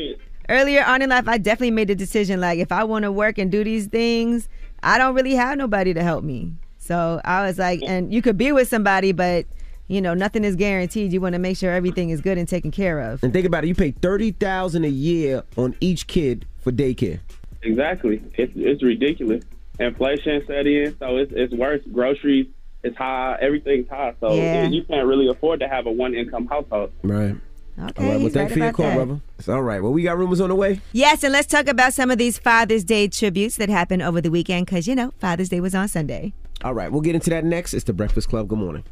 earlier 0.50 0.84
on 0.84 1.02
in 1.02 1.10
life, 1.10 1.26
I 1.30 1.38
definitely 1.38 1.72
made 1.72 1.88
the 1.88 1.96
decision 1.96 2.42
like 2.42 2.60
if 2.60 2.74
I 2.74 2.84
want 2.84 3.04
to 3.04 3.14
work 3.14 3.38
and 3.38 3.50
do 3.50 3.64
these 3.64 3.88
things, 3.88 4.50
I 4.84 4.98
don't 4.98 5.16
really 5.16 5.36
have 5.36 5.58
nobody 5.58 5.94
to 5.94 6.04
help 6.04 6.26
me. 6.26 6.52
So 6.86 7.20
I 7.26 7.46
was 7.46 7.58
like, 7.58 7.82
and 7.84 8.14
you 8.14 8.22
could 8.22 8.38
be 8.38 8.52
with 8.52 8.68
somebody, 8.68 9.12
but 9.12 9.46
you 9.88 10.02
know 10.02 10.14
nothing 10.14 10.44
is 10.44 10.56
guaranteed. 10.56 11.12
You 11.12 11.20
want 11.20 11.34
to 11.34 11.40
make 11.40 11.58
sure 11.58 11.72
everything 11.74 12.12
is 12.12 12.22
good 12.22 12.38
and 12.38 12.48
taken 12.48 12.70
care 12.72 13.00
of. 13.00 13.24
And 13.24 13.34
think 13.34 13.46
about 13.48 13.64
it, 13.64 13.68
you 13.68 13.76
pay 13.76 13.92
thirty 13.92 14.32
thousand 14.32 14.86
a 14.86 14.90
year 14.90 15.44
on 15.58 15.76
each 15.82 16.06
kid 16.08 16.46
for 16.62 16.72
daycare. 16.72 17.20
Exactly. 17.64 18.22
It's 18.36 18.54
it's 18.56 18.84
ridiculous. 18.84 19.44
Inflation 19.80 20.44
set 20.46 20.68
in, 20.68 20.96
so 21.00 21.18
it's 21.18 21.32
it's 21.36 21.54
worse. 21.54 21.82
Groceries 21.92 22.48
is 22.84 22.96
high. 22.96 23.38
Everything's 23.42 23.90
high. 23.90 24.14
So 24.20 24.36
Yeah. 24.36 24.68
you 24.68 24.84
can't 24.84 25.08
really 25.08 25.28
afford 25.28 25.60
to 25.62 25.68
have 25.68 25.88
a 25.88 25.92
one 25.92 26.14
income 26.14 26.46
household. 26.46 26.92
Right. 27.02 27.36
Okay, 27.78 27.82
all 27.82 27.86
right. 27.88 27.98
Well, 27.98 28.20
he's 28.20 28.34
thanks 28.34 28.52
right 28.52 28.58
for 28.58 28.64
your 28.64 28.74
call, 28.74 28.86
that. 28.86 28.96
brother. 28.96 29.22
It's 29.38 29.50
all 29.50 29.62
right. 29.64 29.82
Well, 29.84 29.92
we 29.92 30.04
got 30.04 30.18
rumors 30.18 30.40
on 30.40 30.48
the 30.50 30.56
way. 30.56 30.80
Yes, 30.94 31.24
and 31.24 31.34
let's 31.34 31.48
talk 31.48 31.68
about 31.68 31.94
some 31.94 32.10
of 32.10 32.18
these 32.18 32.38
Father's 32.38 32.84
Day 32.86 33.08
tributes 33.10 33.58
that 33.58 33.68
happened 33.70 34.02
over 34.02 34.22
the 34.22 34.32
weekend 34.32 34.68
because 34.68 34.88
you 34.88 34.96
know 34.96 35.12
Father's 35.20 35.50
Day 35.50 35.60
was 35.60 35.76
on 35.76 35.88
Sunday. 35.90 36.32
All 36.66 36.74
right, 36.74 36.92
we'll 36.92 37.02
get 37.02 37.14
into 37.14 37.30
that 37.30 37.46
next. 37.46 37.76
It's 37.76 37.84
the 37.84 37.94
Breakfast 37.94 38.28
Club. 38.28 38.48
Good 38.48 38.58
morning. 38.58 38.84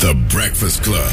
The 0.00 0.12
Breakfast 0.28 0.82
Club. 0.82 1.10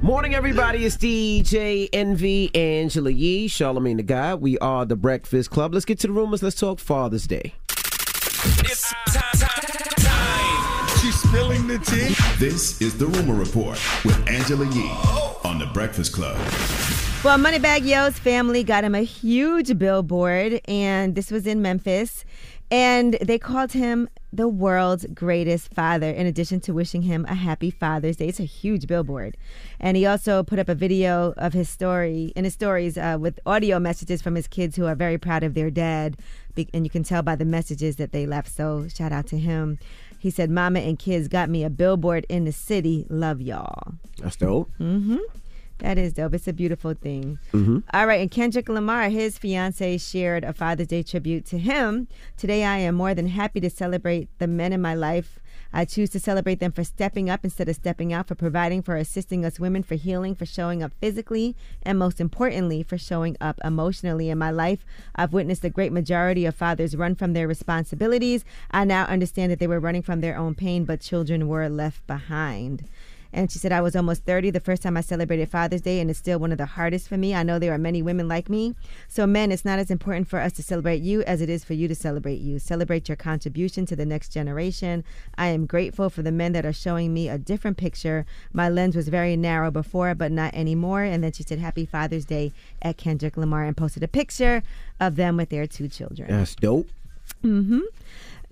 Morning, 0.00 0.36
everybody. 0.36 0.84
It's 0.84 0.96
DJ 0.96 1.88
Envy 1.92 2.54
Angela 2.54 3.10
Yee, 3.10 3.48
Charlamagne 3.48 3.96
the 3.96 4.04
God. 4.04 4.40
We 4.40 4.56
are 4.58 4.84
the 4.84 4.94
Breakfast 4.94 5.50
Club. 5.50 5.74
Let's 5.74 5.84
get 5.84 5.98
to 6.00 6.06
the 6.06 6.12
rumors. 6.12 6.44
Let's 6.44 6.54
talk 6.54 6.78
Father's 6.78 7.26
Day. 7.26 7.54
It's 8.60 8.94
time. 9.08 10.88
She's 11.00 11.16
spilling 11.16 11.66
the 11.66 11.78
tea. 11.78 12.14
This 12.38 12.80
is 12.80 12.96
the 12.96 13.06
Rumor 13.06 13.34
Report 13.34 13.80
with 14.04 14.28
Angela 14.28 14.66
Yee 14.66 14.92
on 15.42 15.58
the 15.58 15.66
Breakfast 15.74 16.12
Club. 16.12 16.36
Well, 17.24 17.38
Moneybagg 17.38 17.86
Yo's 17.86 18.18
family 18.18 18.62
got 18.62 18.84
him 18.84 18.94
a 18.94 19.00
huge 19.00 19.78
billboard, 19.78 20.60
and 20.68 21.14
this 21.14 21.30
was 21.30 21.46
in 21.46 21.62
Memphis. 21.62 22.22
And 22.70 23.14
they 23.14 23.38
called 23.38 23.72
him 23.72 24.10
the 24.30 24.46
world's 24.46 25.06
greatest 25.14 25.72
father, 25.72 26.10
in 26.10 26.26
addition 26.26 26.60
to 26.60 26.74
wishing 26.74 27.00
him 27.00 27.24
a 27.26 27.34
happy 27.34 27.70
Father's 27.70 28.16
Day. 28.16 28.28
It's 28.28 28.40
a 28.40 28.44
huge 28.44 28.86
billboard. 28.86 29.38
And 29.80 29.96
he 29.96 30.04
also 30.04 30.42
put 30.42 30.58
up 30.58 30.68
a 30.68 30.74
video 30.74 31.32
of 31.38 31.54
his 31.54 31.70
story, 31.70 32.32
in 32.36 32.44
his 32.44 32.52
stories, 32.52 32.98
uh, 32.98 33.16
with 33.18 33.40
audio 33.46 33.78
messages 33.78 34.20
from 34.20 34.34
his 34.34 34.46
kids 34.46 34.76
who 34.76 34.84
are 34.84 34.94
very 34.94 35.16
proud 35.16 35.42
of 35.42 35.54
their 35.54 35.70
dad. 35.70 36.18
Be- 36.54 36.68
And 36.74 36.84
you 36.84 36.90
can 36.90 37.04
tell 37.04 37.22
by 37.22 37.36
the 37.36 37.46
messages 37.46 37.96
that 37.96 38.12
they 38.12 38.26
left. 38.26 38.54
So 38.54 38.86
shout 38.88 39.12
out 39.12 39.26
to 39.28 39.38
him. 39.38 39.78
He 40.18 40.30
said, 40.30 40.50
Mama 40.50 40.80
and 40.80 40.98
kids 40.98 41.28
got 41.28 41.48
me 41.48 41.64
a 41.64 41.70
billboard 41.70 42.26
in 42.28 42.44
the 42.44 42.52
city. 42.52 43.06
Love 43.08 43.40
y'all. 43.40 43.94
That's 44.20 44.36
dope. 44.36 44.70
Mm-hmm. 44.78 45.18
That 45.78 45.98
is 45.98 46.12
dope. 46.12 46.34
It's 46.34 46.48
a 46.48 46.52
beautiful 46.52 46.94
thing. 46.94 47.38
Mm-hmm. 47.52 47.78
All 47.92 48.06
right, 48.06 48.20
and 48.20 48.30
Kendrick 48.30 48.68
Lamar, 48.68 49.08
his 49.08 49.38
fiance, 49.38 49.98
shared 49.98 50.44
a 50.44 50.52
Father's 50.52 50.86
Day 50.86 51.02
tribute 51.02 51.44
to 51.46 51.58
him. 51.58 52.08
Today, 52.36 52.64
I 52.64 52.78
am 52.78 52.94
more 52.94 53.14
than 53.14 53.26
happy 53.26 53.60
to 53.60 53.70
celebrate 53.70 54.28
the 54.38 54.46
men 54.46 54.72
in 54.72 54.80
my 54.80 54.94
life. 54.94 55.40
I 55.76 55.84
choose 55.84 56.10
to 56.10 56.20
celebrate 56.20 56.60
them 56.60 56.70
for 56.70 56.84
stepping 56.84 57.28
up 57.28 57.42
instead 57.42 57.68
of 57.68 57.74
stepping 57.74 58.12
out, 58.12 58.28
for 58.28 58.36
providing, 58.36 58.80
for 58.82 58.94
assisting 58.94 59.44
us 59.44 59.58
women, 59.58 59.82
for 59.82 59.96
healing, 59.96 60.36
for 60.36 60.46
showing 60.46 60.84
up 60.84 60.92
physically, 61.00 61.56
and 61.82 61.98
most 61.98 62.20
importantly, 62.20 62.84
for 62.84 62.96
showing 62.96 63.36
up 63.40 63.58
emotionally. 63.64 64.30
In 64.30 64.38
my 64.38 64.52
life, 64.52 64.86
I've 65.16 65.32
witnessed 65.32 65.62
the 65.62 65.70
great 65.70 65.92
majority 65.92 66.46
of 66.46 66.54
fathers 66.54 66.96
run 66.96 67.16
from 67.16 67.32
their 67.32 67.48
responsibilities. 67.48 68.44
I 68.70 68.84
now 68.84 69.04
understand 69.06 69.50
that 69.50 69.58
they 69.58 69.66
were 69.66 69.80
running 69.80 70.02
from 70.02 70.20
their 70.20 70.36
own 70.36 70.54
pain, 70.54 70.84
but 70.84 71.00
children 71.00 71.48
were 71.48 71.68
left 71.68 72.06
behind. 72.06 72.88
And 73.34 73.50
she 73.50 73.58
said, 73.58 73.72
I 73.72 73.80
was 73.80 73.96
almost 73.96 74.24
30 74.24 74.50
the 74.50 74.60
first 74.60 74.80
time 74.80 74.96
I 74.96 75.00
celebrated 75.00 75.50
Father's 75.50 75.80
Day, 75.80 75.98
and 75.98 76.08
it's 76.08 76.20
still 76.20 76.38
one 76.38 76.52
of 76.52 76.58
the 76.58 76.66
hardest 76.66 77.08
for 77.08 77.16
me. 77.16 77.34
I 77.34 77.42
know 77.42 77.58
there 77.58 77.74
are 77.74 77.78
many 77.78 78.00
women 78.00 78.28
like 78.28 78.48
me. 78.48 78.76
So, 79.08 79.26
men, 79.26 79.50
it's 79.50 79.64
not 79.64 79.80
as 79.80 79.90
important 79.90 80.28
for 80.28 80.38
us 80.38 80.52
to 80.52 80.62
celebrate 80.62 81.02
you 81.02 81.22
as 81.22 81.40
it 81.40 81.50
is 81.50 81.64
for 81.64 81.74
you 81.74 81.88
to 81.88 81.96
celebrate 81.96 82.40
you. 82.40 82.60
Celebrate 82.60 83.08
your 83.08 83.16
contribution 83.16 83.86
to 83.86 83.96
the 83.96 84.06
next 84.06 84.28
generation. 84.28 85.02
I 85.36 85.48
am 85.48 85.66
grateful 85.66 86.10
for 86.10 86.22
the 86.22 86.30
men 86.30 86.52
that 86.52 86.64
are 86.64 86.72
showing 86.72 87.12
me 87.12 87.28
a 87.28 87.36
different 87.36 87.76
picture. 87.76 88.24
My 88.52 88.68
lens 88.68 88.94
was 88.94 89.08
very 89.08 89.36
narrow 89.36 89.72
before, 89.72 90.14
but 90.14 90.30
not 90.30 90.54
anymore. 90.54 91.02
And 91.02 91.24
then 91.24 91.32
she 91.32 91.42
said, 91.42 91.58
Happy 91.58 91.84
Father's 91.84 92.24
Day 92.24 92.52
at 92.80 92.96
Kendrick 92.96 93.36
Lamar 93.36 93.64
and 93.64 93.76
posted 93.76 94.04
a 94.04 94.08
picture 94.08 94.62
of 95.00 95.16
them 95.16 95.36
with 95.36 95.48
their 95.48 95.66
two 95.66 95.88
children. 95.88 96.30
That's 96.30 96.54
dope. 96.54 96.88
Mm-hmm. 97.42 97.80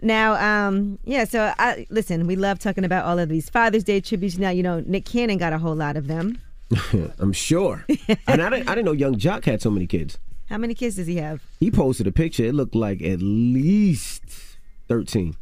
Now, 0.02 0.34
um, 0.34 0.98
yeah, 1.04 1.24
so 1.24 1.54
I 1.58 1.86
listen, 1.88 2.26
we 2.26 2.34
love 2.34 2.58
talking 2.58 2.84
about 2.84 3.04
all 3.04 3.18
of 3.18 3.28
these 3.28 3.48
Father's 3.48 3.84
Day 3.84 4.00
tributes. 4.00 4.36
Now, 4.36 4.50
you 4.50 4.62
know, 4.62 4.80
Nick 4.80 5.04
Cannon 5.04 5.38
got 5.38 5.52
a 5.52 5.58
whole 5.58 5.76
lot 5.76 5.96
of 5.96 6.08
them. 6.08 6.40
I'm 7.18 7.32
sure. 7.32 7.84
and 8.26 8.42
I 8.42 8.50
didn't, 8.50 8.68
I 8.68 8.74
didn't 8.74 8.86
know 8.86 8.92
Yung 8.92 9.14
Joc 9.16 9.44
had 9.44 9.62
so 9.62 9.70
many 9.70 9.86
kids. 9.86 10.18
How 10.48 10.58
many 10.58 10.74
kids 10.74 10.96
does 10.96 11.06
he 11.06 11.16
have? 11.16 11.40
He 11.60 11.70
posted 11.70 12.06
a 12.06 12.12
picture. 12.12 12.44
It 12.44 12.54
looked 12.54 12.74
like 12.74 13.00
at 13.00 13.20
least 13.22 14.22
13. 14.88 15.36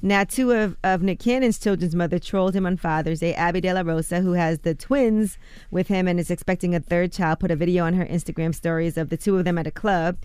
Now, 0.00 0.24
two 0.24 0.52
of, 0.52 0.76
of 0.84 1.02
Nick 1.02 1.18
Cannon's 1.18 1.58
children's 1.58 1.94
mother 1.94 2.18
trolled 2.18 2.54
him 2.54 2.66
on 2.66 2.76
Father's 2.76 3.20
Day. 3.20 3.34
Abby 3.34 3.60
De 3.60 3.72
La 3.72 3.80
Rosa, 3.80 4.20
who 4.20 4.32
has 4.32 4.60
the 4.60 4.74
twins 4.74 5.38
with 5.70 5.88
him 5.88 6.06
and 6.06 6.20
is 6.20 6.30
expecting 6.30 6.74
a 6.74 6.80
third 6.80 7.12
child, 7.12 7.40
put 7.40 7.50
a 7.50 7.56
video 7.56 7.84
on 7.84 7.94
her 7.94 8.04
Instagram 8.06 8.54
stories 8.54 8.96
of 8.96 9.08
the 9.08 9.16
two 9.16 9.36
of 9.38 9.44
them 9.44 9.58
at 9.58 9.66
a 9.66 9.70
club. 9.70 10.18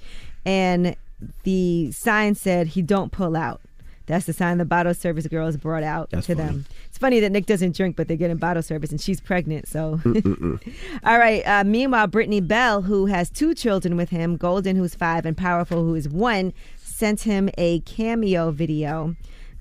And 0.46 0.96
the 1.44 1.92
sign 1.92 2.36
said, 2.36 2.68
he 2.68 2.82
don't 2.82 3.12
pull 3.12 3.36
out. 3.36 3.62
That's 4.10 4.26
the 4.26 4.34
sign 4.34 4.58
the 4.58 4.66
bottle 4.66 4.96
service 4.96 5.28
girls 5.28 5.56
brought 5.56 5.84
out 5.84 6.10
That's 6.10 6.26
to 6.26 6.36
funny. 6.36 6.48
them. 6.48 6.66
It's 6.88 6.98
funny 6.98 7.20
that 7.20 7.32
Nick 7.32 7.46
doesn't 7.46 7.76
drink, 7.78 7.96
but 7.96 8.08
they're 8.08 8.18
getting 8.18 8.38
bottle 8.38 8.64
service, 8.64 8.90
and 8.90 9.00
she's 9.00 9.22
pregnant. 9.22 9.68
So, 9.68 10.02
all 11.04 11.20
right. 11.20 11.44
Uh, 11.46 11.64
meanwhile, 11.64 12.08
Brittany 12.08 12.42
Bell, 12.42 12.82
who 12.82 13.06
has 13.06 13.30
two 13.30 13.54
children 13.54 13.96
with 13.96 14.10
him, 14.10 14.36
Golden, 14.36 14.76
who's 14.76 14.96
five, 14.96 15.28
and 15.28 15.38
Powerful, 15.38 15.84
who 15.84 15.94
is 15.94 16.10
one, 16.10 16.54
sent 16.76 17.22
him 17.22 17.52
a 17.60 17.82
cameo 17.82 18.50
video. 18.50 19.16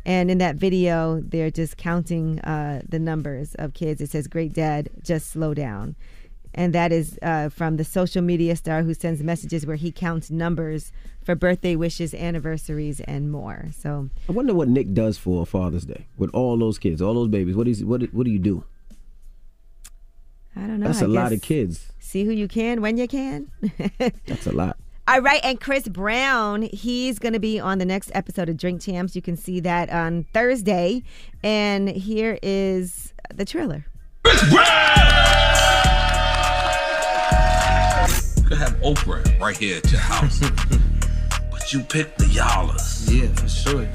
And 0.07 0.30
in 0.30 0.38
that 0.38 0.57
video, 0.57 1.20
they're 1.20 1.51
just 1.51 1.76
counting 1.76 2.40
uh, 2.40 2.80
the 2.88 2.99
numbers 2.99 3.55
of 3.57 3.74
kids. 3.74 4.01
It 4.01 4.09
says, 4.09 4.28
Great 4.28 4.55
Dad, 4.55 4.88
just 5.03 5.26
slow 5.26 5.53
down. 5.53 5.94
And 6.59 6.74
that 6.74 6.90
is 6.90 7.16
uh, 7.22 7.50
from 7.50 7.76
the 7.76 7.84
social 7.84 8.20
media 8.20 8.56
star 8.56 8.82
who 8.82 8.92
sends 8.92 9.22
messages 9.22 9.64
where 9.64 9.76
he 9.76 9.92
counts 9.92 10.28
numbers 10.28 10.90
for 11.22 11.36
birthday 11.36 11.76
wishes, 11.76 12.12
anniversaries, 12.12 12.98
and 13.02 13.30
more. 13.30 13.66
So, 13.78 14.11
I 14.28 14.32
wonder 14.32 14.52
what 14.52 14.66
Nick 14.66 14.92
does 14.92 15.16
for 15.16 15.46
Father's 15.46 15.84
Day 15.84 16.09
with 16.16 16.30
all 16.34 16.59
those 16.59 16.76
kids, 16.76 17.00
all 17.00 17.14
those 17.14 17.28
babies. 17.28 17.54
What 17.54 17.68
is 17.68 17.84
what? 17.84 18.02
What 18.12 18.24
do 18.24 18.32
you 18.32 18.40
do? 18.40 18.64
I 20.56 20.62
don't 20.62 20.80
know. 20.80 20.88
That's 20.88 21.00
a 21.00 21.06
a 21.06 21.09
lot 21.09 21.32
of 21.32 21.42
kids. 21.42 21.92
See 22.00 22.24
who 22.24 22.32
you 22.32 22.48
can 22.48 22.82
when 22.82 22.96
you 22.96 23.06
can. 23.06 23.52
That's 24.26 24.48
a 24.48 24.52
lot. 24.52 24.76
All 25.06 25.20
right, 25.20 25.40
and 25.44 25.61
Chris 25.61 25.86
Brown, 25.86 26.62
he's 26.62 27.20
going 27.20 27.34
to 27.34 27.38
be 27.38 27.61
on 27.61 27.78
the 27.78 27.84
next 27.84 28.11
episode 28.14 28.48
of 28.48 28.56
Drink 28.56 28.82
Champs. 28.82 29.14
You 29.14 29.22
can 29.22 29.36
see 29.36 29.61
that 29.61 29.90
on 29.90 30.24
Thursday. 30.34 31.04
And 31.44 31.88
here 31.88 32.36
is 32.42 33.14
the 33.32 33.44
trailer. 33.44 33.86
You 34.24 34.32
could 34.32 35.18
have 38.59 38.74
Oprah 38.80 39.40
right 39.40 39.56
here 39.56 39.78
at 39.78 39.90
your 39.90 40.00
house. 40.00 40.40
but 41.50 41.72
you 41.72 41.80
picked 41.80 42.18
the 42.18 42.24
Yallas. 42.24 43.11
Yeah, 43.11 43.28
for 43.34 43.48
sure. 43.48 43.86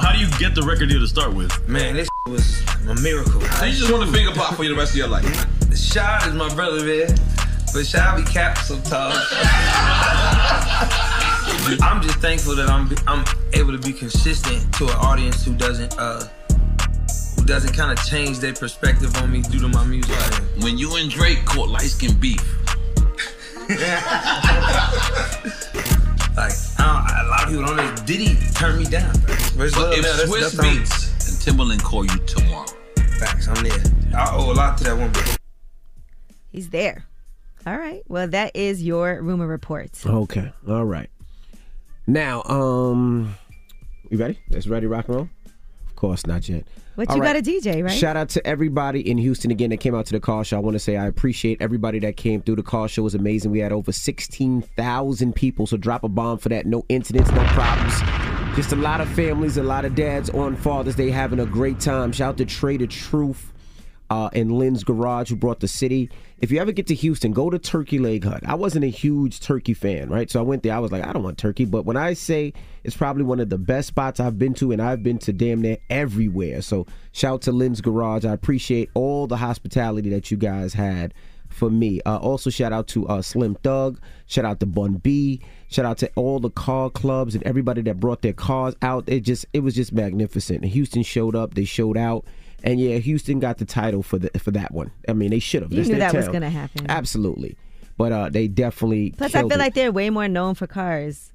How 0.00 0.12
do 0.12 0.18
you 0.18 0.28
get 0.38 0.54
the 0.54 0.62
record 0.62 0.88
deal 0.88 1.00
to 1.00 1.08
start 1.08 1.34
with? 1.34 1.68
Man, 1.68 1.94
this 1.94 2.08
was 2.26 2.62
a 2.88 2.94
miracle. 3.00 3.40
So 3.40 3.64
you 3.64 3.72
just 3.72 3.92
want 3.92 4.08
a 4.08 4.12
finger 4.12 4.32
pop 4.32 4.54
for 4.54 4.64
the 4.64 4.74
rest 4.74 4.92
of 4.92 4.98
your 4.98 5.08
life? 5.08 5.24
The 5.68 5.76
shot 5.76 6.26
is 6.26 6.34
my 6.34 6.52
brother, 6.54 6.84
man. 6.84 7.14
But 7.72 7.86
shall 7.86 8.16
be 8.16 8.22
capped 8.22 8.58
sometimes. 8.58 9.16
I'm 11.82 12.00
just 12.00 12.18
thankful 12.18 12.54
that 12.56 12.70
I'm 12.70 12.90
I'm 13.06 13.24
able 13.52 13.72
to 13.72 13.78
be 13.78 13.92
consistent 13.92 14.72
to 14.74 14.84
an 14.84 14.96
audience 14.96 15.44
who 15.44 15.54
doesn't 15.54 15.98
uh 15.98 16.26
who 17.36 17.44
doesn't 17.44 17.74
kind 17.74 17.96
of 17.96 18.04
change 18.06 18.38
their 18.38 18.54
perspective 18.54 19.14
on 19.16 19.32
me 19.32 19.42
due 19.42 19.60
to 19.60 19.68
my 19.68 19.84
music. 19.84 20.16
When 20.62 20.78
you 20.78 20.96
and 20.96 21.10
Drake 21.10 21.44
caught 21.44 21.68
light 21.68 21.90
skin 21.90 22.14
beef. 22.18 22.40
Like 26.36 26.52
I 26.78 26.84
don't, 26.84 27.26
a 27.26 27.30
lot 27.30 27.42
of 27.44 27.48
people 27.48 27.64
don't 27.64 27.76
know. 27.76 28.04
Diddy 28.04 28.36
turn 28.54 28.76
me 28.78 28.84
down. 28.84 29.10
But, 29.22 29.30
it's 29.40 29.50
But 29.56 29.72
love 29.76 29.92
if 29.94 30.02
now, 30.02 30.12
Swiss 30.26 30.52
that's 30.52 30.58
on- 30.58 30.78
Beats 30.78 31.28
and 31.32 31.40
Timberland 31.42 31.82
call 31.82 32.04
you 32.04 32.18
tomorrow, 32.26 32.66
Facts, 33.18 33.48
I'm 33.48 33.62
there. 33.64 33.82
I 34.14 34.30
owe 34.36 34.52
a 34.52 34.54
lot 34.54 34.76
to 34.78 34.84
that 34.84 34.96
woman. 34.98 35.14
He's 36.52 36.68
there. 36.68 37.06
All 37.66 37.78
right. 37.78 38.02
Well, 38.06 38.28
that 38.28 38.54
is 38.54 38.82
your 38.82 39.20
rumor 39.22 39.46
report. 39.46 39.90
Okay. 40.04 40.52
All 40.68 40.84
right. 40.84 41.08
Now, 42.06 42.42
um, 42.44 43.34
you 44.10 44.18
ready? 44.18 44.38
Let's 44.50 44.66
ready 44.66 44.86
rock 44.86 45.06
and 45.08 45.16
roll? 45.16 45.28
Of 45.88 45.96
course, 45.96 46.26
not 46.26 46.46
yet. 46.50 46.64
What 46.96 47.10
All 47.10 47.16
you 47.16 47.22
right. 47.22 47.34
got 47.34 47.46
a 47.46 47.50
DJ, 47.50 47.84
right? 47.84 47.92
Shout 47.92 48.16
out 48.16 48.30
to 48.30 48.46
everybody 48.46 49.08
in 49.08 49.18
Houston 49.18 49.50
again 49.50 49.68
that 49.68 49.76
came 49.76 49.94
out 49.94 50.06
to 50.06 50.12
the 50.12 50.20
call 50.20 50.42
show. 50.42 50.56
I 50.56 50.60
want 50.60 50.76
to 50.76 50.78
say 50.78 50.96
I 50.96 51.06
appreciate 51.06 51.60
everybody 51.60 51.98
that 51.98 52.16
came 52.16 52.40
through. 52.40 52.56
The 52.56 52.62
call 52.62 52.86
show 52.86 53.02
was 53.02 53.14
amazing. 53.14 53.50
We 53.50 53.58
had 53.58 53.70
over 53.70 53.92
16,000 53.92 55.34
people, 55.34 55.66
so 55.66 55.76
drop 55.76 56.04
a 56.04 56.08
bomb 56.08 56.38
for 56.38 56.48
that. 56.48 56.64
No 56.64 56.86
incidents, 56.88 57.30
no 57.32 57.44
problems. 57.48 58.00
Just 58.56 58.72
a 58.72 58.76
lot 58.76 59.02
of 59.02 59.10
families, 59.10 59.58
a 59.58 59.62
lot 59.62 59.84
of 59.84 59.94
dads 59.94 60.30
on 60.30 60.56
Father's 60.56 60.96
Day 60.96 61.10
having 61.10 61.38
a 61.38 61.44
great 61.44 61.80
time. 61.80 62.12
Shout 62.12 62.30
out 62.30 62.36
to 62.38 62.46
Trae 62.46 62.78
tha 62.78 62.86
Truth 62.86 63.52
uh, 64.08 64.30
and 64.32 64.50
Lynn's 64.52 64.82
Garage 64.82 65.28
who 65.28 65.36
brought 65.36 65.60
the 65.60 65.68
city. 65.68 66.08
If 66.38 66.50
you 66.50 66.58
ever 66.60 66.70
get 66.72 66.86
to 66.88 66.94
Houston, 66.94 67.32
go 67.32 67.48
to 67.48 67.58
Turkey 67.58 67.98
Leg 67.98 68.24
Hut. 68.24 68.42
I 68.44 68.56
wasn't 68.56 68.84
a 68.84 68.88
huge 68.88 69.40
turkey 69.40 69.72
fan, 69.72 70.10
right? 70.10 70.30
So 70.30 70.38
I 70.38 70.42
went 70.42 70.62
there. 70.62 70.74
I 70.74 70.78
was 70.78 70.92
like, 70.92 71.06
I 71.06 71.12
don't 71.14 71.22
want 71.22 71.38
turkey. 71.38 71.64
But 71.64 71.86
when 71.86 71.96
I 71.96 72.12
say 72.12 72.52
it's 72.84 72.96
probably 72.96 73.22
one 73.24 73.40
of 73.40 73.48
the 73.48 73.56
best 73.56 73.88
spots 73.88 74.20
I've 74.20 74.38
been 74.38 74.52
to, 74.54 74.70
and 74.70 74.82
I've 74.82 75.02
been 75.02 75.18
to 75.20 75.32
damn 75.32 75.62
near 75.62 75.78
everywhere. 75.88 76.60
So 76.60 76.86
shout 77.12 77.34
out 77.34 77.42
to 77.42 77.52
Lynn's 77.52 77.80
Garage. 77.80 78.26
I 78.26 78.34
appreciate 78.34 78.90
all 78.92 79.26
the 79.26 79.38
hospitality 79.38 80.10
that 80.10 80.30
you 80.30 80.36
guys 80.36 80.74
had 80.74 81.14
for 81.48 81.70
me. 81.70 82.02
Uh, 82.04 82.18
also, 82.18 82.50
shout 82.50 82.72
out 82.72 82.86
to 82.88 83.08
uh, 83.08 83.22
Slim 83.22 83.54
Thug. 83.56 83.98
Shout 84.26 84.44
out 84.44 84.60
to 84.60 84.66
Bun 84.66 84.94
B. 84.94 85.40
Shout 85.68 85.86
out 85.86 85.98
to 85.98 86.10
all 86.16 86.38
the 86.38 86.50
car 86.50 86.90
clubs 86.90 87.34
and 87.34 87.42
everybody 87.44 87.80
that 87.82 87.98
brought 87.98 88.20
their 88.20 88.34
cars 88.34 88.74
out. 88.82 89.04
It 89.08 89.20
just 89.20 89.46
it 89.54 89.60
was 89.60 89.74
just 89.74 89.92
magnificent. 89.92 90.64
Houston 90.64 91.02
showed 91.02 91.34
up. 91.34 91.54
They 91.54 91.64
showed 91.64 91.96
out. 91.96 92.26
And 92.64 92.80
yeah, 92.80 92.96
Houston 92.98 93.38
got 93.38 93.58
the 93.58 93.64
title 93.64 94.02
for 94.02 94.18
the 94.18 94.30
for 94.38 94.50
that 94.52 94.72
one. 94.72 94.90
I 95.08 95.12
mean, 95.12 95.30
they 95.30 95.38
should 95.38 95.62
have. 95.62 95.72
You 95.72 95.84
knew 95.84 95.96
that 95.96 96.14
was 96.14 96.28
gonna 96.28 96.50
happen. 96.50 96.86
Absolutely. 96.88 97.56
But 97.98 98.12
uh, 98.12 98.28
they 98.30 98.48
definitely. 98.48 99.12
Plus, 99.16 99.34
I 99.34 99.40
feel 99.42 99.52
it. 99.52 99.58
like 99.58 99.74
they're 99.74 99.92
way 99.92 100.10
more 100.10 100.28
known 100.28 100.54
for 100.54 100.66
cars. 100.66 101.32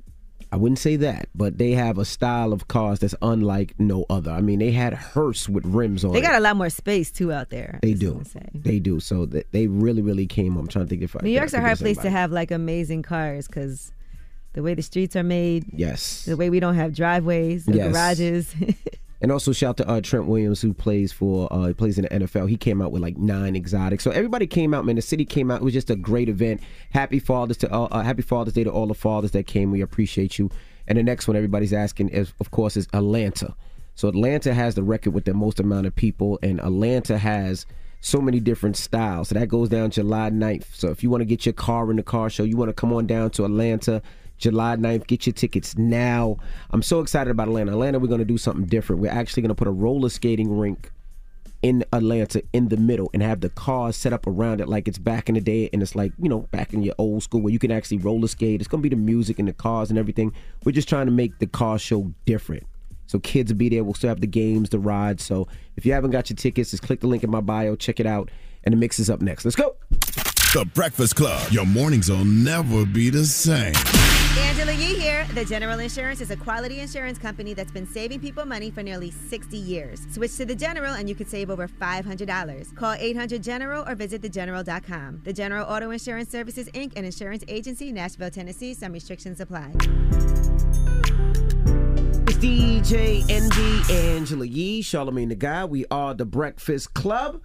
I 0.54 0.58
wouldn't 0.58 0.80
say 0.80 0.98
that, 0.98 1.30
but 1.34 1.58
they 1.58 1.72
have 1.72 1.98
a 1.98 2.04
style 2.04 2.52
of 2.52 2.68
cars 2.68 3.00
that's 3.00 3.16
unlike 3.22 3.74
no 3.80 4.06
other. 4.10 4.32
I 4.32 4.42
mean, 4.42 4.60
they 4.60 4.72
had 4.72 4.94
hearse 4.94 5.48
with 5.48 5.66
rims 5.66 6.04
on. 6.04 6.12
They 6.12 6.20
it. 6.20 6.24
got 6.24 6.36
a 6.36 6.42
lot 6.42 6.58
more 6.58 6.70
space 6.70 7.10
too 7.10 7.32
out 7.32 7.50
there. 7.52 7.80
They 7.82 7.94
do. 7.94 8.22
They 8.54 8.80
do. 8.80 9.00
So 9.00 9.26
th- 9.26 9.48
they 9.52 9.68
really, 9.68 10.02
really 10.02 10.28
came. 10.28 10.58
I'm 10.58 10.68
trying 10.68 10.86
to 10.86 10.90
think 10.90 11.04
if 11.04 11.16
I. 11.16 11.20
New 11.24 11.30
York's 11.30 11.54
I 11.54 11.60
a 11.60 11.62
hard 11.62 11.78
place 11.78 11.98
to 12.00 12.10
have 12.10 12.32
like 12.34 12.52
amazing 12.52 13.02
cars 13.04 13.48
because 13.48 13.94
the 14.52 14.62
way 14.62 14.74
the 14.74 14.82
streets 14.82 15.16
are 15.16 15.24
made, 15.24 15.66
Yes. 15.72 16.26
the 16.26 16.36
way 16.36 16.50
we 16.50 16.60
don't 16.60 16.76
have 16.76 16.94
driveways, 16.94 17.66
Yes. 17.68 17.94
garages. 17.94 18.54
And 19.22 19.32
also 19.32 19.54
shout 19.54 19.78
to 19.78 19.88
uh, 19.88 20.02
Trent 20.02 20.26
Williams 20.26 20.62
who 20.62 20.74
plays 20.74 21.12
for 21.12 21.52
uh, 21.54 21.68
he 21.68 21.74
plays 21.74 22.00
in 22.00 22.04
the 22.04 22.10
NFL. 22.10 22.50
He 22.50 22.58
came 22.58 22.82
out 22.82 22.92
with 22.92 23.04
like 23.04 23.18
nine 23.18 23.56
exotics. 23.56 24.04
So 24.04 24.10
everybody 24.12 24.48
came 24.48 24.74
out, 24.74 24.84
man. 24.84 24.96
The 24.96 25.02
city 25.02 25.26
came 25.26 25.52
out. 25.52 25.62
It 25.62 25.64
was 25.64 25.74
just 25.74 25.92
a 25.92 25.96
great 25.96 26.28
event. 26.28 26.62
Happy 26.90 27.20
Father's 27.20 27.58
to 27.58 27.72
uh, 27.72 27.88
uh, 27.92 28.02
Happy 28.02 28.24
Father's 28.24 28.54
Day 28.54 28.64
to 28.64 28.72
all 28.72 28.88
the 28.88 28.96
fathers 28.96 29.32
that 29.32 29.46
came. 29.46 29.70
We 29.70 29.82
appreciate 29.82 30.40
you. 30.40 30.50
And 30.88 30.98
the 30.98 31.04
next 31.04 31.28
one 31.28 31.38
everybody's 31.38 31.74
asking 31.74 32.10
is 32.10 32.34
of 32.40 32.50
course 32.50 32.76
is 32.76 32.88
Atlanta. 32.94 33.56
So 33.94 34.08
Atlanta 34.08 34.54
has 34.54 34.74
the 34.74 34.84
record 34.84 35.14
with 35.14 35.26
the 35.26 35.34
most 35.34 35.60
amount 35.60 35.86
of 35.86 35.96
people, 35.96 36.40
and 36.42 36.60
Atlanta 36.60 37.18
has 37.18 37.68
so 38.00 38.20
many 38.20 38.40
different 38.40 38.76
styles. 38.76 39.30
So 39.30 39.36
that 39.36 39.48
goes 39.48 39.70
down 39.70 39.92
July 39.92 40.32
9th. 40.32 40.66
So 40.74 40.90
if 40.90 41.04
you 41.04 41.10
want 41.10 41.22
to 41.22 41.26
get 41.26 41.46
your 41.46 41.54
car 41.54 41.90
in 41.92 41.98
the 41.98 42.04
car 42.04 42.30
show, 42.30 42.44
you 42.44 42.58
want 42.58 42.70
to 42.70 42.74
come 42.74 42.92
on 42.92 43.06
down 43.06 43.30
to 43.32 43.46
Atlanta. 43.46 44.02
July 44.42 44.76
9th. 44.76 45.08
Get 45.08 45.26
your 45.26 45.34
tickets 45.34 45.78
now. 45.78 46.38
I'm 46.72 46.82
so 46.82 47.00
excited 47.00 47.32
about 47.32 47.48
Atlanta. 47.48 47.72
Atlanta, 47.72 48.00
we're 48.00 48.08
going 48.08 48.20
to 48.20 48.26
do 48.26 48.38
something 48.38 48.66
different. 48.66 49.02
We're 49.02 49.12
actually 49.12 49.44
going 49.44 49.50
to 49.50 49.56
put 49.56 49.68
a 49.68 49.72
roller 49.72 50.10
skating 50.10 50.58
rink 50.58 50.92
in 51.62 51.86
Atlanta 51.94 52.42
in 52.54 52.70
the 52.70 52.78
middle 52.78 53.10
and 53.14 53.22
have 53.22 53.42
the 53.42 53.50
cars 53.50 53.96
set 53.96 54.14
up 54.14 54.26
around 54.26 54.62
it 54.62 54.68
like 54.68 54.88
it's 54.88 54.98
back 54.98 55.30
in 55.30 55.36
the 55.36 55.42
day 55.42 55.70
and 55.72 55.84
it's 55.84 55.96
like, 55.96 56.12
you 56.20 56.28
know, 56.28 56.40
back 56.52 56.74
in 56.74 56.82
your 56.82 56.96
old 56.98 57.22
school 57.22 57.42
where 57.42 57.54
you 57.54 57.60
can 57.60 57.72
actually 57.72 57.98
roller 57.98 58.28
skate. 58.28 58.62
It's 58.62 58.68
going 58.68 58.82
to 58.82 58.90
be 58.90 58.94
the 58.94 59.00
music 59.00 59.38
and 59.38 59.48
the 59.48 59.54
cars 59.54 59.92
and 59.92 60.00
everything. 60.00 60.34
We're 60.66 60.72
just 60.72 60.90
trying 60.90 61.06
to 61.06 61.12
make 61.12 61.38
the 61.38 61.46
car 61.48 61.78
show 61.78 62.12
different. 62.26 62.64
So 63.06 63.20
kids 63.20 63.52
will 63.52 63.58
be 63.58 63.70
there. 63.70 63.84
We'll 63.84 63.94
still 63.94 64.10
have 64.10 64.22
the 64.22 64.28
games, 64.28 64.70
the 64.70 64.80
rides. 64.80 65.24
So 65.24 65.48
if 65.76 65.86
you 65.86 65.94
haven't 65.94 66.12
got 66.12 66.30
your 66.30 66.38
tickets, 66.38 66.72
just 66.72 66.82
click 66.82 67.02
the 67.02 67.08
link 67.08 67.24
in 67.24 67.30
my 67.30 67.42
bio, 67.42 67.76
check 67.76 68.00
it 68.00 68.08
out, 68.08 68.32
and 68.64 68.74
the 68.74 68.78
mix 68.78 69.00
is 69.00 69.10
up 69.10 69.22
next. 69.22 69.46
Let's 69.46 69.56
go. 69.56 69.76
The 70.54 70.66
Breakfast 70.74 71.16
Club. 71.16 71.52
Your 71.52 71.66
mornings 71.66 72.10
will 72.10 72.26
never 72.26 72.86
be 72.86 73.10
the 73.10 73.26
same. 73.26 73.74
Angela 74.38 74.72
Yee 74.72 74.96
here. 74.96 75.26
The 75.34 75.44
General 75.44 75.80
Insurance 75.80 76.22
is 76.22 76.32
a 76.32 76.38
quality 76.38 76.80
insurance 76.80 77.18
company 77.18 77.54
that's 77.54 77.72
been 77.72 77.86
saving 77.86 78.20
people 78.20 78.46
money 78.46 78.72
for 78.72 78.82
nearly 78.82 79.12
60 79.12 79.58
years. 79.58 80.06
Switch 80.12 80.38
to 80.38 80.46
the 80.46 80.56
General 80.56 80.94
and 80.94 81.10
you 81.10 81.16
could 81.16 81.28
save 81.28 81.50
over 81.50 81.68
$500. 81.68 82.76
Call 82.76 82.94
800 82.94 83.44
General 83.44 83.88
or 83.88 83.96
visit 83.96 84.22
thegeneral.com. 84.22 85.22
The 85.24 85.34
General 85.34 85.66
Auto 85.66 85.92
Insurance 85.92 86.30
Services 86.30 86.70
Inc., 86.70 86.96
an 86.96 87.06
insurance 87.06 87.44
agency, 87.48 87.92
Nashville, 87.92 88.32
Tennessee. 88.32 88.74
Some 88.74 88.94
restrictions 88.94 89.42
apply. 89.42 89.72
It's 92.28 92.38
DJ 92.38 93.30
Envy 93.30 93.94
Angela 93.94 94.46
Yee, 94.46 94.82
Charlamagne 94.82 95.30
the 95.30 95.36
God. 95.36 95.70
We 95.70 95.86
are 95.92 96.14
the 96.14 96.26
Breakfast 96.26 96.94
Club. 96.94 97.42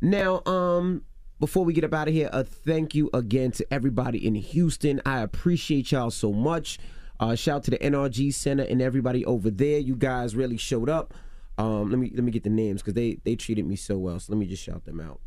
Now, 0.00 0.42
um, 0.46 1.02
before 1.42 1.64
we 1.64 1.72
get 1.72 1.82
up 1.82 1.92
out 1.92 2.06
of 2.06 2.14
here, 2.14 2.30
a 2.32 2.44
thank 2.44 2.94
you 2.94 3.10
again 3.12 3.50
to 3.50 3.66
everybody 3.68 4.24
in 4.24 4.36
Houston. 4.36 5.02
I 5.04 5.22
appreciate 5.22 5.90
y'all 5.90 6.12
so 6.12 6.32
much. 6.32 6.78
Uh, 7.18 7.34
shout 7.34 7.56
out 7.56 7.64
to 7.64 7.72
the 7.72 7.78
NRG 7.78 8.32
Center 8.32 8.62
and 8.62 8.80
everybody 8.80 9.24
over 9.24 9.50
there. 9.50 9.80
You 9.80 9.96
guys 9.96 10.36
really 10.36 10.56
showed 10.56 10.88
up. 10.88 11.14
Um, 11.58 11.90
let 11.90 11.98
me 11.98 12.12
let 12.14 12.22
me 12.22 12.30
get 12.30 12.44
the 12.44 12.50
names 12.50 12.80
because 12.80 12.94
they 12.94 13.18
they 13.24 13.34
treated 13.34 13.66
me 13.66 13.74
so 13.74 13.98
well. 13.98 14.20
So 14.20 14.32
let 14.32 14.38
me 14.38 14.46
just 14.46 14.62
shout 14.62 14.84
them 14.84 15.00
out. 15.00 15.18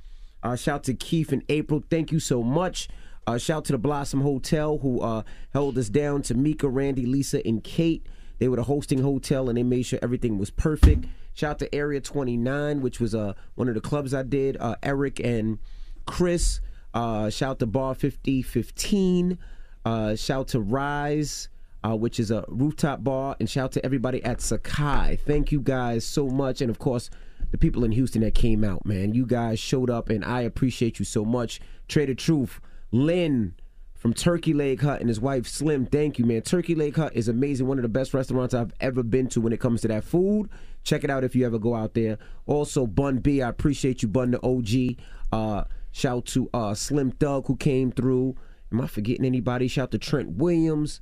Uh, 0.41 0.55
shout 0.55 0.85
to 0.85 0.93
Keith 0.93 1.33
and 1.33 1.43
April. 1.49 1.83
Thank 1.89 2.13
you 2.13 2.21
so 2.21 2.41
much. 2.41 2.87
Uh, 3.27 3.37
shout 3.37 3.65
to 3.65 3.73
the 3.73 3.77
Blossom 3.77 4.21
Hotel 4.21 4.77
who 4.77 5.01
uh, 5.01 5.23
held 5.51 5.77
us 5.77 5.89
down. 5.89 6.21
To 6.21 6.33
Mika, 6.33 6.69
Randy, 6.69 7.05
Lisa, 7.05 7.45
and 7.45 7.61
Kate. 7.61 8.07
They 8.39 8.47
were 8.47 8.55
the 8.55 8.63
hosting 8.63 8.99
hotel 8.99 9.49
and 9.49 9.57
they 9.57 9.63
made 9.63 9.83
sure 9.83 9.99
everything 10.01 10.37
was 10.37 10.49
perfect. 10.49 11.07
Shout 11.33 11.51
out 11.51 11.59
to 11.59 11.75
Area 11.75 11.99
29, 11.99 12.79
which 12.79 13.01
was 13.01 13.13
uh, 13.13 13.33
one 13.55 13.67
of 13.67 13.75
the 13.75 13.81
clubs 13.81 14.13
I 14.13 14.23
did. 14.23 14.55
Uh, 14.55 14.77
Eric 14.81 15.19
and 15.19 15.59
Chris. 16.05 16.61
Uh, 16.93 17.29
shout 17.29 17.59
to 17.59 17.65
Bar 17.65 17.93
5015. 17.95 19.37
Uh, 19.83 20.15
shout 20.15 20.47
to 20.49 20.59
Rise, 20.59 21.49
uh, 21.83 21.95
which 21.95 22.19
is 22.19 22.31
a 22.31 22.45
rooftop 22.47 23.03
bar. 23.03 23.35
And 23.39 23.49
shout 23.49 23.71
to 23.73 23.85
everybody 23.85 24.23
at 24.23 24.41
Sakai. 24.41 25.17
Thank 25.25 25.51
you 25.51 25.59
guys 25.59 26.05
so 26.05 26.27
much. 26.27 26.61
And 26.61 26.69
of 26.69 26.79
course, 26.79 27.09
the 27.51 27.57
people 27.57 27.83
in 27.83 27.91
Houston 27.91 28.21
that 28.21 28.33
came 28.33 28.63
out, 28.63 28.85
man. 28.85 29.13
You 29.13 29.25
guys 29.25 29.59
showed 29.59 29.89
up 29.89 30.09
and 30.09 30.23
I 30.23 30.41
appreciate 30.41 30.99
you 30.99 31.05
so 31.05 31.23
much. 31.23 31.59
Trae 31.87 32.07
tha 32.07 32.15
Truth, 32.15 32.59
Lynn 32.91 33.53
from 33.93 34.13
Turkey 34.13 34.53
Leg 34.53 34.81
Hut 34.81 34.99
and 34.99 35.09
his 35.09 35.19
wife 35.19 35.47
Slim. 35.47 35.85
Thank 35.85 36.19
you, 36.19 36.25
man. 36.25 36.41
Turkey 36.41 36.75
Leg 36.75 36.95
Hut 36.95 37.15
is 37.15 37.27
amazing. 37.27 37.67
One 37.67 37.77
of 37.77 37.83
the 37.83 37.89
best 37.89 38.13
restaurants 38.13 38.53
I've 38.53 38.73
ever 38.79 39.03
been 39.03 39.27
to 39.29 39.41
when 39.41 39.53
it 39.53 39.59
comes 39.59 39.81
to 39.81 39.87
that 39.87 40.03
food. 40.03 40.49
Check 40.83 41.03
it 41.03 41.09
out 41.09 41.23
if 41.23 41.35
you 41.35 41.45
ever 41.45 41.57
go 41.57 41.73
out 41.75 41.93
there. 41.95 42.19
Also, 42.45 42.85
Bun 42.85 43.17
B, 43.17 43.41
I 43.41 43.49
appreciate 43.49 44.03
you, 44.03 44.07
Bun 44.07 44.31
the 44.31 44.43
OG. 44.43 44.97
Uh, 45.31 45.63
shout 45.95 46.25
to 46.25 46.49
uh, 46.53 46.73
Slim 46.73 47.11
Thug 47.11 47.47
who 47.47 47.55
came 47.55 47.91
through. 47.91 48.35
Am 48.71 48.81
I 48.81 48.87
forgetting 48.87 49.25
anybody? 49.25 49.67
Shout 49.69 49.91
to 49.91 49.97
Trent 49.97 50.31
Williams. 50.31 50.99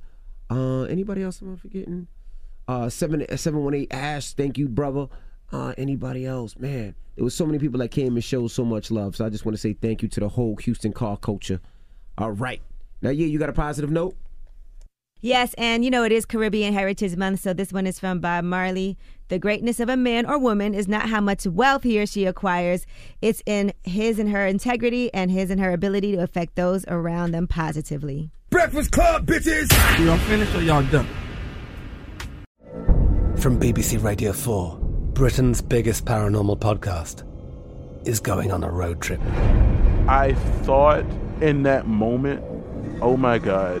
Uh, 0.48 0.82
anybody 0.82 1.22
else 1.22 1.42
am 1.42 1.54
I 1.54 1.56
forgetting? 1.56 2.06
Uh, 2.68 2.88
seven 2.88 3.26
seven 3.36 3.64
one 3.64 3.74
eight 3.74 3.92
Ash. 3.92 4.32
Thank 4.34 4.56
you, 4.56 4.68
brother. 4.68 5.08
Uh, 5.50 5.74
anybody 5.76 6.24
else? 6.24 6.56
Man, 6.58 6.94
there 7.16 7.24
was 7.24 7.34
so 7.34 7.44
many 7.44 7.58
people 7.58 7.80
that 7.80 7.88
came 7.88 8.14
and 8.14 8.22
showed 8.22 8.48
so 8.48 8.64
much 8.64 8.90
love. 8.90 9.16
So 9.16 9.26
I 9.26 9.30
just 9.30 9.44
want 9.44 9.54
to 9.54 9.60
say 9.60 9.72
thank 9.72 10.02
you 10.02 10.08
to 10.08 10.20
the 10.20 10.28
whole 10.28 10.56
Houston 10.56 10.92
car 10.92 11.16
culture. 11.16 11.60
All 12.16 12.30
right. 12.32 12.62
Now, 13.02 13.10
yeah, 13.10 13.26
you 13.26 13.38
got 13.38 13.48
a 13.48 13.52
positive 13.52 13.90
note? 13.90 14.16
Yes, 15.24 15.54
and 15.56 15.82
you 15.82 15.90
know 15.90 16.04
it 16.04 16.12
is 16.12 16.26
Caribbean 16.26 16.74
Heritage 16.74 17.16
Month, 17.16 17.40
so 17.40 17.54
this 17.54 17.72
one 17.72 17.86
is 17.86 17.98
from 17.98 18.20
Bob 18.20 18.44
Marley. 18.44 18.98
The 19.28 19.38
greatness 19.38 19.80
of 19.80 19.88
a 19.88 19.96
man 19.96 20.26
or 20.26 20.38
woman 20.38 20.74
is 20.74 20.86
not 20.86 21.08
how 21.08 21.22
much 21.22 21.46
wealth 21.46 21.82
he 21.82 21.98
or 21.98 22.04
she 22.04 22.26
acquires, 22.26 22.84
it's 23.22 23.42
in 23.46 23.72
his 23.84 24.18
and 24.18 24.28
her 24.28 24.46
integrity 24.46 25.10
and 25.14 25.30
his 25.30 25.48
and 25.48 25.58
her 25.62 25.72
ability 25.72 26.12
to 26.12 26.18
affect 26.22 26.56
those 26.56 26.84
around 26.88 27.30
them 27.30 27.46
positively. 27.46 28.32
Breakfast 28.50 28.92
Club, 28.92 29.24
bitches! 29.24 29.72
Y'all 30.04 30.18
finished 30.18 30.54
or 30.54 30.60
y'all 30.60 30.82
done? 30.90 31.08
From 33.38 33.58
BBC 33.58 34.04
Radio 34.04 34.34
4, 34.34 34.76
Britain's 35.14 35.62
biggest 35.62 36.04
paranormal 36.04 36.58
podcast 36.58 37.26
is 38.06 38.20
going 38.20 38.52
on 38.52 38.62
a 38.62 38.70
road 38.70 39.00
trip. 39.00 39.22
I 40.06 40.34
thought 40.64 41.06
in 41.40 41.62
that 41.62 41.86
moment, 41.86 42.44
oh 43.00 43.16
my 43.16 43.38
God, 43.38 43.80